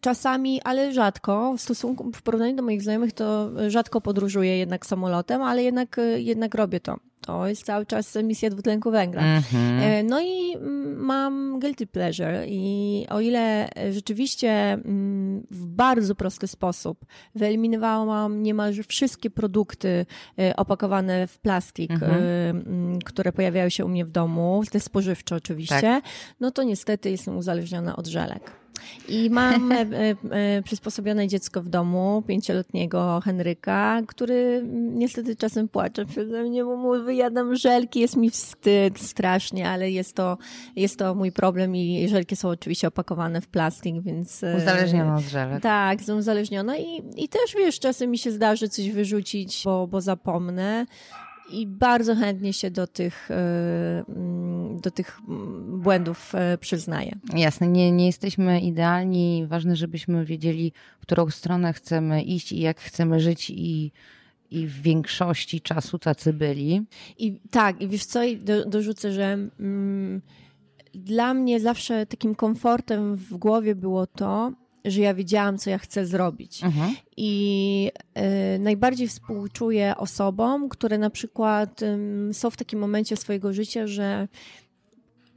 Czasami, 0.00 0.62
ale 0.62 0.92
rzadko, 0.92 1.54
w 1.56 1.60
stosunku, 1.60 2.12
w 2.12 2.22
porównaniu 2.22 2.56
do 2.56 2.62
moich 2.62 2.82
znajomych, 2.82 3.12
to 3.12 3.50
rzadko 3.70 4.00
podróżuję 4.00 4.58
jednak 4.58 4.86
samolotem, 4.86 5.42
ale 5.42 5.62
jednak, 5.62 6.00
jednak 6.16 6.54
robię 6.54 6.80
to. 6.80 6.96
To 7.20 7.48
jest 7.48 7.64
cały 7.64 7.86
czas 7.86 8.16
emisja 8.16 8.50
dwutlenku 8.50 8.90
węgla. 8.90 9.22
Mm-hmm. 9.22 10.04
No 10.04 10.20
i 10.20 10.54
mm, 10.56 10.96
mam 10.96 11.60
guilty 11.60 11.86
pleasure 11.86 12.46
i 12.48 13.06
o 13.10 13.20
ile 13.20 13.68
rzeczywiście 13.92 14.50
mm, 14.72 15.46
w 15.50 15.66
bardzo 15.66 16.14
prosty 16.14 16.48
sposób 16.48 17.04
wyeliminowałam 17.34 18.42
niemal 18.42 18.72
wszystkie 18.88 19.30
produkty 19.30 20.06
e, 20.38 20.56
opakowane 20.56 21.26
w 21.26 21.38
plastik, 21.38 21.90
mm-hmm. 21.90 22.98
które 23.04 23.32
pojawiają 23.32 23.68
się 23.68 23.84
u 23.84 23.88
mnie 23.88 24.04
w 24.04 24.10
domu, 24.10 24.62
te 24.70 24.80
spożywcze 24.80 25.36
oczywiście, 25.36 25.80
tak. 25.80 26.04
no 26.40 26.50
to 26.50 26.62
niestety 26.62 27.10
jestem 27.10 27.36
uzależniona 27.36 27.96
od 27.96 28.06
żelek. 28.06 28.67
I 29.08 29.30
mam 29.30 29.72
e, 29.72 29.86
e, 30.30 30.62
przysposobione 30.62 31.28
dziecko 31.28 31.62
w 31.62 31.68
domu, 31.68 32.22
pięcioletniego 32.26 33.20
Henryka, 33.24 34.02
który 34.06 34.62
niestety 34.72 35.36
czasem 35.36 35.68
płacze 35.68 36.06
przeze 36.06 36.42
mnie, 36.42 36.64
bo 36.64 36.76
mu 36.76 37.04
wyjadam 37.04 37.56
żelki, 37.56 38.00
jest 38.00 38.16
mi 38.16 38.30
wstyd 38.30 38.98
strasznie, 39.00 39.68
ale 39.68 39.90
jest 39.90 40.14
to, 40.14 40.38
jest 40.76 40.98
to 40.98 41.14
mój 41.14 41.32
problem 41.32 41.76
i 41.76 42.08
żelki 42.08 42.36
są 42.36 42.48
oczywiście 42.48 42.88
opakowane 42.88 43.40
w 43.40 43.48
plastik, 43.48 44.02
więc... 44.02 44.44
E, 44.44 44.56
uzależniona 44.56 45.16
od 45.16 45.24
żelek. 45.24 45.62
Tak, 45.62 46.00
są 46.02 46.16
uzależniona 46.16 46.76
i, 46.76 47.02
i 47.16 47.28
też 47.28 47.54
wiesz, 47.56 47.80
czasem 47.80 48.10
mi 48.10 48.18
się 48.18 48.30
zdarzy 48.30 48.68
coś 48.68 48.90
wyrzucić, 48.90 49.62
bo, 49.64 49.86
bo 49.86 50.00
zapomnę 50.00 50.86
i 51.50 51.66
bardzo 51.66 52.14
chętnie 52.14 52.52
się 52.52 52.70
do 52.70 52.86
tych, 52.86 53.30
e, 53.30 53.34
mm, 54.08 54.67
do 54.80 54.90
tych 54.90 55.20
błędów 55.68 56.34
e, 56.34 56.58
przyznaję. 56.58 57.12
Jasne, 57.34 57.68
nie, 57.68 57.92
nie 57.92 58.06
jesteśmy 58.06 58.60
idealni. 58.60 59.46
Ważne, 59.46 59.76
żebyśmy 59.76 60.24
wiedzieli, 60.24 60.72
w 61.00 61.02
którą 61.02 61.30
stronę 61.30 61.72
chcemy 61.72 62.22
iść 62.22 62.52
i 62.52 62.60
jak 62.60 62.80
chcemy 62.80 63.20
żyć 63.20 63.50
i 63.50 63.92
i 64.50 64.66
w 64.66 64.82
większości 64.82 65.60
czasu 65.60 65.98
tacy 65.98 66.32
byli. 66.32 66.82
I 67.18 67.40
tak, 67.50 67.82
i 67.82 67.88
wiesz 67.88 68.04
co, 68.04 68.20
do, 68.38 68.64
dorzucę, 68.64 69.12
że 69.12 69.38
mm, 69.60 70.22
dla 70.94 71.34
mnie 71.34 71.60
zawsze 71.60 72.06
takim 72.06 72.34
komfortem 72.34 73.16
w 73.16 73.36
głowie 73.36 73.74
było 73.74 74.06
to, 74.06 74.52
że 74.84 75.00
ja 75.00 75.14
wiedziałam, 75.14 75.58
co 75.58 75.70
ja 75.70 75.78
chcę 75.78 76.06
zrobić. 76.06 76.64
Mhm. 76.64 76.94
I 77.16 77.90
y, 78.56 78.58
najbardziej 78.58 79.08
współczuję 79.08 79.96
osobom, 79.96 80.68
które 80.68 80.98
na 80.98 81.10
przykład 81.10 81.82
y, 81.82 82.34
są 82.34 82.50
w 82.50 82.56
takim 82.56 82.78
momencie 82.78 83.16
swojego 83.16 83.52
życia, 83.52 83.86
że 83.86 84.28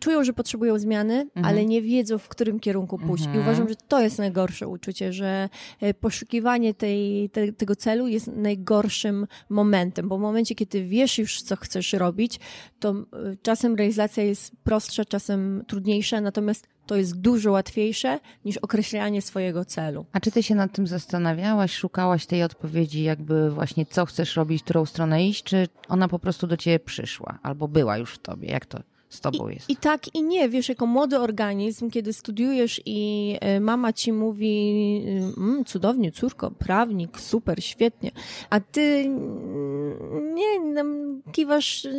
czują, 0.01 0.23
że 0.23 0.33
potrzebują 0.33 0.79
zmiany, 0.79 1.13
mhm. 1.13 1.45
ale 1.45 1.65
nie 1.65 1.81
wiedzą, 1.81 2.17
w 2.17 2.27
którym 2.27 2.59
kierunku 2.59 2.97
pójść. 2.97 3.25
Mhm. 3.25 3.39
I 3.39 3.43
uważam, 3.43 3.69
że 3.69 3.75
to 3.87 4.01
jest 4.01 4.17
najgorsze 4.17 4.67
uczucie, 4.67 5.13
że 5.13 5.49
e, 5.81 5.93
poszukiwanie 5.93 6.73
tej, 6.73 7.29
te, 7.29 7.51
tego 7.53 7.75
celu 7.75 8.07
jest 8.07 8.27
najgorszym 8.27 9.27
momentem, 9.49 10.07
bo 10.07 10.17
w 10.17 10.21
momencie, 10.21 10.55
kiedy 10.55 10.83
wiesz 10.83 11.17
już, 11.17 11.41
co 11.41 11.55
chcesz 11.55 11.93
robić, 11.93 12.39
to 12.79 12.89
e, 12.89 12.95
czasem 13.41 13.75
realizacja 13.75 14.23
jest 14.23 14.51
prostsza, 14.63 15.05
czasem 15.05 15.63
trudniejsza, 15.67 16.21
natomiast 16.21 16.67
to 16.85 16.95
jest 16.95 17.21
dużo 17.21 17.51
łatwiejsze 17.51 18.19
niż 18.45 18.57
określanie 18.57 19.21
swojego 19.21 19.65
celu. 19.65 20.05
A 20.11 20.19
czy 20.19 20.31
ty 20.31 20.43
się 20.43 20.55
nad 20.55 20.71
tym 20.71 20.87
zastanawiałaś, 20.87 21.73
szukałaś 21.73 22.25
tej 22.25 22.43
odpowiedzi, 22.43 23.03
jakby 23.03 23.51
właśnie 23.51 23.85
co 23.85 24.05
chcesz 24.05 24.35
robić, 24.35 24.61
w 24.61 24.63
którą 24.63 24.85
stronę 24.85 25.27
iść, 25.27 25.43
czy 25.43 25.67
ona 25.87 26.07
po 26.07 26.19
prostu 26.19 26.47
do 26.47 26.57
ciebie 26.57 26.79
przyszła 26.79 27.39
albo 27.43 27.67
była 27.67 27.97
już 27.97 28.13
w 28.13 28.19
tobie? 28.19 28.47
Jak 28.47 28.65
to 28.65 28.79
z 29.11 29.21
tobą 29.21 29.49
I, 29.49 29.53
jest. 29.53 29.69
I 29.69 29.75
tak 29.75 30.15
i 30.15 30.23
nie, 30.23 30.49
wiesz, 30.49 30.69
jako 30.69 30.85
młody 30.85 31.19
organizm, 31.19 31.89
kiedy 31.89 32.13
studiujesz 32.13 32.81
i 32.85 33.37
e, 33.41 33.59
mama 33.59 33.93
ci 33.93 34.13
mówi 34.13 35.03
mmm, 35.37 35.65
cudownie, 35.65 36.11
córko, 36.11 36.51
prawnik, 36.51 37.19
super, 37.19 37.63
świetnie, 37.63 38.11
a 38.49 38.59
ty 38.59 39.09
nie, 40.33 40.59
kiwasz 41.31 41.85
e, 41.85 41.91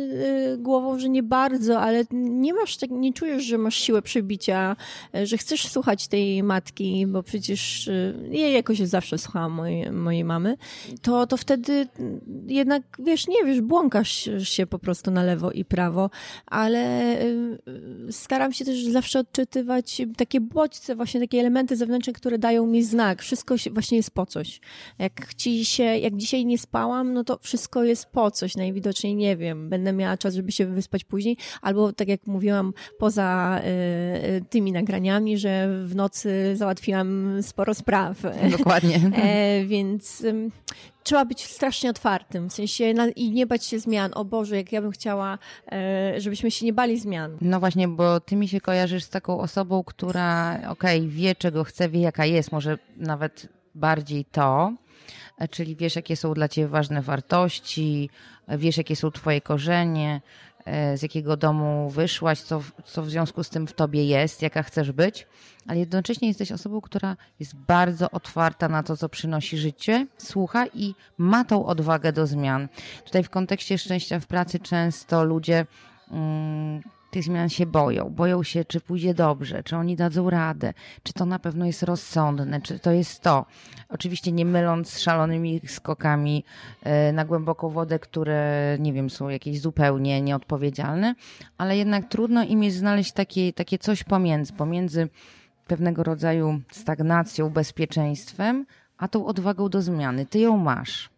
głową, 0.57 0.99
że 0.99 1.09
nie 1.09 1.23
bardzo, 1.23 1.81
ale 1.81 2.03
nie 2.11 2.53
masz 2.53 2.77
tak, 2.77 2.89
nie 2.91 3.13
czujesz, 3.13 3.43
że 3.43 3.57
masz 3.57 3.75
siłę 3.75 4.01
przebicia, 4.01 4.75
e, 5.15 5.25
że 5.25 5.37
chcesz 5.37 5.67
słuchać 5.67 6.07
tej 6.07 6.43
matki, 6.43 7.07
bo 7.07 7.23
przecież 7.23 7.89
ja 8.31 8.49
jakoś 8.49 8.77
zawsze 8.77 9.17
słuchałam 9.17 9.51
mojej, 9.51 9.91
mojej 9.91 10.23
mamy, 10.23 10.57
to, 11.01 11.27
to 11.27 11.37
wtedy 11.37 11.87
jednak, 12.47 12.83
wiesz, 12.99 13.27
nie 13.27 13.43
wiesz, 13.45 13.61
błąkasz 13.61 14.29
się 14.43 14.65
po 14.67 14.79
prostu 14.79 15.11
na 15.11 15.23
lewo 15.23 15.51
i 15.51 15.65
prawo, 15.65 16.09
ale 16.45 17.03
Y, 18.07 18.11
staram 18.11 18.53
się 18.53 18.65
też 18.65 18.85
zawsze 18.85 19.19
odczytywać 19.19 20.01
takie 20.17 20.41
bodźce, 20.41 20.95
właśnie 20.95 21.19
takie 21.19 21.39
elementy 21.39 21.75
zewnętrzne, 21.75 22.13
które 22.13 22.37
dają 22.37 22.67
mi 22.67 22.83
znak. 22.83 23.21
Wszystko 23.21 23.55
właśnie 23.71 23.97
jest 23.97 24.11
po 24.11 24.25
coś. 24.25 24.59
Jak, 24.99 25.33
ci 25.33 25.65
się, 25.65 25.83
jak 25.83 26.17
dzisiaj 26.17 26.45
nie 26.45 26.57
spałam, 26.57 27.13
no 27.13 27.23
to 27.23 27.37
wszystko 27.41 27.83
jest 27.83 28.05
po 28.05 28.31
coś. 28.31 28.55
Najwidoczniej 28.55 29.15
nie 29.15 29.22
wiem. 29.37 29.69
Będę 29.69 29.93
miała 29.93 30.17
czas, 30.17 30.35
żeby 30.35 30.51
się 30.51 30.65
wyspać 30.65 31.03
później, 31.03 31.37
albo 31.61 31.93
tak 31.93 32.07
jak 32.07 32.27
mówiłam, 32.27 32.73
poza 32.99 33.59
y, 33.59 33.67
y, 34.27 34.45
tymi 34.49 34.71
nagraniami, 34.71 35.37
że 35.37 35.67
w 35.85 35.95
nocy 35.95 36.55
załatwiłam 36.55 37.37
sporo 37.41 37.73
spraw. 37.73 38.17
Dokładnie. 38.57 38.99
E, 39.23 39.65
więc 39.65 40.23
trzeba 41.03 41.25
być 41.25 41.45
strasznie 41.45 41.89
otwartym, 41.89 42.49
w 42.49 42.53
sensie 42.53 42.93
na, 42.93 43.07
i 43.07 43.31
nie 43.31 43.47
bać 43.47 43.65
się 43.65 43.79
zmian. 43.79 44.11
O 44.15 44.25
Boże, 44.25 44.55
jak 44.55 44.71
ja 44.71 44.81
bym 44.81 44.91
chciała, 44.91 45.37
e, 45.71 46.13
żebyśmy 46.17 46.51
się 46.51 46.65
nie 46.65 46.73
bali 46.73 46.99
zmian. 46.99 47.37
No 47.41 47.59
właśnie, 47.59 47.87
bo 47.87 48.19
ty 48.19 48.35
mi 48.35 48.47
się 48.47 48.61
kojarzysz 48.61 49.03
z 49.03 49.09
taką 49.09 49.39
osobą, 49.39 49.83
która 49.83 50.55
okej, 50.69 50.99
okay, 50.99 51.09
wie 51.09 51.35
czego 51.35 51.63
chce, 51.63 51.89
wie 51.89 52.01
jaka 52.01 52.25
jest, 52.25 52.51
może 52.51 52.77
nawet 52.97 53.47
bardziej 53.75 54.25
to, 54.25 54.73
e, 55.37 55.47
czyli 55.47 55.75
wiesz 55.75 55.95
jakie 55.95 56.15
są 56.15 56.33
dla 56.33 56.47
ciebie 56.47 56.67
ważne 56.67 57.01
wartości, 57.01 58.09
wiesz 58.47 58.77
jakie 58.77 58.95
są 58.95 59.11
twoje 59.11 59.41
korzenie, 59.41 60.21
E, 60.65 60.97
z 60.97 61.01
jakiego 61.01 61.37
domu 61.37 61.89
wyszłaś, 61.89 62.41
co, 62.41 62.61
co 62.85 63.03
w 63.03 63.09
związku 63.09 63.43
z 63.43 63.49
tym 63.49 63.67
w 63.67 63.73
tobie 63.73 64.05
jest, 64.05 64.41
jaka 64.41 64.63
chcesz 64.63 64.91
być, 64.91 65.27
ale 65.67 65.79
jednocześnie 65.79 66.27
jesteś 66.27 66.51
osobą, 66.51 66.81
która 66.81 67.17
jest 67.39 67.55
bardzo 67.55 68.11
otwarta 68.11 68.69
na 68.69 68.83
to, 68.83 68.97
co 68.97 69.09
przynosi 69.09 69.57
życie, 69.57 70.07
słucha 70.17 70.65
i 70.67 70.95
ma 71.17 71.45
tą 71.45 71.65
odwagę 71.65 72.13
do 72.13 72.27
zmian. 72.27 72.67
Tutaj 73.05 73.23
w 73.23 73.29
kontekście 73.29 73.77
szczęścia 73.77 74.19
w 74.19 74.27
pracy 74.27 74.59
często 74.59 75.23
ludzie. 75.23 75.65
Mm, 76.11 76.81
tych 77.13 77.23
zmian 77.23 77.49
się 77.49 77.65
boją. 77.65 78.09
Boją 78.09 78.43
się, 78.43 78.65
czy 78.65 78.81
pójdzie 78.81 79.13
dobrze, 79.13 79.63
czy 79.63 79.75
oni 79.77 79.95
dadzą 79.95 80.29
radę, 80.29 80.73
czy 81.03 81.13
to 81.13 81.25
na 81.25 81.39
pewno 81.39 81.65
jest 81.65 81.83
rozsądne, 81.83 82.61
czy 82.61 82.79
to 82.79 82.91
jest 82.91 83.21
to. 83.21 83.45
Oczywiście 83.89 84.31
nie 84.31 84.45
myląc 84.45 84.89
z 84.89 84.99
szalonymi 84.99 85.61
skokami 85.67 86.43
e, 86.83 87.11
na 87.11 87.25
głęboką 87.25 87.69
wodę, 87.69 87.99
które 87.99 88.77
nie 88.79 88.93
wiem, 88.93 89.09
są 89.09 89.29
jakieś 89.29 89.61
zupełnie 89.61 90.21
nieodpowiedzialne, 90.21 91.15
ale 91.57 91.77
jednak 91.77 92.09
trudno 92.09 92.43
im 92.43 92.63
jest 92.63 92.77
znaleźć 92.77 93.11
takie, 93.11 93.53
takie 93.53 93.77
coś 93.77 94.03
pomiędzy, 94.03 94.53
pomiędzy 94.53 95.09
pewnego 95.67 96.03
rodzaju 96.03 96.61
stagnacją, 96.71 97.49
bezpieczeństwem, 97.49 98.65
a 98.97 99.07
tą 99.07 99.25
odwagą 99.25 99.69
do 99.69 99.81
zmiany. 99.81 100.25
Ty 100.25 100.39
ją 100.39 100.57
masz. 100.57 101.12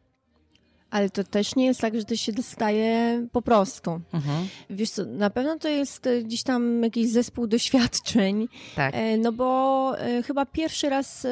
Ale 0.95 1.09
to 1.09 1.23
też 1.23 1.55
nie 1.55 1.65
jest 1.65 1.81
tak, 1.81 1.95
że 1.95 2.05
to 2.05 2.15
się 2.15 2.31
dostaje 2.31 3.27
po 3.31 3.41
prostu. 3.41 4.01
Mhm. 4.13 4.47
Wiesz 4.69 4.89
co, 4.89 5.05
na 5.05 5.29
pewno 5.29 5.59
to 5.59 5.67
jest 5.67 6.07
e, 6.07 6.23
gdzieś 6.23 6.43
tam 6.43 6.83
jakiś 6.83 7.09
zespół 7.09 7.47
doświadczeń, 7.47 8.47
Tak. 8.75 8.95
e, 8.95 9.17
no 9.17 9.31
bo 9.31 9.99
e, 9.99 10.23
chyba 10.23 10.45
pierwszy 10.45 10.89
raz, 10.89 11.27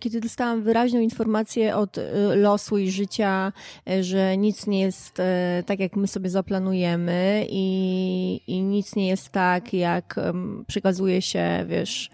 kiedy 0.00 0.20
dostałam 0.20 0.62
wyraźną 0.62 1.00
informację 1.00 1.76
od 1.76 1.96
losu 2.34 2.78
i 2.78 2.90
życia, 2.90 3.52
że 4.00 4.36
nic 4.36 4.66
nie 4.66 4.80
jest 4.80 5.14
tak, 5.66 5.80
jak 5.80 5.96
my 5.96 6.06
sobie 6.06 6.30
zaplanujemy 6.30 7.46
i, 7.50 8.40
i 8.46 8.62
nic 8.62 8.96
nie 8.96 9.08
jest 9.08 9.28
tak, 9.28 9.72
jak 9.74 10.20
przekazuje 10.66 11.22
się, 11.22 11.64
wiesz, 11.68 12.10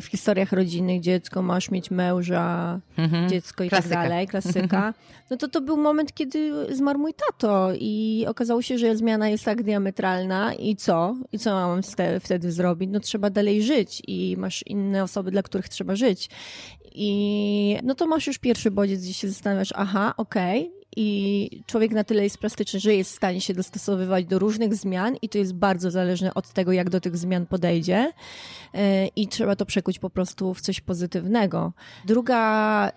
w 0.00 0.04
historiach 0.06 0.52
rodzinnych 0.52 1.00
dziecko, 1.00 1.42
masz 1.42 1.70
mieć 1.70 1.90
męża, 1.90 2.80
Mhm. 2.98 3.28
dziecko 3.28 3.64
i 3.64 3.68
Klasyka. 3.68 3.94
tak 3.94 4.08
dalej, 4.08 4.26
klasyka. 4.26 4.94
No 5.30 5.36
to 5.36 5.48
to 5.48 5.60
był 5.60 5.76
moment, 5.76 6.14
kiedy 6.14 6.66
zmarł 6.76 6.98
mój 6.98 7.12
tato 7.14 7.68
i 7.80 8.24
okazało 8.28 8.62
się, 8.62 8.78
że 8.78 8.96
zmiana 8.96 9.28
jest 9.28 9.44
tak 9.44 9.62
diametralna 9.62 10.54
i 10.54 10.76
co? 10.76 11.16
I 11.32 11.38
co 11.38 11.50
mam 11.54 11.80
wtedy 12.20 12.52
zrobić? 12.52 12.90
No 12.92 13.00
trzeba 13.00 13.30
dalej 13.30 13.62
żyć 13.62 14.02
i 14.06 14.36
masz 14.38 14.62
inne 14.66 15.02
osoby, 15.02 15.30
dla 15.30 15.42
których 15.42 15.68
trzeba 15.68 15.96
żyć. 15.96 16.30
I 16.94 17.78
no 17.82 17.94
to 17.94 18.06
masz 18.06 18.26
już 18.26 18.38
pierwszy 18.38 18.70
bodziec, 18.70 19.02
gdzie 19.02 19.14
się 19.14 19.28
zastanawiasz, 19.28 19.72
aha, 19.76 20.14
okej, 20.16 20.72
i 21.00 21.62
człowiek 21.66 21.92
na 21.92 22.04
tyle 22.04 22.24
jest 22.24 22.38
plastyczny, 22.38 22.80
że 22.80 22.94
jest 22.94 23.12
w 23.12 23.16
stanie 23.16 23.40
się 23.40 23.54
dostosowywać 23.54 24.24
do 24.24 24.38
różnych 24.38 24.74
zmian 24.74 25.16
i 25.22 25.28
to 25.28 25.38
jest 25.38 25.54
bardzo 25.54 25.90
zależne 25.90 26.34
od 26.34 26.52
tego, 26.52 26.72
jak 26.72 26.90
do 26.90 27.00
tych 27.00 27.16
zmian 27.16 27.46
podejdzie 27.46 28.12
E, 28.74 29.06
i 29.06 29.28
trzeba 29.28 29.56
to 29.56 29.66
przekuć 29.66 29.98
po 29.98 30.10
prostu 30.10 30.54
w 30.54 30.60
coś 30.60 30.80
pozytywnego. 30.80 31.72
Druga, 32.04 32.92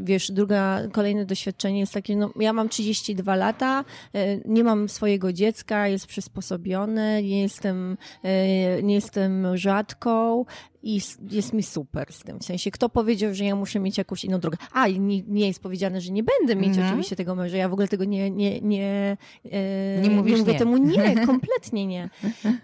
wiesz, 0.00 0.30
druga, 0.30 0.80
kolejne 0.92 1.24
doświadczenie 1.24 1.80
jest 1.80 1.92
takie, 1.92 2.16
no 2.16 2.30
ja 2.40 2.52
mam 2.52 2.68
32 2.68 3.36
lata, 3.36 3.84
e, 4.14 4.36
nie 4.36 4.64
mam 4.64 4.88
swojego 4.88 5.32
dziecka, 5.32 5.88
jest 5.88 6.06
przysposobione, 6.06 7.22
nie 7.22 7.42
jestem, 7.42 7.96
e, 8.22 8.82
nie 8.82 8.94
jestem 8.94 9.56
rzadką, 9.56 10.44
i 10.82 11.00
jest 11.30 11.52
mi 11.52 11.62
super 11.62 12.12
z 12.12 12.18
tym. 12.22 12.38
W 12.38 12.44
sensie, 12.44 12.70
kto 12.70 12.88
powiedział, 12.88 13.34
że 13.34 13.44
ja 13.44 13.56
muszę 13.56 13.80
mieć 13.80 13.98
jakąś 13.98 14.24
inną 14.24 14.40
drogę? 14.40 14.56
A, 14.72 14.88
nie, 14.88 15.22
nie 15.22 15.46
jest 15.46 15.60
powiedziane, 15.62 16.00
że 16.00 16.12
nie 16.12 16.22
będę 16.22 16.56
mieć 16.56 16.68
Mhm. 16.68 16.86
oczywiście 16.88 17.16
tego 17.16 17.34
męża. 17.34 17.56
Ja 17.56 17.68
w 17.68 17.72
ogóle 17.72 17.88
tego 17.88 18.04
nie, 18.04 18.30
nie, 18.30 18.60
nie, 18.60 19.16
e, 19.52 20.00
Nie 20.02 20.10
mówisz 20.10 20.38
mówię 20.38 20.52
nie. 20.52 20.58
temu 20.58 20.76
nie, 20.76 21.14
kompletnie 21.26 21.86
nie. 21.86 22.10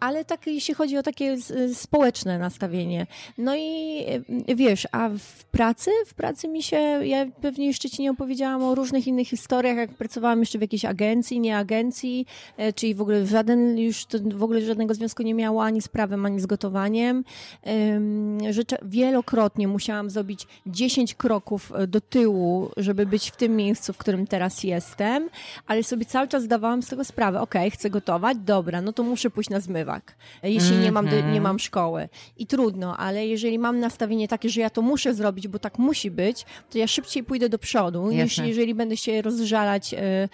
Ale 0.00 0.24
tak, 0.24 0.46
jeśli 0.46 0.74
chodzi 0.74 0.96
o 0.96 1.02
takie 1.02 1.24
s- 1.32 1.52
społeczne 1.78 2.38
nastawienie. 2.38 3.06
No 3.38 3.56
i 3.56 3.98
e, 4.48 4.54
wiesz, 4.54 4.88
a 4.92 5.08
w 5.18 5.44
pracy, 5.44 5.90
w 6.06 6.14
pracy 6.14 6.48
mi 6.48 6.62
się, 6.62 6.76
ja 7.04 7.26
pewnie 7.40 7.66
jeszcze 7.66 7.90
ci 7.90 8.02
nie 8.02 8.10
opowiedziałam 8.10 8.62
o 8.62 8.74
różnych 8.74 9.06
innych 9.06 9.28
historiach, 9.28 9.76
jak 9.76 9.94
pracowałam 9.94 10.40
jeszcze 10.40 10.58
w 10.58 10.62
jakiejś 10.62 10.84
agencji, 10.84 11.40
nie 11.40 11.56
agencji, 11.56 12.26
e, 12.56 12.72
czyli 12.72 12.94
w 12.94 13.00
ogóle 13.00 13.26
żaden, 13.26 13.78
już 13.78 14.06
to 14.06 14.18
w 14.34 14.42
ogóle 14.42 14.60
żadnego 14.60 14.94
związku 14.94 15.22
nie 15.22 15.34
miało 15.34 15.64
ani 15.64 15.82
z 15.82 15.88
prawem, 15.88 16.26
ani 16.26 16.40
z 16.40 16.46
gotowaniem. 16.46 17.24
Em, 17.62 18.07
Że 18.50 18.62
wielokrotnie 18.82 19.68
musiałam 19.68 20.10
zrobić 20.10 20.46
10 20.66 21.14
kroków 21.14 21.72
e, 21.74 21.86
do 21.86 22.00
tyłu, 22.00 22.70
żeby 22.76 23.06
być 23.06 23.30
w 23.30 23.36
tym 23.36 23.56
miejscu, 23.56 23.92
w 23.92 23.96
którym 23.98 24.26
teraz 24.26 24.64
jestem, 24.64 25.28
ale 25.66 25.82
sobie 25.82 26.04
cały 26.04 26.28
czas 26.28 26.42
zdawałam 26.42 26.82
z 26.82 26.88
tego 26.88 27.04
sprawę. 27.04 27.40
Okej, 27.40 27.70
chcę 27.70 27.90
gotować, 27.90 28.38
dobra, 28.38 28.80
no 28.80 28.92
to 28.92 29.02
muszę 29.02 29.30
pójść 29.30 29.50
na 29.50 29.60
zmywak, 29.60 30.14
e, 30.42 30.50
jeśli 30.50 30.76
nie, 30.76 30.92
mam, 30.92 31.08
do- 31.08 31.20
nie 31.32 31.40
mam 31.40 31.58
szkoły. 31.58 32.08
I 32.38 32.46
trudno, 32.46 32.96
ale 32.96 33.26
jeżeli 33.26 33.58
mam 33.58 33.80
nastawienie 33.80 34.28
takie, 34.28 34.48
że 34.50 34.60
ja 34.60 34.70
to 34.70 34.82
muszę 34.82 35.14
zrobić, 35.14 35.48
bo 35.48 35.58
tak 35.58 35.78
musi 35.78 36.10
być, 36.10 36.46
to 36.70 36.78
ja 36.78 36.86
szybciej 36.86 37.24
pójdę 37.24 37.48
do 37.48 37.58
przodu, 37.58 38.10
niż 38.24 38.38
jeżeli 38.48 38.74
będę 38.74 38.96
się 38.96 39.22
rozżalać 39.22 39.94
e, 39.94 40.28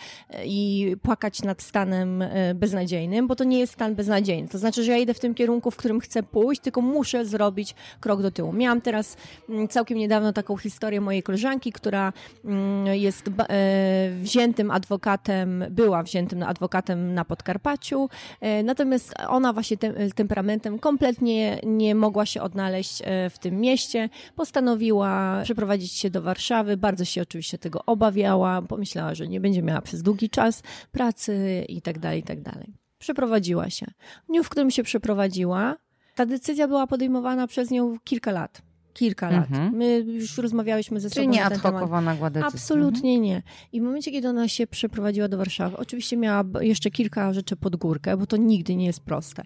i 0.45 0.97
płakać 1.03 1.43
nad 1.43 1.63
stanem 1.63 2.25
beznadziejnym, 2.55 3.27
bo 3.27 3.37
to 3.37 3.45
nie 3.45 3.59
jest 3.59 3.73
stan 3.73 3.95
beznadziejny. 3.95 4.49
To 4.49 4.59
znaczy, 4.59 4.85
że 4.85 4.93
ja 4.93 4.99
idę 4.99 5.15
w 5.15 5.21
tym 5.21 5.35
kierunku, 5.35 5.71
w 5.71 5.77
którym 5.77 6.01
chcę 6.01 6.23
pójść, 6.23 6.61
tylko 6.63 6.81
muszę 6.81 7.25
zrobić 7.27 7.64
krok 8.01 8.23
do 8.23 8.31
tyłu. 8.31 8.53
Miałam 8.53 8.81
teraz 8.81 9.17
mm, 9.49 9.69
całkiem 9.69 9.99
niedawno 9.99 10.33
taką 10.33 10.57
historię 10.57 11.01
mojej 11.01 11.23
koleżanki, 11.23 11.73
która 11.73 12.13
mm, 12.45 12.87
jest 12.87 13.29
e, 13.29 14.11
wziętym 14.23 14.71
adwokatem, 14.71 15.65
była 15.71 16.03
wziętym 16.03 16.43
adwokatem 16.43 17.15
na 17.15 17.25
Podkarpaciu, 17.25 18.09
e, 18.41 18.63
natomiast 18.63 19.15
ona 19.29 19.53
właśnie 19.53 19.77
tem, 19.77 19.95
temperamentem 20.15 20.79
kompletnie 20.79 21.61
nie 21.63 21.95
mogła 21.95 22.27
się 22.27 22.43
odnaleźć 22.43 23.03
e, 23.05 23.31
w 23.31 23.39
tym 23.39 23.61
mieście. 23.61 24.09
Postanowiła 24.37 25.41
przeprowadzić 25.45 25.93
się 25.93 26.11
do 26.11 26.23
Warszawy, 26.23 26.77
bardzo 26.77 27.05
się 27.05 27.23
oczywiście 27.23 27.59
tego 27.59 27.85
obawiała, 27.87 28.63
pomyślała, 28.63 29.15
że 29.15 29.29
nie 29.29 29.41
będzie 29.41 29.63
miała 29.63 29.81
przez 29.81 30.03
długi 30.03 30.31
czas 30.31 30.63
pracy 30.93 31.65
i 31.69 31.83
tak 31.83 31.99
dalej, 31.99 32.21
i 32.21 32.23
tak 32.23 32.41
dalej. 32.41 32.75
Przeprowadziła 32.99 33.71
się. 33.71 33.87
W 34.25 34.27
dniu, 34.27 34.45
w 34.45 34.49
którym 34.49 34.71
się 34.71 34.83
przeprowadziła, 34.83 35.77
ta 36.15 36.27
decyzja 36.27 36.69
była 36.69 36.87
podejmowana 36.87 37.47
przez 37.47 37.71
nią 37.71 37.97
kilka 38.05 38.33
lat. 38.33 38.63
Kilka 38.93 39.31
lat. 39.31 39.51
Mhm. 39.51 39.75
My 39.77 39.99
już 39.99 40.39
rozmawiałyśmy 40.39 41.01
ze 41.01 41.11
Czyli 41.11 41.27
sobą 41.27 41.37
nie 41.37 41.43
na 41.43 41.51
ten 41.51 41.59
ad 41.59 41.63
hocowa 41.63 42.01
nagła 42.01 42.31
decyzja. 42.31 42.55
Absolutnie 42.55 43.21
nie. 43.21 43.43
I 43.73 43.81
w 43.81 43.85
momencie, 43.85 44.11
kiedy 44.11 44.29
ona 44.29 44.49
się 44.49 44.67
przeprowadziła 44.67 45.29
do 45.29 45.37
Warszawy, 45.39 45.77
oczywiście 45.77 46.17
miała 46.17 46.45
jeszcze 46.61 46.91
kilka 46.91 47.33
rzeczy 47.33 47.57
pod 47.57 47.77
górkę, 47.77 48.17
bo 48.17 48.27
to 48.27 48.37
nigdy 48.37 48.77
nie 48.77 48.87
jest 48.87 49.01
proste. 49.01 49.43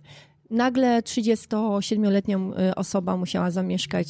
Nagle 0.51 1.01
37-letnia 1.01 2.39
y, 2.71 2.75
osoba 2.75 3.17
musiała 3.17 3.51
zamieszkać 3.51 4.09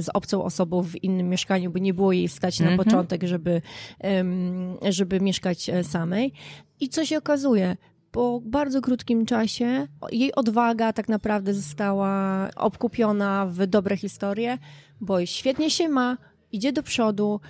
z 0.00 0.08
obcą 0.14 0.44
osobą 0.44 0.82
w 0.82 1.04
innym 1.04 1.28
mieszkaniu, 1.28 1.70
bo 1.70 1.78
nie 1.78 1.94
było 1.94 2.12
jej 2.12 2.28
stać 2.28 2.60
na 2.60 2.66
Mhm. 2.70 2.84
początek, 2.84 3.22
żeby, 3.24 3.62
żeby 4.88 5.20
mieszkać 5.20 5.68
e, 5.68 5.84
samej. 5.84 6.32
I 6.80 6.88
co 6.88 7.04
się 7.04 7.18
okazuje? 7.18 7.76
Po 8.14 8.40
bardzo 8.44 8.80
krótkim 8.80 9.26
czasie 9.26 9.86
jej 10.12 10.34
odwaga 10.34 10.92
tak 10.92 11.08
naprawdę 11.08 11.54
została 11.54 12.48
obkupiona 12.56 13.46
w 13.46 13.66
dobre 13.66 13.96
historie, 13.96 14.58
bo 15.00 15.26
świetnie 15.26 15.70
się 15.70 15.88
ma, 15.88 16.18
idzie 16.52 16.72
do 16.72 16.82
przodu, 16.82 17.40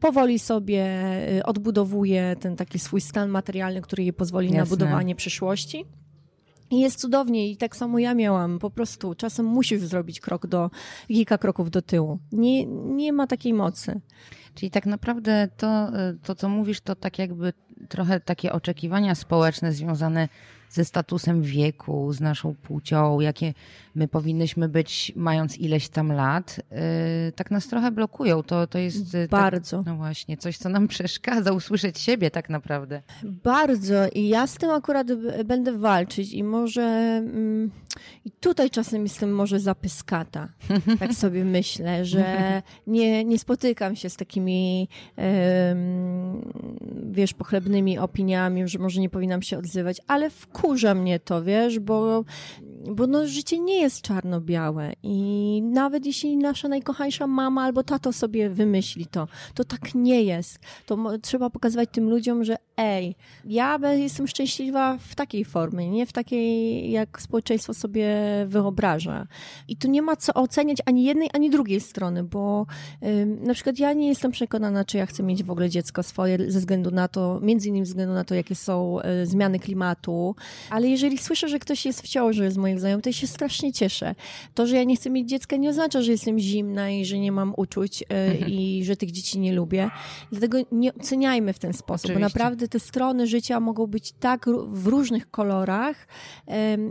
powoli 0.00 0.38
sobie 0.38 0.82
e, 1.38 1.42
odbudowuje 1.44 2.36
ten 2.40 2.56
taki 2.56 2.78
swój 2.78 3.00
stan 3.00 3.28
materialny, 3.30 3.80
który 3.80 4.02
jej 4.02 4.12
pozwoli 4.12 4.50
na 4.50 4.56
Jasne. 4.56 4.76
budowanie 4.76 5.14
przyszłości. 5.14 5.84
I 6.70 6.80
jest 6.80 7.00
cudownie 7.00 7.50
i 7.50 7.56
tak 7.56 7.76
samo 7.76 7.98
ja 7.98 8.14
miałam. 8.14 8.58
Po 8.58 8.70
prostu 8.70 9.14
czasem 9.14 9.46
musisz 9.46 9.80
zrobić 9.80 10.20
krok 10.20 10.46
do, 10.46 10.70
kilka 11.08 11.38
kroków 11.38 11.70
do 11.70 11.82
tyłu. 11.82 12.18
Nie, 12.32 12.66
nie 12.66 13.12
ma 13.12 13.26
takiej 13.26 13.54
mocy. 13.54 14.00
Czyli 14.54 14.70
tak 14.70 14.86
naprawdę 14.86 15.48
to, 15.56 15.88
y, 15.88 16.18
to, 16.22 16.34
co 16.34 16.48
mówisz, 16.48 16.80
to 16.80 16.96
tak 16.96 17.18
jakby 17.18 17.52
trochę 17.88 18.20
takie 18.20 18.52
oczekiwania 18.52 19.14
społeczne 19.14 19.72
związane 19.72 20.28
ze 20.70 20.84
statusem 20.84 21.42
wieku, 21.42 22.12
z 22.12 22.20
naszą 22.20 22.54
płcią, 22.54 23.20
jakie 23.20 23.54
my 23.94 24.08
powinnyśmy 24.08 24.68
być, 24.68 25.12
mając 25.16 25.58
ileś 25.58 25.88
tam 25.88 26.12
lat, 26.12 26.60
y, 27.28 27.32
tak 27.32 27.50
nas 27.50 27.66
trochę 27.66 27.90
blokują. 27.90 28.42
To, 28.42 28.66
to 28.66 28.78
jest 28.78 29.14
y, 29.14 29.28
Bardzo. 29.30 29.76
Tak, 29.76 29.86
no 29.86 29.96
właśnie, 29.96 30.36
coś, 30.36 30.58
co 30.58 30.68
nam 30.68 30.88
przeszkadza 30.98 31.52
usłyszeć 31.52 31.98
siebie 31.98 32.30
tak 32.30 32.50
naprawdę. 32.50 33.02
Bardzo 33.24 34.08
i 34.08 34.28
ja 34.28 34.46
z 34.46 34.54
tym 34.54 34.70
akurat 34.70 35.06
będę 35.44 35.78
walczyć 35.78 36.32
i 36.32 36.44
może 36.44 36.82
mm, 36.82 37.70
i 38.24 38.30
tutaj 38.30 38.70
czasem 38.70 39.02
jestem 39.02 39.34
może 39.34 39.60
zapyskata, 39.60 40.48
tak 41.00 41.12
sobie 41.12 41.44
myślę, 41.44 42.04
że 42.04 42.62
nie, 42.86 43.24
nie 43.24 43.38
spotykam 43.38 43.96
się 43.96 44.10
z 44.10 44.16
takimi 44.16 44.88
em, 45.16 46.52
wiesz, 47.10 47.34
pochlebnymi 47.34 47.98
opiniami, 47.98 48.68
że 48.68 48.78
może 48.78 49.00
nie 49.00 49.10
powinnam 49.10 49.42
się 49.42 49.58
odzywać, 49.58 50.00
ale 50.06 50.30
wkurza 50.58 50.94
mnie 50.94 51.20
to, 51.20 51.42
wiesz, 51.44 51.78
bo, 51.78 52.24
bo 52.86 53.06
no, 53.06 53.26
życie 53.26 53.58
nie 53.58 53.80
jest 53.80 54.02
czarno-białe 54.02 54.92
i 55.02 55.62
nawet 55.62 56.06
jeśli 56.06 56.36
nasza 56.36 56.68
najkochańsza 56.68 57.26
mama 57.26 57.62
albo 57.62 57.82
tato 57.82 58.12
sobie 58.12 58.50
wymyśli 58.50 59.06
to, 59.06 59.28
to 59.54 59.64
tak 59.64 59.94
nie 59.94 60.22
jest. 60.22 60.58
To 60.86 61.18
trzeba 61.22 61.50
pokazywać 61.50 61.88
tym 61.92 62.10
ludziom, 62.10 62.44
że 62.44 62.56
ej, 62.76 63.14
ja 63.44 63.78
jestem 63.96 64.28
szczęśliwa 64.28 64.98
w 64.98 65.14
takiej 65.14 65.44
formie, 65.44 65.90
nie 65.90 66.06
w 66.06 66.12
takiej, 66.12 66.90
jak 66.90 67.22
społeczeństwo 67.22 67.74
sobie 67.74 68.08
wyobraża. 68.46 69.26
I 69.68 69.76
tu 69.76 69.90
nie 69.90 70.02
ma 70.02 70.16
co 70.16 70.34
oceniać 70.34 70.78
ani 70.86 71.04
jednej, 71.04 71.30
ani 71.32 71.50
drugiej 71.50 71.80
strony, 71.80 72.24
bo 72.24 72.66
ym, 73.06 73.42
na 73.42 73.54
przykład 73.54 73.78
ja 73.78 73.92
nie 73.92 74.08
jestem 74.08 74.30
przekonana, 74.30 74.84
czy 74.84 74.96
ja 74.98 75.06
chcę 75.06 75.22
mieć 75.22 75.44
w 75.44 75.50
ogóle 75.50 75.70
dziecko 75.70 76.02
swoje 76.02 76.50
ze 76.50 76.58
względu 76.58 76.90
na 76.90 77.08
to, 77.08 77.40
między 77.42 77.68
innymi 77.68 77.86
ze 77.86 77.90
względu 77.90 78.14
na 78.14 78.24
to, 78.24 78.34
jakie 78.34 78.54
są 78.54 78.98
y, 79.00 79.26
zmiany 79.26 79.58
klimatu, 79.58 80.36
ale 80.70 80.88
jeżeli 80.88 81.18
słyszę, 81.18 81.48
że 81.48 81.58
ktoś 81.58 81.86
jest 81.86 82.02
w 82.02 82.08
ciąży 82.08 82.50
z 82.50 82.56
moim 82.56 82.67
moich 82.68 82.80
znajomych, 82.80 83.02
to 83.04 83.08
ja 83.08 83.12
się 83.14 83.26
strasznie 83.26 83.72
cieszę. 83.72 84.14
To, 84.54 84.66
że 84.66 84.76
ja 84.76 84.84
nie 84.84 84.96
chcę 84.96 85.10
mieć 85.10 85.28
dziecka 85.28 85.56
nie 85.56 85.70
oznacza, 85.70 86.02
że 86.02 86.12
jestem 86.12 86.38
zimna 86.38 86.90
i 86.90 87.04
że 87.04 87.18
nie 87.18 87.32
mam 87.32 87.54
uczuć 87.56 88.04
mhm. 88.08 88.50
i 88.50 88.84
że 88.84 88.96
tych 88.96 89.10
dzieci 89.10 89.38
nie 89.38 89.52
lubię. 89.52 89.90
Dlatego 90.30 90.58
nie 90.72 90.94
oceniajmy 90.94 91.52
w 91.52 91.58
ten 91.58 91.72
sposób, 91.72 92.04
Oczywiście. 92.04 92.14
bo 92.14 92.20
naprawdę 92.20 92.68
te 92.68 92.80
strony 92.80 93.26
życia 93.26 93.60
mogą 93.60 93.86
być 93.86 94.12
tak 94.12 94.46
w 94.68 94.86
różnych 94.86 95.30
kolorach, 95.30 96.06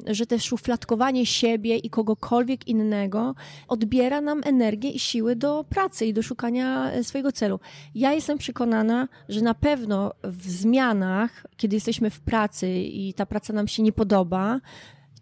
że 0.08 0.26
te 0.26 0.40
szufladkowanie 0.40 1.26
siebie 1.26 1.78
i 1.78 1.90
kogokolwiek 1.90 2.68
innego 2.68 3.36
odbiera 3.68 4.22
nam 4.22 4.42
energię 4.46 4.90
i 4.90 5.00
siły 5.00 5.36
do 5.36 5.66
pracy 5.70 6.06
i 6.06 6.14
do 6.14 6.24
szukania 6.24 6.92
e, 6.92 7.04
swojego 7.04 7.32
celu. 7.32 7.60
Ja 7.96 8.14
jestem 8.14 8.38
przekonana, 8.38 9.08
że 9.30 9.42
na 9.42 9.54
pewno 9.54 10.12
w 10.24 10.50
zmianach, 10.50 11.46
kiedy 11.58 11.76
jesteśmy 11.76 12.10
w 12.10 12.20
pracy 12.20 12.70
i 12.80 13.14
ta 13.14 13.26
praca 13.26 13.54
nam 13.54 13.68
się 13.68 13.84
nie 13.84 13.92
podoba, 13.92 14.60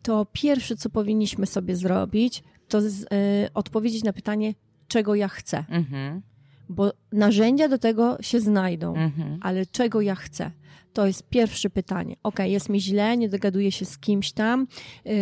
to 0.05 0.25
pierwsze, 0.31 0.75
co 0.75 0.89
powinniśmy 0.89 1.45
sobie 1.45 1.75
zrobić, 1.75 2.43
to 2.67 2.81
z, 2.81 3.01
y, 3.01 3.05
odpowiedzieć 3.53 4.03
na 4.03 4.13
pytanie, 4.13 4.53
czego 4.87 5.15
ja 5.15 5.27
chcę. 5.27 5.65
Mhm. 5.69 6.21
Bo 6.69 6.91
narzędzia 7.11 7.69
do 7.69 7.77
tego 7.77 8.17
się 8.21 8.39
znajdą, 8.39 8.95
mhm. 8.95 9.39
ale 9.41 9.65
czego 9.65 10.01
ja 10.01 10.15
chcę? 10.15 10.51
To 10.93 11.07
jest 11.07 11.29
pierwsze 11.29 11.69
pytanie. 11.69 12.15
Ok, 12.23 12.39
jest 12.39 12.69
mi 12.69 12.81
źle, 12.81 13.17
nie 13.17 13.29
dogaduję 13.29 13.71
się 13.71 13.85
z 13.85 13.97
kimś 13.97 14.31
tam. 14.31 14.67
Yy, 15.05 15.13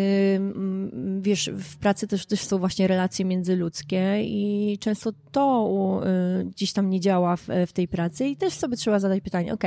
wiesz, 1.21 1.49
w 1.53 1.77
pracy 1.77 2.07
też, 2.07 2.25
też 2.25 2.39
są 2.39 2.57
właśnie 2.57 2.87
relacje 2.87 3.25
międzyludzkie 3.25 4.23
i 4.23 4.77
często 4.79 5.11
to 5.31 6.01
yy, 6.37 6.45
gdzieś 6.45 6.73
tam 6.73 6.89
nie 6.89 6.99
działa 6.99 7.35
w, 7.35 7.47
w, 7.67 7.73
tej 7.73 7.87
pracy 7.87 8.25
i 8.25 8.35
też 8.35 8.53
sobie 8.53 8.77
trzeba 8.77 8.99
zadać 8.99 9.23
pytanie, 9.23 9.53
ok, 9.53 9.63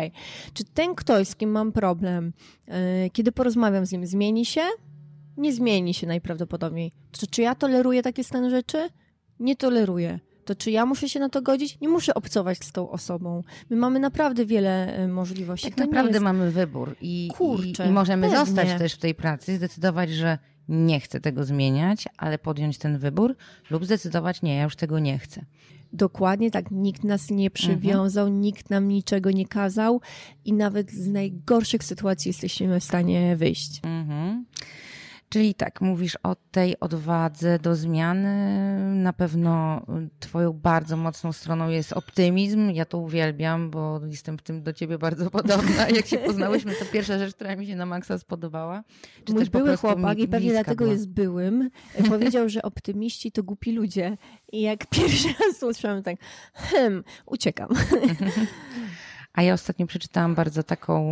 czy 0.54 0.64
ten 0.64 0.94
ktoś, 0.94 1.28
z 1.28 1.36
kim 1.36 1.50
mam 1.50 1.72
problem, 1.72 2.32
yy, 2.68 2.74
kiedy 3.12 3.32
porozmawiam 3.32 3.86
z 3.86 3.92
nim, 3.92 4.06
zmieni 4.06 4.44
się? 4.44 4.62
Nie 5.36 5.52
zmieni 5.52 5.94
się 5.94 6.06
najprawdopodobniej. 6.06 6.92
To, 7.20 7.26
czy 7.26 7.42
ja 7.42 7.54
toleruję 7.54 8.02
takie 8.02 8.24
stany 8.24 8.50
rzeczy? 8.50 8.88
Nie 9.40 9.56
toleruję 9.56 10.18
to 10.46 10.54
czy 10.54 10.70
ja 10.70 10.86
muszę 10.86 11.08
się 11.08 11.20
na 11.20 11.28
to 11.28 11.42
godzić? 11.42 11.80
Nie 11.80 11.88
muszę 11.88 12.14
obcować 12.14 12.64
z 12.64 12.72
tą 12.72 12.90
osobą. 12.90 13.42
My 13.70 13.76
mamy 13.76 14.00
naprawdę 14.00 14.46
wiele 14.46 14.96
e, 14.96 15.08
możliwości. 15.08 15.68
Tak 15.68 15.74
to 15.74 15.84
naprawdę 15.84 16.12
jest... 16.12 16.22
mamy 16.22 16.50
wybór 16.50 16.96
i, 17.00 17.28
Kurczę, 17.36 17.86
i, 17.86 17.88
i 17.88 17.92
możemy 17.92 18.28
pewnie. 18.28 18.46
zostać 18.46 18.78
też 18.78 18.94
w 18.94 18.98
tej 18.98 19.14
pracy, 19.14 19.56
zdecydować, 19.56 20.10
że 20.10 20.38
nie 20.68 21.00
chcę 21.00 21.20
tego 21.20 21.44
zmieniać, 21.44 22.04
ale 22.16 22.38
podjąć 22.38 22.78
ten 22.78 22.98
wybór 22.98 23.36
lub 23.70 23.84
zdecydować, 23.84 24.42
nie, 24.42 24.56
ja 24.56 24.62
już 24.62 24.76
tego 24.76 24.98
nie 24.98 25.18
chcę. 25.18 25.44
Dokładnie 25.92 26.50
tak, 26.50 26.70
nikt 26.70 27.04
nas 27.04 27.30
nie 27.30 27.50
przywiązał, 27.50 28.26
mhm. 28.26 28.40
nikt 28.40 28.70
nam 28.70 28.88
niczego 28.88 29.30
nie 29.30 29.46
kazał 29.46 30.00
i 30.44 30.52
nawet 30.52 30.90
z 30.92 31.08
najgorszych 31.08 31.84
sytuacji 31.84 32.28
jesteśmy 32.28 32.80
w 32.80 32.84
stanie 32.84 33.36
wyjść. 33.36 33.80
Mhm. 33.84 34.44
Czyli 35.28 35.54
tak, 35.54 35.80
mówisz 35.80 36.18
o 36.22 36.36
tej 36.50 36.80
odwadze 36.80 37.58
do 37.58 37.74
zmiany. 37.74 38.64
Na 38.94 39.12
pewno 39.12 39.82
Twoją 40.20 40.52
bardzo 40.52 40.96
mocną 40.96 41.32
stroną 41.32 41.68
jest 41.68 41.92
optymizm. 41.92 42.70
Ja 42.70 42.84
to 42.84 42.98
uwielbiam, 42.98 43.70
bo 43.70 44.00
jestem 44.06 44.38
w 44.38 44.42
tym 44.42 44.62
do 44.62 44.72
Ciebie 44.72 44.98
bardzo 44.98 45.30
podobna. 45.40 45.88
Jak 45.88 46.06
się 46.06 46.18
poznałyśmy, 46.18 46.74
to 46.74 46.84
pierwsza 46.84 47.18
rzecz, 47.18 47.34
która 47.34 47.56
mi 47.56 47.66
się 47.66 47.76
na 47.76 47.86
maksa 47.86 48.18
spodobała. 48.18 48.84
Czy 49.24 49.32
Mój 49.32 49.40
też 49.42 49.50
były 49.50 49.76
chłopak 49.76 50.18
i 50.18 50.28
pewnie 50.28 50.50
dlatego 50.50 50.84
była. 50.84 50.92
jest 50.92 51.08
byłym. 51.08 51.70
Powiedział, 52.08 52.48
że 52.48 52.62
optymiści 52.62 53.32
to 53.32 53.42
głupi 53.42 53.72
ludzie. 53.72 54.16
I 54.52 54.60
jak 54.62 54.86
pierwszy 54.96 55.28
raz 55.28 55.56
usłyszałam 55.56 56.02
tak, 56.02 56.16
hmm, 56.52 57.04
uciekam. 57.26 57.68
A 59.36 59.42
ja 59.42 59.54
ostatnio 59.54 59.86
przeczytałam 59.86 60.34
bardzo 60.34 60.62
taką 60.62 61.02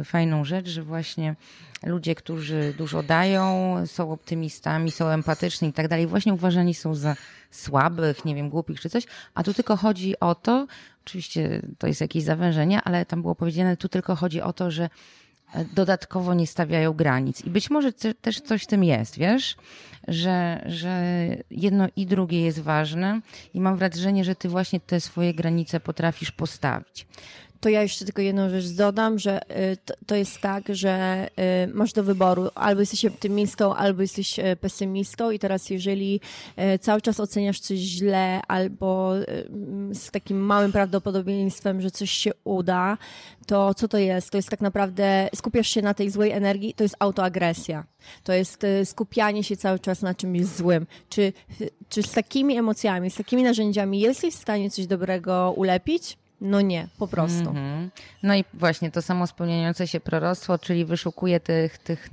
y, 0.00 0.04
fajną 0.04 0.44
rzecz, 0.44 0.68
że 0.68 0.82
właśnie 0.82 1.34
ludzie, 1.82 2.14
którzy 2.14 2.74
dużo 2.78 3.02
dają, 3.02 3.76
są 3.86 4.12
optymistami, 4.12 4.90
są 4.90 5.08
empatyczni 5.08 5.68
i 5.68 5.72
tak 5.72 5.88
dalej, 5.88 6.06
właśnie 6.06 6.34
uważani 6.34 6.74
są 6.74 6.94
za 6.94 7.16
słabych, 7.50 8.24
nie 8.24 8.34
wiem, 8.34 8.50
głupich 8.50 8.80
czy 8.80 8.90
coś, 8.90 9.04
a 9.34 9.42
tu 9.42 9.54
tylko 9.54 9.76
chodzi 9.76 10.20
o 10.20 10.34
to, 10.34 10.66
oczywiście 11.06 11.62
to 11.78 11.86
jest 11.86 12.00
jakieś 12.00 12.22
zawężenie, 12.22 12.82
ale 12.82 13.06
tam 13.06 13.22
było 13.22 13.34
powiedziane, 13.34 13.76
tu 13.76 13.88
tylko 13.88 14.16
chodzi 14.16 14.40
o 14.40 14.52
to, 14.52 14.70
że 14.70 14.88
e, 15.54 15.64
dodatkowo 15.64 16.34
nie 16.34 16.46
stawiają 16.46 16.92
granic. 16.92 17.44
I 17.44 17.50
być 17.50 17.70
może 17.70 17.92
też 18.20 18.40
coś 18.40 18.62
w 18.62 18.66
tym 18.66 18.84
jest, 18.84 19.18
wiesz, 19.18 19.56
że, 20.08 20.64
że 20.66 21.02
jedno 21.50 21.86
i 21.96 22.06
drugie 22.06 22.42
jest 22.42 22.60
ważne 22.60 23.20
i 23.54 23.60
mam 23.60 23.76
wrażenie, 23.76 24.24
że 24.24 24.34
ty 24.34 24.48
właśnie 24.48 24.80
te 24.80 25.00
swoje 25.00 25.34
granice 25.34 25.80
potrafisz 25.80 26.30
postawić 26.30 27.06
to 27.66 27.70
ja 27.70 27.82
jeszcze 27.82 28.04
tylko 28.04 28.22
jedną 28.22 28.50
rzecz 28.50 28.68
dodam, 28.68 29.18
że 29.18 29.50
y, 29.50 29.76
to, 30.06 30.14
jest 30.14 30.40
tak, 30.40 30.64
że 30.68 31.26
y, 31.64 31.74
masz 31.74 31.92
do 31.92 32.02
wyboru 32.04 32.48
albo 32.54 32.80
jesteś 32.80 33.04
optymistą, 33.04 33.74
albo 33.74 34.02
jesteś 34.02 34.38
y, 34.38 34.56
pesymistą 34.60 35.30
i 35.30 35.38
teraz 35.38 35.70
jeżeli 35.70 36.20
cały 36.80 37.00
czas 37.00 37.20
oceniasz 37.20 37.60
coś 37.60 37.78
źle 37.78 38.42
albo 38.48 39.12
z 39.92 40.10
takim 40.10 40.38
małym 40.38 40.72
prawdopodobieństwem, 40.72 41.80
że 41.80 41.90
coś 41.90 42.10
się 42.10 42.30
uda, 42.44 42.98
to 43.46 43.74
co 43.74 43.88
to 43.88 43.98
jest? 43.98 44.30
To 44.30 44.38
jest 44.38 44.48
tak 44.48 44.60
naprawdę, 44.60 45.28
skupiasz 45.34 45.68
się 45.68 45.82
na 45.82 45.94
tej 45.94 46.10
złej 46.10 46.30
energii, 46.30 46.74
to 46.74 46.82
jest 46.82 46.96
autoagresja. 46.98 47.84
To 48.24 48.32
jest 48.32 48.66
skupianie 48.84 49.44
się 49.44 49.56
cały 49.56 49.78
czas 49.78 50.02
na 50.02 50.14
czymś 50.14 50.46
złym. 50.46 50.86
Czy, 51.08 51.32
czy 51.88 52.02
z 52.02 52.12
takimi 52.12 52.56
emocjami, 52.56 53.10
z 53.10 53.14
takimi 53.14 53.42
narzędziami 53.42 54.00
jesteś 54.00 54.34
w 54.34 54.38
stanie 54.38 54.70
coś 54.70 54.86
dobrego 54.86 55.54
ulepić? 55.56 56.18
No 56.40 56.60
nie, 56.60 56.88
po 56.98 57.08
prostu. 57.08 57.50
Mm 57.50 57.54
-hmm. 57.54 57.90
No 58.22 58.34
i 58.34 58.44
właśnie 58.54 58.90
to 58.90 59.02
samo 59.02 59.26
spełniające 59.26 59.88
się 59.88 60.00
proroctwo, 60.00 60.58
czyli 60.58 60.84
wyszukuje 60.84 61.40
tych, 61.40 61.78
tych 61.78 62.08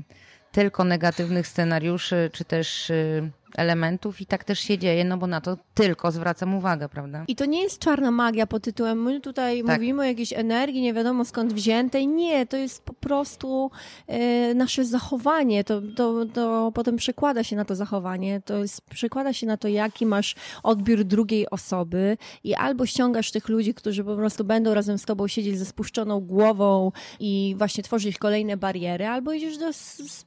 tylko 0.52 0.84
negatywnych 0.84 1.48
scenariuszy, 1.48 2.30
czy 2.34 2.46
też 2.46 2.90
y, 2.90 3.32
elementów 3.58 4.22
i 4.22 4.26
tak 4.26 4.44
też 4.44 4.60
się 4.60 4.78
dzieje, 4.78 5.06
no 5.06 5.18
bo 5.18 5.28
na 5.28 5.42
to 5.42 5.58
tylko 5.74 6.12
zwracam 6.12 6.56
uwagę, 6.56 6.90
prawda? 6.90 7.26
I 7.28 7.36
to 7.36 7.46
nie 7.46 7.64
jest 7.64 7.80
czarna 7.80 8.12
magia 8.12 8.48
pod 8.48 8.64
tytułem, 8.64 9.04
my 9.04 9.22
tutaj 9.22 9.64
tak. 9.64 9.80
mówimy 9.80 10.02
o 10.02 10.06
jakiejś 10.06 10.34
energii, 10.34 10.82
nie 10.82 10.94
wiadomo 10.94 11.26
skąd 11.26 11.54
wziętej. 11.54 12.08
Nie, 12.08 12.46
to 12.46 12.58
jest 12.58 12.84
po 12.84 12.94
prostu 12.94 13.72
e, 14.08 14.54
nasze 14.54 14.86
zachowanie. 14.86 15.64
To, 15.64 15.82
to, 15.96 16.26
to 16.26 16.72
potem 16.74 16.96
przekłada 16.96 17.44
się 17.44 17.56
na 17.56 17.66
to 17.66 17.76
zachowanie, 17.76 18.42
to 18.46 18.58
jest, 18.58 18.82
przekłada 18.82 19.34
się 19.34 19.48
na 19.48 19.58
to, 19.58 19.68
jaki 19.68 20.06
masz 20.06 20.36
odbiór 20.64 21.04
drugiej 21.04 21.50
osoby 21.50 22.18
i 22.44 22.56
albo 22.56 22.86
ściągasz 22.86 23.32
tych 23.32 23.50
ludzi, 23.50 23.74
którzy 23.74 24.04
po 24.04 24.16
prostu 24.16 24.44
będą 24.44 24.74
razem 24.74 24.98
z 24.98 25.06
tobą 25.06 25.28
siedzieć 25.28 25.60
ze 25.60 25.66
spuszczoną 25.66 26.20
głową 26.20 26.92
i 27.20 27.56
właśnie 27.58 27.84
tworzyć 27.84 28.18
kolejne 28.18 28.58
bariery, 28.58 29.08
albo 29.08 29.34
idziesz 29.34 29.58
do, 29.58 29.72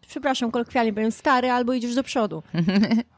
przepraszam, 0.08 0.50
kolokwialnie 0.50 0.92
powiem, 0.92 1.12
stary, 1.12 1.50
albo 1.50 1.72
idziesz 1.72 1.94
do 1.94 2.02
przodu. 2.02 2.42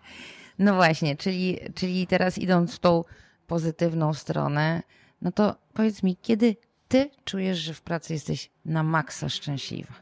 No 0.59 0.75
właśnie, 0.75 1.17
czyli, 1.17 1.59
czyli 1.75 2.07
teraz 2.07 2.39
idąc 2.39 2.75
w 2.75 2.79
tą 2.79 3.05
pozytywną 3.47 4.15
stronę, 4.15 4.83
no 5.23 5.33
to 5.33 5.57
powiedz 5.75 6.03
mi, 6.03 6.17
kiedy 6.17 6.57
ty 6.89 7.11
czujesz, 7.25 7.59
że 7.59 7.75
w 7.75 7.83
pracy 7.83 8.13
jesteś 8.13 8.51
na 8.65 8.83
maksa 8.83 9.29
szczęśliwa? 9.29 9.95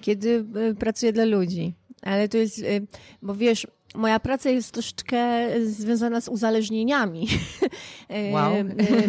Kiedy 0.00 0.44
e, 0.70 0.74
pracuję 0.74 1.12
dla 1.12 1.24
ludzi. 1.24 1.74
Ale 2.02 2.28
to 2.28 2.36
jest, 2.36 2.58
e, 2.58 2.80
bo 3.22 3.34
wiesz, 3.34 3.66
moja 3.94 4.20
praca 4.20 4.50
jest 4.50 4.72
troszeczkę 4.72 5.48
związana 5.66 6.20
z 6.20 6.28
uzależnieniami. 6.28 7.28
Wow. 8.32 8.52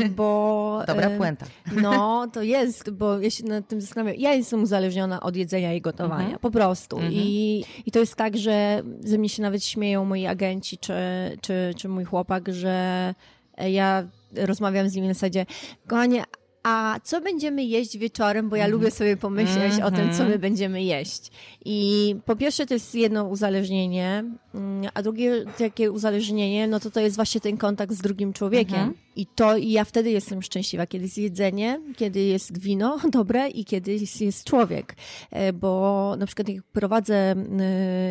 bo, 0.10 0.82
Dobra 0.88 1.10
puenta. 1.10 1.46
No, 1.72 2.28
to 2.34 2.42
jest, 2.42 2.90
bo 2.90 3.20
ja 3.20 3.30
się 3.30 3.44
nad 3.44 3.68
tym 3.68 3.82
zastanawiam. 3.82 4.16
Ja 4.20 4.34
jestem 4.34 4.64
uzależniona 4.64 5.20
od 5.20 5.36
jedzenia 5.36 5.74
i 5.74 5.82
gotowania, 5.82 6.24
mhm. 6.24 6.40
po 6.40 6.52
prostu. 6.52 6.96
Mhm. 6.96 7.14
I, 7.14 7.64
I 7.86 7.92
to 7.92 8.00
jest 8.00 8.16
tak, 8.16 8.38
że 8.38 8.82
ze 9.00 9.18
mnie 9.18 9.30
się 9.30 9.42
nawet 9.42 9.64
śmieją 9.64 10.06
moi 10.06 10.26
agenci 10.26 10.78
czy, 10.78 10.94
czy, 11.42 11.74
czy 11.78 11.90
mój 11.90 12.04
chłopak, 12.04 12.54
że 12.54 13.14
ja 13.58 14.08
rozmawiam 14.36 14.90
z 14.90 14.96
nimi 14.96 15.08
na 15.08 15.14
zasadzie, 15.14 15.46
kochanie, 15.88 16.24
a 16.68 17.00
co 17.04 17.22
będziemy 17.22 17.64
jeść 17.64 17.98
wieczorem, 17.98 18.50
bo 18.50 18.56
ja 18.56 18.64
mm 18.64 18.72
lubię 18.72 18.92
sobie 18.92 19.18
pomyśleć 19.18 19.74
mm 19.74 19.80
-hmm. 19.80 19.86
o 19.86 19.92
tym, 19.92 20.12
co 20.12 20.18
my 20.18 20.24
mhm. 20.24 20.42
będziemy 20.42 20.84
jeść. 20.84 21.32
I 21.66 22.16
po 22.26 22.36
pierwsze 22.36 22.66
to 22.66 22.74
jest 22.74 22.96
jedno 22.96 23.24
uzależnienie, 23.24 24.24
mm, 24.56 24.90
a 24.94 25.04
drugie 25.04 25.46
takie 25.58 25.92
uzależnienie, 25.92 26.68
no 26.68 26.80
to 26.80 26.92
to 26.92 27.00
jest 27.00 27.16
właśnie 27.16 27.42
ten 27.42 27.58
kontakt 27.58 27.94
z 27.94 28.02
drugim 28.02 28.34
człowiekiem. 28.34 28.80
Mm 28.80 28.90
-hmm. 28.94 29.07
I 29.18 29.26
to 29.26 29.58
i 29.58 29.72
ja 29.72 29.86
wtedy 29.86 30.12
jestem 30.12 30.42
szczęśliwa, 30.42 30.88
kiedy 30.88 31.06
jest 31.06 31.18
jedzenie, 31.18 31.82
kiedy 31.96 32.20
jest 32.20 32.58
wino 32.58 33.00
dobre 33.12 33.50
i 33.50 33.66
kiedy 33.66 33.94
jest, 33.94 34.22
jest 34.22 34.44
człowiek. 34.44 34.96
E, 35.32 35.54
bo 35.54 36.16
na 36.20 36.26
przykład 36.26 36.50
jak 36.50 36.64
prowadzę 36.64 37.36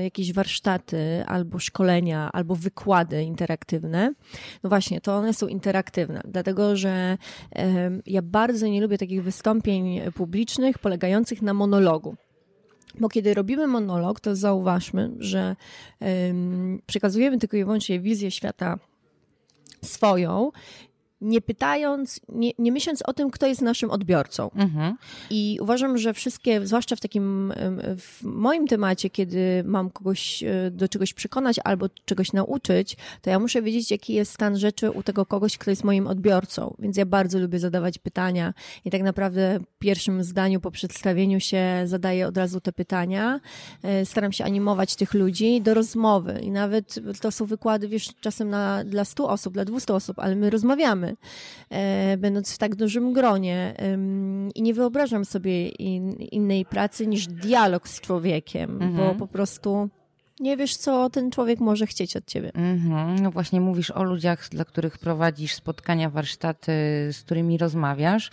jakieś 0.04 0.32
warsztaty 0.32 1.24
albo 1.26 1.58
szkolenia, 1.58 2.30
albo 2.32 2.56
wykłady 2.56 3.22
interaktywne, 3.22 4.14
no 4.62 4.68
właśnie, 4.68 5.00
to 5.00 5.16
one 5.16 5.34
są 5.34 5.46
interaktywne, 5.46 6.20
dlatego 6.24 6.76
że 6.76 7.18
ja 8.06 8.22
bardzo 8.22 8.66
nie 8.66 8.80
lubię 8.80 8.98
takich 8.98 9.22
wystąpień 9.22 10.00
publicznych 10.12 10.78
polegających 10.78 11.42
na 11.42 11.54
monologu. 11.54 12.16
Bo 13.00 13.08
kiedy 13.08 13.34
robimy 13.34 13.66
monolog, 13.66 14.20
to 14.20 14.36
zauważmy, 14.36 15.10
że 15.18 15.56
przekazujemy 16.86 17.38
tylko 17.38 17.56
i 17.56 17.64
wyłącznie 17.64 18.00
wizję 18.00 18.30
świata 18.30 18.78
swoją 19.82 20.50
nie 21.20 21.40
pytając, 21.40 22.20
nie, 22.28 22.50
nie 22.58 22.72
myśląc 22.72 23.02
o 23.02 23.12
tym, 23.12 23.30
kto 23.30 23.46
jest 23.46 23.62
naszym 23.62 23.90
odbiorcą. 23.90 24.50
Mhm. 24.54 24.96
I 25.30 25.58
uważam, 25.60 25.98
że 25.98 26.14
wszystkie, 26.14 26.66
zwłaszcza 26.66 26.96
w 26.96 27.00
takim, 27.00 27.52
w 27.98 28.22
moim 28.22 28.66
temacie, 28.66 29.10
kiedy 29.10 29.62
mam 29.66 29.90
kogoś 29.90 30.42
e, 30.42 30.70
do 30.70 30.88
czegoś 30.88 31.14
przekonać 31.14 31.60
albo 31.64 31.86
czegoś 32.04 32.32
nauczyć, 32.32 32.96
to 33.22 33.30
ja 33.30 33.38
muszę 33.38 33.62
wiedzieć, 33.62 33.90
jaki 33.90 34.14
jest 34.14 34.32
stan 34.32 34.58
rzeczy 34.58 34.90
u 34.90 35.02
tego 35.02 35.26
kogoś, 35.26 35.58
kto 35.58 35.70
jest 35.70 35.84
moim 35.84 36.06
odbiorcą. 36.06 36.76
Więc 36.78 36.96
ja 36.96 37.06
bardzo 37.06 37.38
lubię 37.38 37.58
zadawać 37.58 37.98
pytania 37.98 38.54
i 38.84 38.90
tak 38.90 39.02
naprawdę 39.02 39.60
w 39.60 39.78
pierwszym 39.78 40.24
zdaniu 40.24 40.60
po 40.60 40.70
przedstawieniu 40.70 41.40
się 41.40 41.82
zadaję 41.84 42.26
od 42.26 42.36
razu 42.36 42.60
te 42.60 42.72
pytania. 42.72 43.40
E, 43.82 44.06
Staram 44.06 44.32
się 44.32 44.44
animować 44.44 44.96
tych 44.96 45.14
ludzi 45.14 45.60
do 45.60 45.74
rozmowy 45.74 46.40
i 46.42 46.50
nawet 46.50 46.94
to 47.20 47.30
są 47.30 47.44
wykłady, 47.44 47.88
wiesz, 47.88 48.08
czasem 48.20 48.48
na, 48.48 48.84
dla 48.84 49.04
100 49.04 49.28
osób, 49.28 49.54
dla 49.54 49.64
200 49.64 49.94
osób, 49.94 50.18
ale 50.18 50.36
my 50.36 50.50
rozmawiamy, 50.50 51.05
e, 51.70 52.16
będąc 52.16 52.54
w 52.54 52.58
tak 52.58 52.74
dużym 52.74 53.12
gronie 53.12 53.74
i 54.54 54.62
nie 54.62 54.74
wyobrażam 54.74 55.24
sobie 55.24 55.68
in, 55.68 56.12
innej 56.12 56.64
pracy 56.64 57.06
niż 57.06 57.26
dialog 57.26 57.88
z 57.88 58.00
człowiekiem, 58.00 58.78
bo 58.96 59.14
po 59.14 59.26
prostu 59.26 59.88
nie 60.40 60.56
wiesz, 60.56 60.76
co 60.76 61.10
ten 61.10 61.30
człowiek 61.30 61.60
może 61.60 61.86
chcieć 61.86 62.16
od 62.16 62.26
ciebie. 62.26 62.50
Mhm. 62.54 63.18
No 63.18 63.30
właśnie 63.30 63.60
mówisz 63.60 63.90
o 63.90 64.02
ludziach, 64.02 64.48
dla 64.48 64.64
których 64.64 64.98
prowadzisz 64.98 65.54
spotkania, 65.54 66.10
warsztaty, 66.10 66.72
z 67.12 67.22
którymi 67.22 67.58
rozmawiasz. 67.58 68.30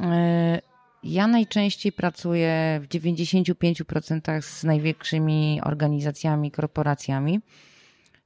E, 0.00 0.60
Ja 1.04 1.26
najczęściej 1.26 1.92
pracuję 1.92 2.80
w 2.82 2.88
95% 2.88 4.42
z 4.42 4.64
największymi 4.64 5.60
organizacjami, 5.64 6.50
korporacjami. 6.50 7.40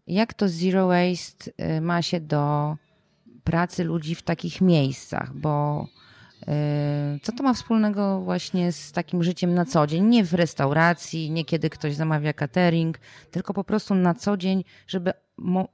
Jak 0.06 0.34
to 0.34 0.48
Zero 0.48 0.86
Waste 0.86 1.50
y, 1.76 1.80
ma 1.80 2.02
się 2.02 2.20
do 2.20 2.76
pracy 3.46 3.84
ludzi 3.84 4.14
w 4.14 4.22
takich 4.22 4.60
miejscach? 4.60 5.34
Bo 5.34 5.86
y, 6.42 6.46
co 7.22 7.32
to 7.32 7.42
ma 7.42 7.54
wspólnego 7.54 8.20
właśnie 8.20 8.72
z 8.72 8.92
takim 8.92 9.22
życiem 9.22 9.54
na 9.54 9.64
co 9.64 9.86
dzień? 9.86 10.04
Nie 10.04 10.24
w 10.24 10.34
restauracji, 10.34 11.30
nie 11.30 11.44
kiedy 11.44 11.70
ktoś 11.70 11.94
zamawia 11.94 12.32
catering, 12.32 12.98
tylko 13.30 13.54
po 13.54 13.64
prostu 13.64 13.94
na 13.94 14.14
co 14.14 14.36
dzień, 14.36 14.64
żeby, 14.86 15.12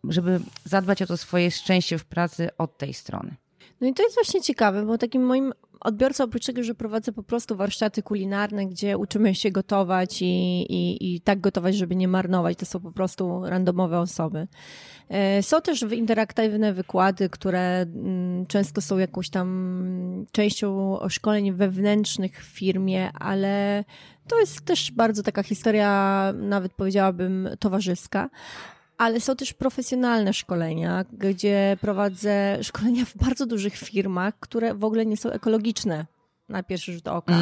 żeby 0.05 0.41
zadbać 0.65 1.03
o 1.03 1.07
to 1.07 1.17
swoje 1.17 1.51
szczęście 1.51 1.99
w 1.99 2.05
pracy 2.05 2.49
od 2.59 2.79
tej 2.79 2.95
strony. 2.95 3.37
No 3.81 3.89
i 3.89 3.95
to 3.95 4.03
jest 4.03 4.15
właśnie 4.15 4.41
ciekawe, 4.41 4.87
bo 4.87 4.99
takim 4.99 5.27
moim 5.27 5.53
odbiorcą, 5.85 6.25
oprócz 6.25 6.47
tego, 6.47 6.63
że 6.63 6.75
prowadzę 6.75 7.13
po 7.13 7.23
prostu 7.23 7.57
warsztaty 7.57 8.03
kulinarne, 8.03 8.67
gdzie 8.67 8.99
uczymy 8.99 9.35
się 9.35 9.51
gotować 9.51 10.23
i, 10.23 10.27
i, 10.63 11.15
i 11.15 11.21
tak 11.21 11.41
gotować, 11.41 11.77
żeby 11.77 11.97
nie 11.97 12.09
marnować, 12.09 12.59
to 12.59 12.67
są 12.67 12.81
po 12.81 12.93
prostu 12.93 13.43
randomowe 13.45 14.01
osoby. 14.01 14.49
E, 15.09 15.43
Są 15.43 15.61
też 15.61 15.83
interaktywne 15.83 16.73
wykłady, 16.73 17.29
które 17.29 17.81
mm, 17.81 18.47
często 18.47 18.81
są 18.81 18.99
jakąś 18.99 19.31
tam 19.31 20.27
częścią 20.33 20.99
szkoleń 21.09 21.53
wewnętrznych 21.53 22.45
w 22.45 22.59
firmie, 22.59 23.13
ale 23.13 23.85
to 24.29 24.41
jest 24.41 24.61
też 24.61 24.93
bardzo 24.93 25.23
taka 25.23 25.43
historia, 25.43 26.33
nawet 26.37 26.73
powiedziałabym, 26.73 27.49
towarzyska. 27.59 28.31
Ale 29.03 29.21
są 29.21 29.37
też 29.37 29.53
profesjonalne 29.53 30.33
szkolenia, 30.33 31.05
gdzie 31.13 31.77
prowadzę 31.81 32.59
szkolenia 32.63 33.05
w 33.05 33.17
bardzo 33.17 33.47
dużych 33.47 33.77
firmach, 33.77 34.35
które 34.41 34.75
w 34.75 34.85
ogóle 34.85 35.07
nie 35.07 35.17
są 35.17 35.31
ekologiczne 35.31 36.07
na 36.53 36.63
pierwszy 36.63 36.93
rzut 36.93 37.09
oka. 37.09 37.33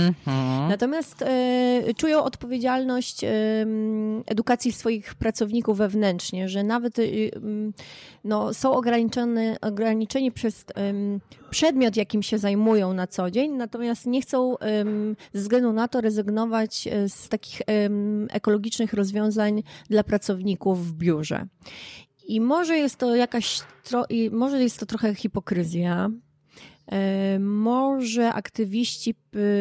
Natomiast 0.68 1.22
e, 1.22 1.94
czują 1.96 2.24
odpowiedzialność 2.24 3.24
e, 3.24 3.28
edukacji 4.26 4.72
swoich 4.72 5.14
pracowników 5.14 5.78
wewnętrznie, 5.78 6.48
że 6.48 6.64
nawet 6.64 6.98
e, 6.98 7.02
m, 7.36 7.72
no, 8.24 8.54
są 8.54 8.72
ograniczone, 8.72 9.56
ograniczeni 9.60 10.32
przez 10.32 10.64
przedmiot, 11.50 11.96
jakim 11.96 12.22
się 12.22 12.38
zajmują 12.38 12.92
na 12.92 13.06
co 13.06 13.30
dzień, 13.30 13.52
natomiast 13.52 14.06
nie 14.06 14.22
chcą 14.22 14.54
ze 15.32 15.40
względu 15.40 15.72
na 15.72 15.88
to 15.88 16.00
rezygnować 16.00 16.86
e, 16.86 17.08
z 17.08 17.28
takich 17.28 17.62
ekologicznych 18.30 18.92
rozwiązań 18.92 19.62
dla 19.90 20.04
pracowników 20.04 20.86
w 20.86 20.92
biurze. 20.92 21.46
I 22.26 22.40
może 22.40 22.76
jest 22.76 22.96
to 22.96 23.14
jakaś, 23.16 23.60
tro, 23.84 24.04
i 24.10 24.30
może 24.30 24.62
jest 24.62 24.80
to 24.80 24.86
trochę 24.86 25.14
hipokryzja, 25.14 26.10
Może 27.40 28.32
aktywiści 28.32 29.14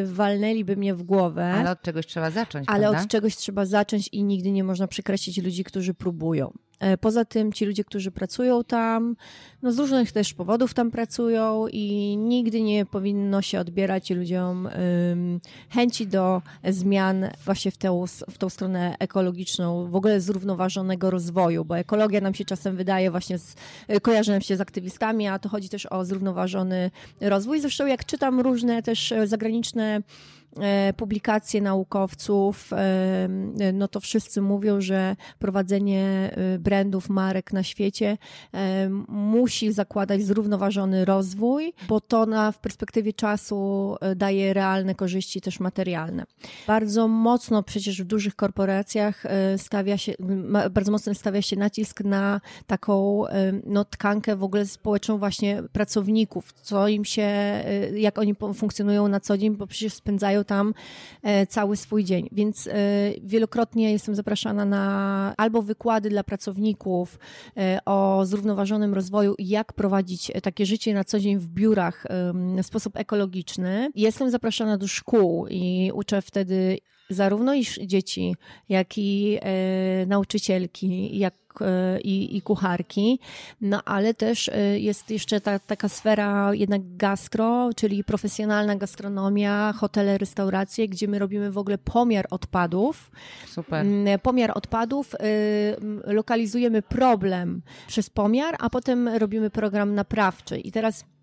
walnęliby 0.05 0.75
mnie 0.75 0.95
w 0.95 1.03
głowę, 1.03 1.45
Ale 1.45 1.71
od 1.71 1.81
czegoś 1.81 2.07
trzeba 2.07 2.31
zacząć, 2.31 2.65
ale 2.69 2.79
prawda? 2.79 3.01
od 3.01 3.07
czegoś 3.07 3.35
trzeba 3.35 3.65
zacząć 3.65 4.07
i 4.07 4.23
nigdy 4.23 4.51
nie 4.51 4.63
można 4.63 4.87
przekreślić 4.87 5.37
ludzi, 5.37 5.63
którzy 5.63 5.93
próbują. 5.93 6.53
E, 6.79 6.97
Poza 6.97 7.25
tym 7.25 7.53
ci 7.53 7.65
ludzie, 7.65 7.83
którzy 7.83 8.11
pracują 8.11 8.63
tam, 8.63 9.15
no 9.61 9.71
z 9.71 9.79
różnych 9.79 10.11
też 10.11 10.33
powodów 10.33 10.73
tam 10.73 10.91
pracują 10.91 11.67
i 11.67 12.17
nigdy 12.17 12.61
nie 12.61 12.85
powinno 12.85 13.41
się 13.41 13.59
odbierać 13.59 14.09
ludziom 14.09 14.69
chęci 15.69 16.07
do 16.07 16.41
zmian 16.69 17.25
właśnie 17.45 17.71
w 17.71 17.77
tę, 17.77 18.05
w 18.29 18.37
tą 18.37 18.49
stronę 18.49 18.95
ekologiczną, 18.99 19.87
w 19.87 19.95
ogóle 19.95 20.21
zrównoważonego 20.21 21.09
rozwoju, 21.09 21.65
bo 21.65 21.77
ekologia 21.77 22.21
nam 22.21 22.33
się 22.33 22.45
czasem 22.45 22.75
wydaje 22.75 23.11
właśnie, 23.11 23.37
z, 23.37 23.55
kojarzy 24.01 24.31
nam 24.31 24.41
się 24.41 24.57
z 24.57 24.61
aktywistami, 24.61 25.27
a 25.27 25.39
to 25.39 25.49
chodzi 25.49 25.69
też 25.69 25.85
o 25.85 26.05
zrównoważony 26.05 26.91
rozwój. 27.21 27.61
Zresztą 27.61 27.85
jak 27.85 28.05
czytam 28.05 28.39
różne 28.39 28.83
też 28.83 29.11
e, 29.11 29.27
zagraniczne 29.27 30.01
publikacje 30.97 31.61
naukowców, 31.61 32.73
e, 32.73 33.27
no 33.73 33.87
to 33.87 33.99
wszyscy 33.99 34.41
mówią, 34.41 34.81
że 34.81 35.15
prowadzenie 35.39 36.31
e, 36.55 36.59
brandów, 36.59 37.09
marek 37.09 37.53
na 37.53 37.63
świecie 37.63 38.17
e, 38.53 38.89
musi 39.07 39.71
zakładać 39.71 40.23
zrównoważony 40.23 41.05
rozwój, 41.05 41.73
bo 41.87 42.01
to 42.01 42.25
na, 42.25 42.51
w 42.51 42.59
perspektywie 42.59 43.13
czasu 43.13 43.95
e, 44.01 44.15
daje 44.15 44.53
realne 44.53 44.95
korzyści 44.95 45.41
też 45.41 45.59
materialne. 45.59 46.23
Bardzo 46.67 47.07
mocno 47.07 47.63
przecież 47.63 48.01
w 48.01 48.05
dużych 48.05 48.35
korporacjach 48.35 49.25
e, 49.25 49.57
stawia 49.57 49.97
się, 49.97 50.13
bardzo 50.71 50.91
mocno 50.91 51.13
stawia 51.13 51.41
się 51.41 51.55
nacisk 51.55 52.01
na 52.01 52.41
taką 52.67 53.27
e, 53.27 53.51
no, 53.65 53.85
tkankę 53.85 54.35
w 54.35 54.43
ogóle 54.43 54.65
społeczną 54.65 55.17
właśnie 55.17 55.63
pracowników, 55.71 56.53
co 56.53 56.87
im 56.87 57.05
się, 57.05 57.21
e, 57.21 57.99
jak 57.99 58.19
oni 58.19 58.35
funkcjonują 58.53 59.07
na 59.07 59.19
co 59.19 59.37
dzień, 59.37 59.55
bo 59.55 59.67
przecież 59.67 59.93
spędzają 59.93 60.38
tam 60.43 60.73
e, 61.23 61.47
cały 61.47 61.77
swój 61.77 62.03
dzień. 62.03 62.29
Więc 62.31 62.67
e, 62.67 62.71
wielokrotnie 63.23 63.91
jestem 63.91 64.15
zapraszana 64.15 64.65
na 64.65 65.33
albo 65.37 65.61
wykłady 65.61 66.09
dla 66.09 66.23
pracowników 66.23 67.19
e, 67.57 67.79
o 67.85 68.25
zrównoważonym 68.25 68.93
rozwoju 68.93 69.35
i 69.37 69.47
jak 69.47 69.73
prowadzić 69.73 70.31
takie 70.43 70.65
życie 70.65 70.93
na 70.93 71.03
co 71.03 71.19
dzień 71.19 71.37
w 71.37 71.47
biurach 71.47 72.07
w 72.63 72.65
sposób 72.65 72.97
ekologiczny. 72.97 73.91
Jestem 73.95 74.29
zapraszana 74.29 74.77
do 74.77 74.87
szkół 74.87 75.47
i 75.47 75.91
uczę 75.93 76.21
wtedy 76.21 76.77
zarówno 77.09 77.53
dzieci, 77.85 78.35
jak 78.69 78.97
i 78.97 79.39
nauczycielki, 80.07 81.19
jak 81.19 81.33
i, 82.03 82.37
i 82.37 82.41
kucharki, 82.41 83.19
no 83.61 83.81
ale 83.85 84.13
też 84.13 84.49
e, 84.49 84.79
jest 84.79 85.11
jeszcze 85.11 85.41
ta, 85.41 85.59
taka 85.59 85.89
sfera 85.89 86.53
jednak 86.53 86.97
gastro, 86.97 87.69
czyli 87.75 88.03
profesjonalna 88.03 88.75
gastronomia, 88.75 89.73
hotele, 89.73 90.17
restauracje, 90.17 90.87
gdzie 90.87 91.07
my 91.07 91.19
robimy 91.19 91.51
w 91.51 91.57
ogóle 91.57 91.77
pomiar 91.77 92.27
odpadów. 92.29 93.11
Super. 93.47 93.85
Mm, 93.85 94.19
Pomiar 94.19 94.51
odpadów, 94.55 95.15
y, 95.15 95.17
lokalizujemy 96.13 96.81
problem 96.81 97.61
przez 97.87 98.09
pomiar, 98.09 98.55
a 98.59 98.69
potem 98.69 99.07
robimy 99.07 99.49
program 99.49 99.95
naprawczy. 99.95 100.57
I 100.57 100.71
teraz 100.71 101.01
e, 101.01 101.18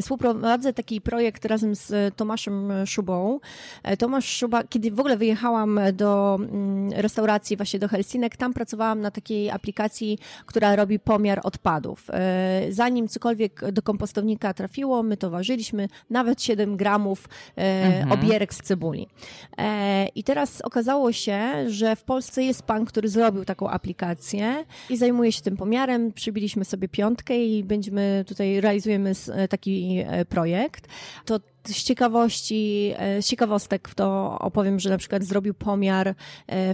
Współprowadzę 0.00 0.72
taki 0.72 1.00
projekt 1.00 1.44
razem 1.44 1.74
z 1.76 1.90
e, 1.92 2.10
Tomaszem 2.16 2.72
Szubą. 2.86 3.40
E, 3.82 3.96
Tomasz 3.96 4.36
Szuba, 4.36 4.64
kiedy 4.64 4.90
w 4.90 5.00
ogóle 5.00 5.16
wyjechałam 5.16 5.80
do 5.92 6.38
mm, 6.40 6.92
restauracji 6.92 7.56
właśnie 7.56 7.78
do 7.78 7.88
Helsinek, 7.88 8.36
tam 8.36 8.52
pracowałam 8.54 9.00
na 9.00 9.10
takiej 9.10 9.50
aplikacji, 9.50 10.18
która 10.46 10.76
robi 10.76 10.98
pomiar 10.98 11.40
odpadów. 11.44 12.06
E, 12.10 12.62
Zanim 12.70 13.08
cokolwiek 13.08 13.72
do 13.72 13.82
kompostownika 13.82 14.54
trafiło, 14.54 15.02
my 15.02 15.16
to 15.16 15.30
ważyliśmy, 15.30 15.88
nawet 16.10 16.42
7 16.42 16.76
gramów 16.76 17.28
e, 17.58 18.04
obierek 18.10 18.54
z 18.54 18.62
cebuli. 18.62 19.08
E, 19.58 20.06
I 20.14 20.24
teraz 20.24 20.60
okazało 20.60 21.12
się, 21.12 21.40
że 21.70 21.96
w 21.96 22.04
Polsce 22.04 22.42
jest 22.42 22.62
pan, 22.62 22.84
który 22.84 23.08
zrobił 23.08 23.44
taką 23.44 23.70
aplikację 23.70 24.64
i 24.90 24.96
zajmuje 24.96 25.32
się 25.32 25.42
tym 25.42 25.56
pomiarem. 25.56 26.12
Przybiliśmy 26.12 26.64
sobie 26.64 26.88
piątkę 26.88 27.44
i 27.44 27.64
będziemy 27.64 28.24
tutaj, 28.28 28.60
realizujemy 28.60 29.10
s- 29.10 29.27
taki 29.48 30.04
e, 30.08 30.24
projekt. 30.24 30.86
To 31.24 31.40
z 31.68 31.82
ciekawości, 31.82 32.94
z 33.20 33.26
ciekawostek 33.26 33.94
to 33.94 34.38
opowiem, 34.38 34.80
że 34.80 34.90
na 34.90 34.98
przykład 34.98 35.24
zrobił 35.24 35.54
pomiar 35.54 36.14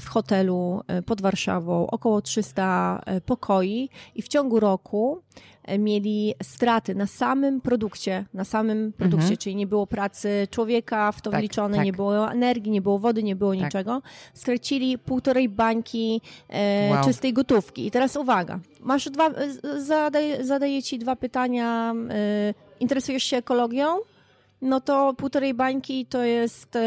w 0.01 0.07
hotelu 0.09 0.81
pod 1.07 1.21
Warszawą 1.21 1.87
około 1.87 2.23
300 2.23 3.03
pokoi 3.27 3.89
i 4.15 4.23
w 4.23 4.29
ciągu 4.29 4.61
roku 4.61 5.23
mieli 5.79 6.35
straty 6.43 6.95
na 6.95 7.07
samym 7.07 7.61
produkcie, 7.61 8.25
na 8.35 8.45
samym 8.45 8.93
produkcie, 8.93 9.25
mhm. 9.25 9.37
czyli 9.37 9.57
nie 9.57 9.67
było 9.67 9.87
pracy 9.87 10.49
człowieka 10.51 11.13
w 11.13 11.21
to 11.21 11.31
tak, 11.31 11.41
wliczone, 11.41 11.77
tak. 11.77 11.87
nie 11.87 11.93
było 11.93 12.33
energii, 12.33 12.73
nie 12.73 12.83
było 12.83 12.99
wody, 12.99 13.23
nie 13.23 13.37
było 13.37 13.55
tak. 13.55 13.65
niczego. 13.65 14.03
Stracili 14.35 14.99
półtorej 14.99 15.49
bańki 15.49 16.21
e, 16.49 16.91
wow. 16.91 17.05
czystej 17.05 17.33
gotówki. 17.33 17.87
I 17.87 17.91
teraz 17.91 18.17
uwaga, 18.17 18.61
masz 18.81 19.11
dwa, 19.11 19.31
zadaj, 19.79 20.45
zadaję 20.45 20.83
ci 20.83 20.99
dwa 20.99 21.17
pytania. 21.17 21.95
E, 22.11 22.55
interesujesz 22.81 23.25
się 23.25 23.37
ekologią? 23.37 23.97
No 24.65 24.81
to 24.81 25.15
półtorej 25.15 25.55
bańki 25.55 26.07
to 26.07 26.23
jest 26.23 26.79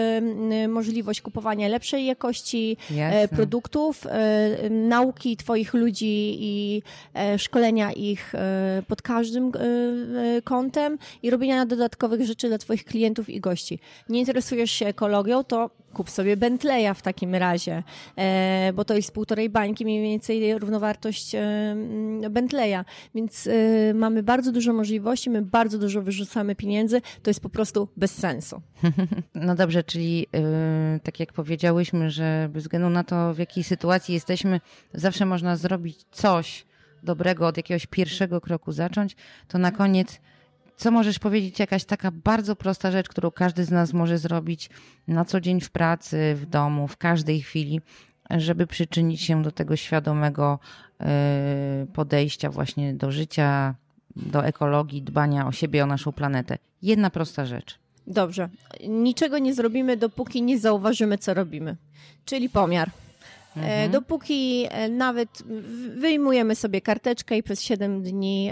możliwość 0.68 1.22
kupowania 1.22 1.68
lepszej 1.68 2.06
jakości 2.06 2.78
e, 2.92 2.96
Jasne. 2.96 3.28
produktów, 3.28 4.06
e, 4.06 4.70
nauki 4.70 5.38
Twoich 5.38 5.74
ludzi 5.74 6.38
i 6.40 6.82
e, 7.14 7.40
szkolenia 7.40 7.92
ich 7.92 8.34
pod 8.88 9.02
każdym 9.02 9.52
kątem 10.44 10.98
i 11.24 11.30
robienia 11.30 11.66
dodatkowych 11.66 12.26
rzeczy 12.26 12.48
dla 12.48 12.58
Twoich 12.58 12.86
klientów 12.86 13.30
i 13.30 13.40
gości. 13.40 13.80
Nie 14.10 14.20
interesujesz 14.20 14.72
się 14.72 14.86
ekologią, 14.86 15.44
to 15.44 15.70
kup 15.98 16.10
sobie 16.10 16.38
Bentleya 16.38 16.94
w 16.96 17.02
takim 17.02 17.36
razie, 17.36 17.84
e, 18.18 18.74
bo 18.76 18.86
to 18.86 18.94
jest 18.94 19.12
półtorej 19.12 19.50
bańki, 19.50 19.86
mniej 19.86 20.02
więcej 20.02 20.60
równowartość 20.60 21.36
e, 21.36 21.40
mm, 21.40 22.34
Bentleya. 22.34 22.84
Więc 23.16 23.48
e, 23.48 23.94
mamy 23.94 24.24
bardzo 24.24 24.52
dużo 24.52 24.74
możliwości, 24.74 25.30
my 25.30 25.42
bardzo 25.42 25.80
dużo 25.80 26.02
wyrzucamy 26.02 26.56
pieniędzy, 26.56 27.02
to 27.24 27.30
jest 27.30 27.40
po 27.40 27.50
prostu 27.50 27.88
bez 27.98 28.16
sensu. 28.16 28.62
No 29.36 29.56
dobrze, 29.56 29.84
czyli 29.84 30.28
tak 31.04 31.20
jak 31.20 31.34
powiedziałyśmy, 31.34 32.12
że 32.12 32.50
bez 32.54 32.64
względu 32.64 32.90
na 32.90 33.04
to, 33.04 33.34
w 33.34 33.38
jakiej 33.38 33.64
sytuacji 33.64 34.14
jesteśmy, 34.14 34.60
zawsze 34.94 35.26
można 35.26 35.56
zrobić 35.56 36.06
coś 36.12 36.66
dobrego, 37.04 37.48
od 37.48 37.58
jakiegoś 37.58 37.86
pierwszego 37.86 38.42
kroku 38.42 38.72
zacząć, 38.72 39.16
to 39.48 39.58
na 39.58 39.72
koniec 39.72 40.20
co 40.78 40.92
możesz 40.92 41.20
powiedzieć, 41.20 41.60
jakaś 41.60 41.86
taka 41.86 42.12
bardzo 42.12 42.56
prosta 42.56 42.92
rzecz, 42.92 43.10
którą 43.10 43.32
każdy 43.32 43.66
z 43.66 43.72
nas 43.72 43.94
może 43.94 44.18
zrobić 44.18 44.70
na 45.08 45.26
co 45.26 45.42
dzień 45.42 45.62
w 45.62 45.70
pracy, 45.70 46.36
w 46.36 46.46
domu, 46.46 46.88
w 46.88 46.98
każdej 46.98 47.42
chwili, 47.42 47.82
żeby 48.30 48.68
przyczynić 48.68 49.22
się 49.22 49.44
do 49.44 49.52
tego 49.52 49.76
świadomego 49.76 50.60
e, 51.02 51.88
podejścia 51.94 52.50
właśnie 52.50 52.94
do 52.94 53.12
życia, 53.12 53.76
do 54.16 54.46
ekologii, 54.46 55.02
dbania 55.02 55.48
o 55.48 55.52
siebie, 55.52 55.84
o 55.84 55.88
naszą 55.88 56.12
planetę. 56.12 56.58
Jedna 56.82 57.10
prosta 57.10 57.46
rzecz. 57.46 57.80
Dobrze. 58.08 58.50
Niczego 58.88 59.38
nie 59.40 59.54
zrobimy, 59.54 59.98
dopóki 59.98 60.42
nie 60.42 60.60
zauważymy, 60.60 61.18
co 61.18 61.34
robimy. 61.34 61.76
Czyli 62.26 62.50
pomiar. 62.50 62.90
E, 63.56 63.60
mhm. 63.60 63.92
Dopóki 63.92 64.66
e, 64.70 64.90
nawet 64.90 65.44
wyjmujemy 65.98 66.56
sobie 66.56 66.82
karteczkę 66.82 67.38
i 67.38 67.44
przez 67.44 67.62
7 67.62 68.04
dni 68.04 68.52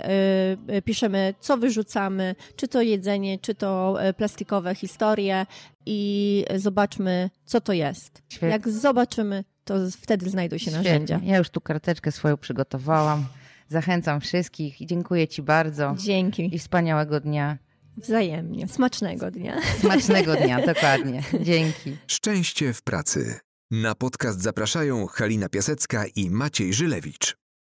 e, 0.67 0.81
piszemy, 0.81 1.33
co 1.39 1.57
wyrzucamy, 1.57 2.35
czy 2.55 2.67
to 2.67 2.81
jedzenie, 2.81 3.39
czy 3.39 3.55
to 3.55 3.97
plastikowe 4.17 4.75
historie 4.75 5.45
i 5.85 6.45
zobaczmy, 6.55 7.29
co 7.45 7.61
to 7.61 7.73
jest. 7.73 8.21
Świetnie. 8.29 8.49
Jak 8.49 8.69
zobaczymy, 8.69 9.43
to 9.63 9.75
wtedy 10.01 10.29
znajdą 10.29 10.57
się 10.57 10.71
Świetnie. 10.71 10.77
narzędzia. 10.77 11.19
Ja 11.23 11.37
już 11.37 11.49
tu 11.49 11.61
karteczkę 11.61 12.11
swoją 12.11 12.37
przygotowałam. 12.37 13.25
Zachęcam 13.69 14.21
wszystkich 14.21 14.81
i 14.81 14.87
dziękuję 14.87 15.27
Ci 15.27 15.41
bardzo. 15.41 15.95
Dzięki. 15.97 16.55
I 16.55 16.59
wspaniałego 16.59 17.19
dnia. 17.19 17.57
Wzajemnie. 17.97 18.67
Smacznego 18.67 19.31
dnia. 19.31 19.57
Smacznego 19.79 20.35
dnia, 20.35 20.65
dokładnie. 20.65 21.23
Dzięki. 21.41 21.97
Szczęście 22.07 22.73
w 22.73 22.81
pracy. 22.81 23.39
Na 23.81 23.95
podcast 23.95 24.41
zapraszają 24.41 25.07
Halina 25.07 25.49
Piasecka 25.49 26.05
i 26.15 26.29
Maciej 26.29 26.73
Żylewicz. 26.73 27.44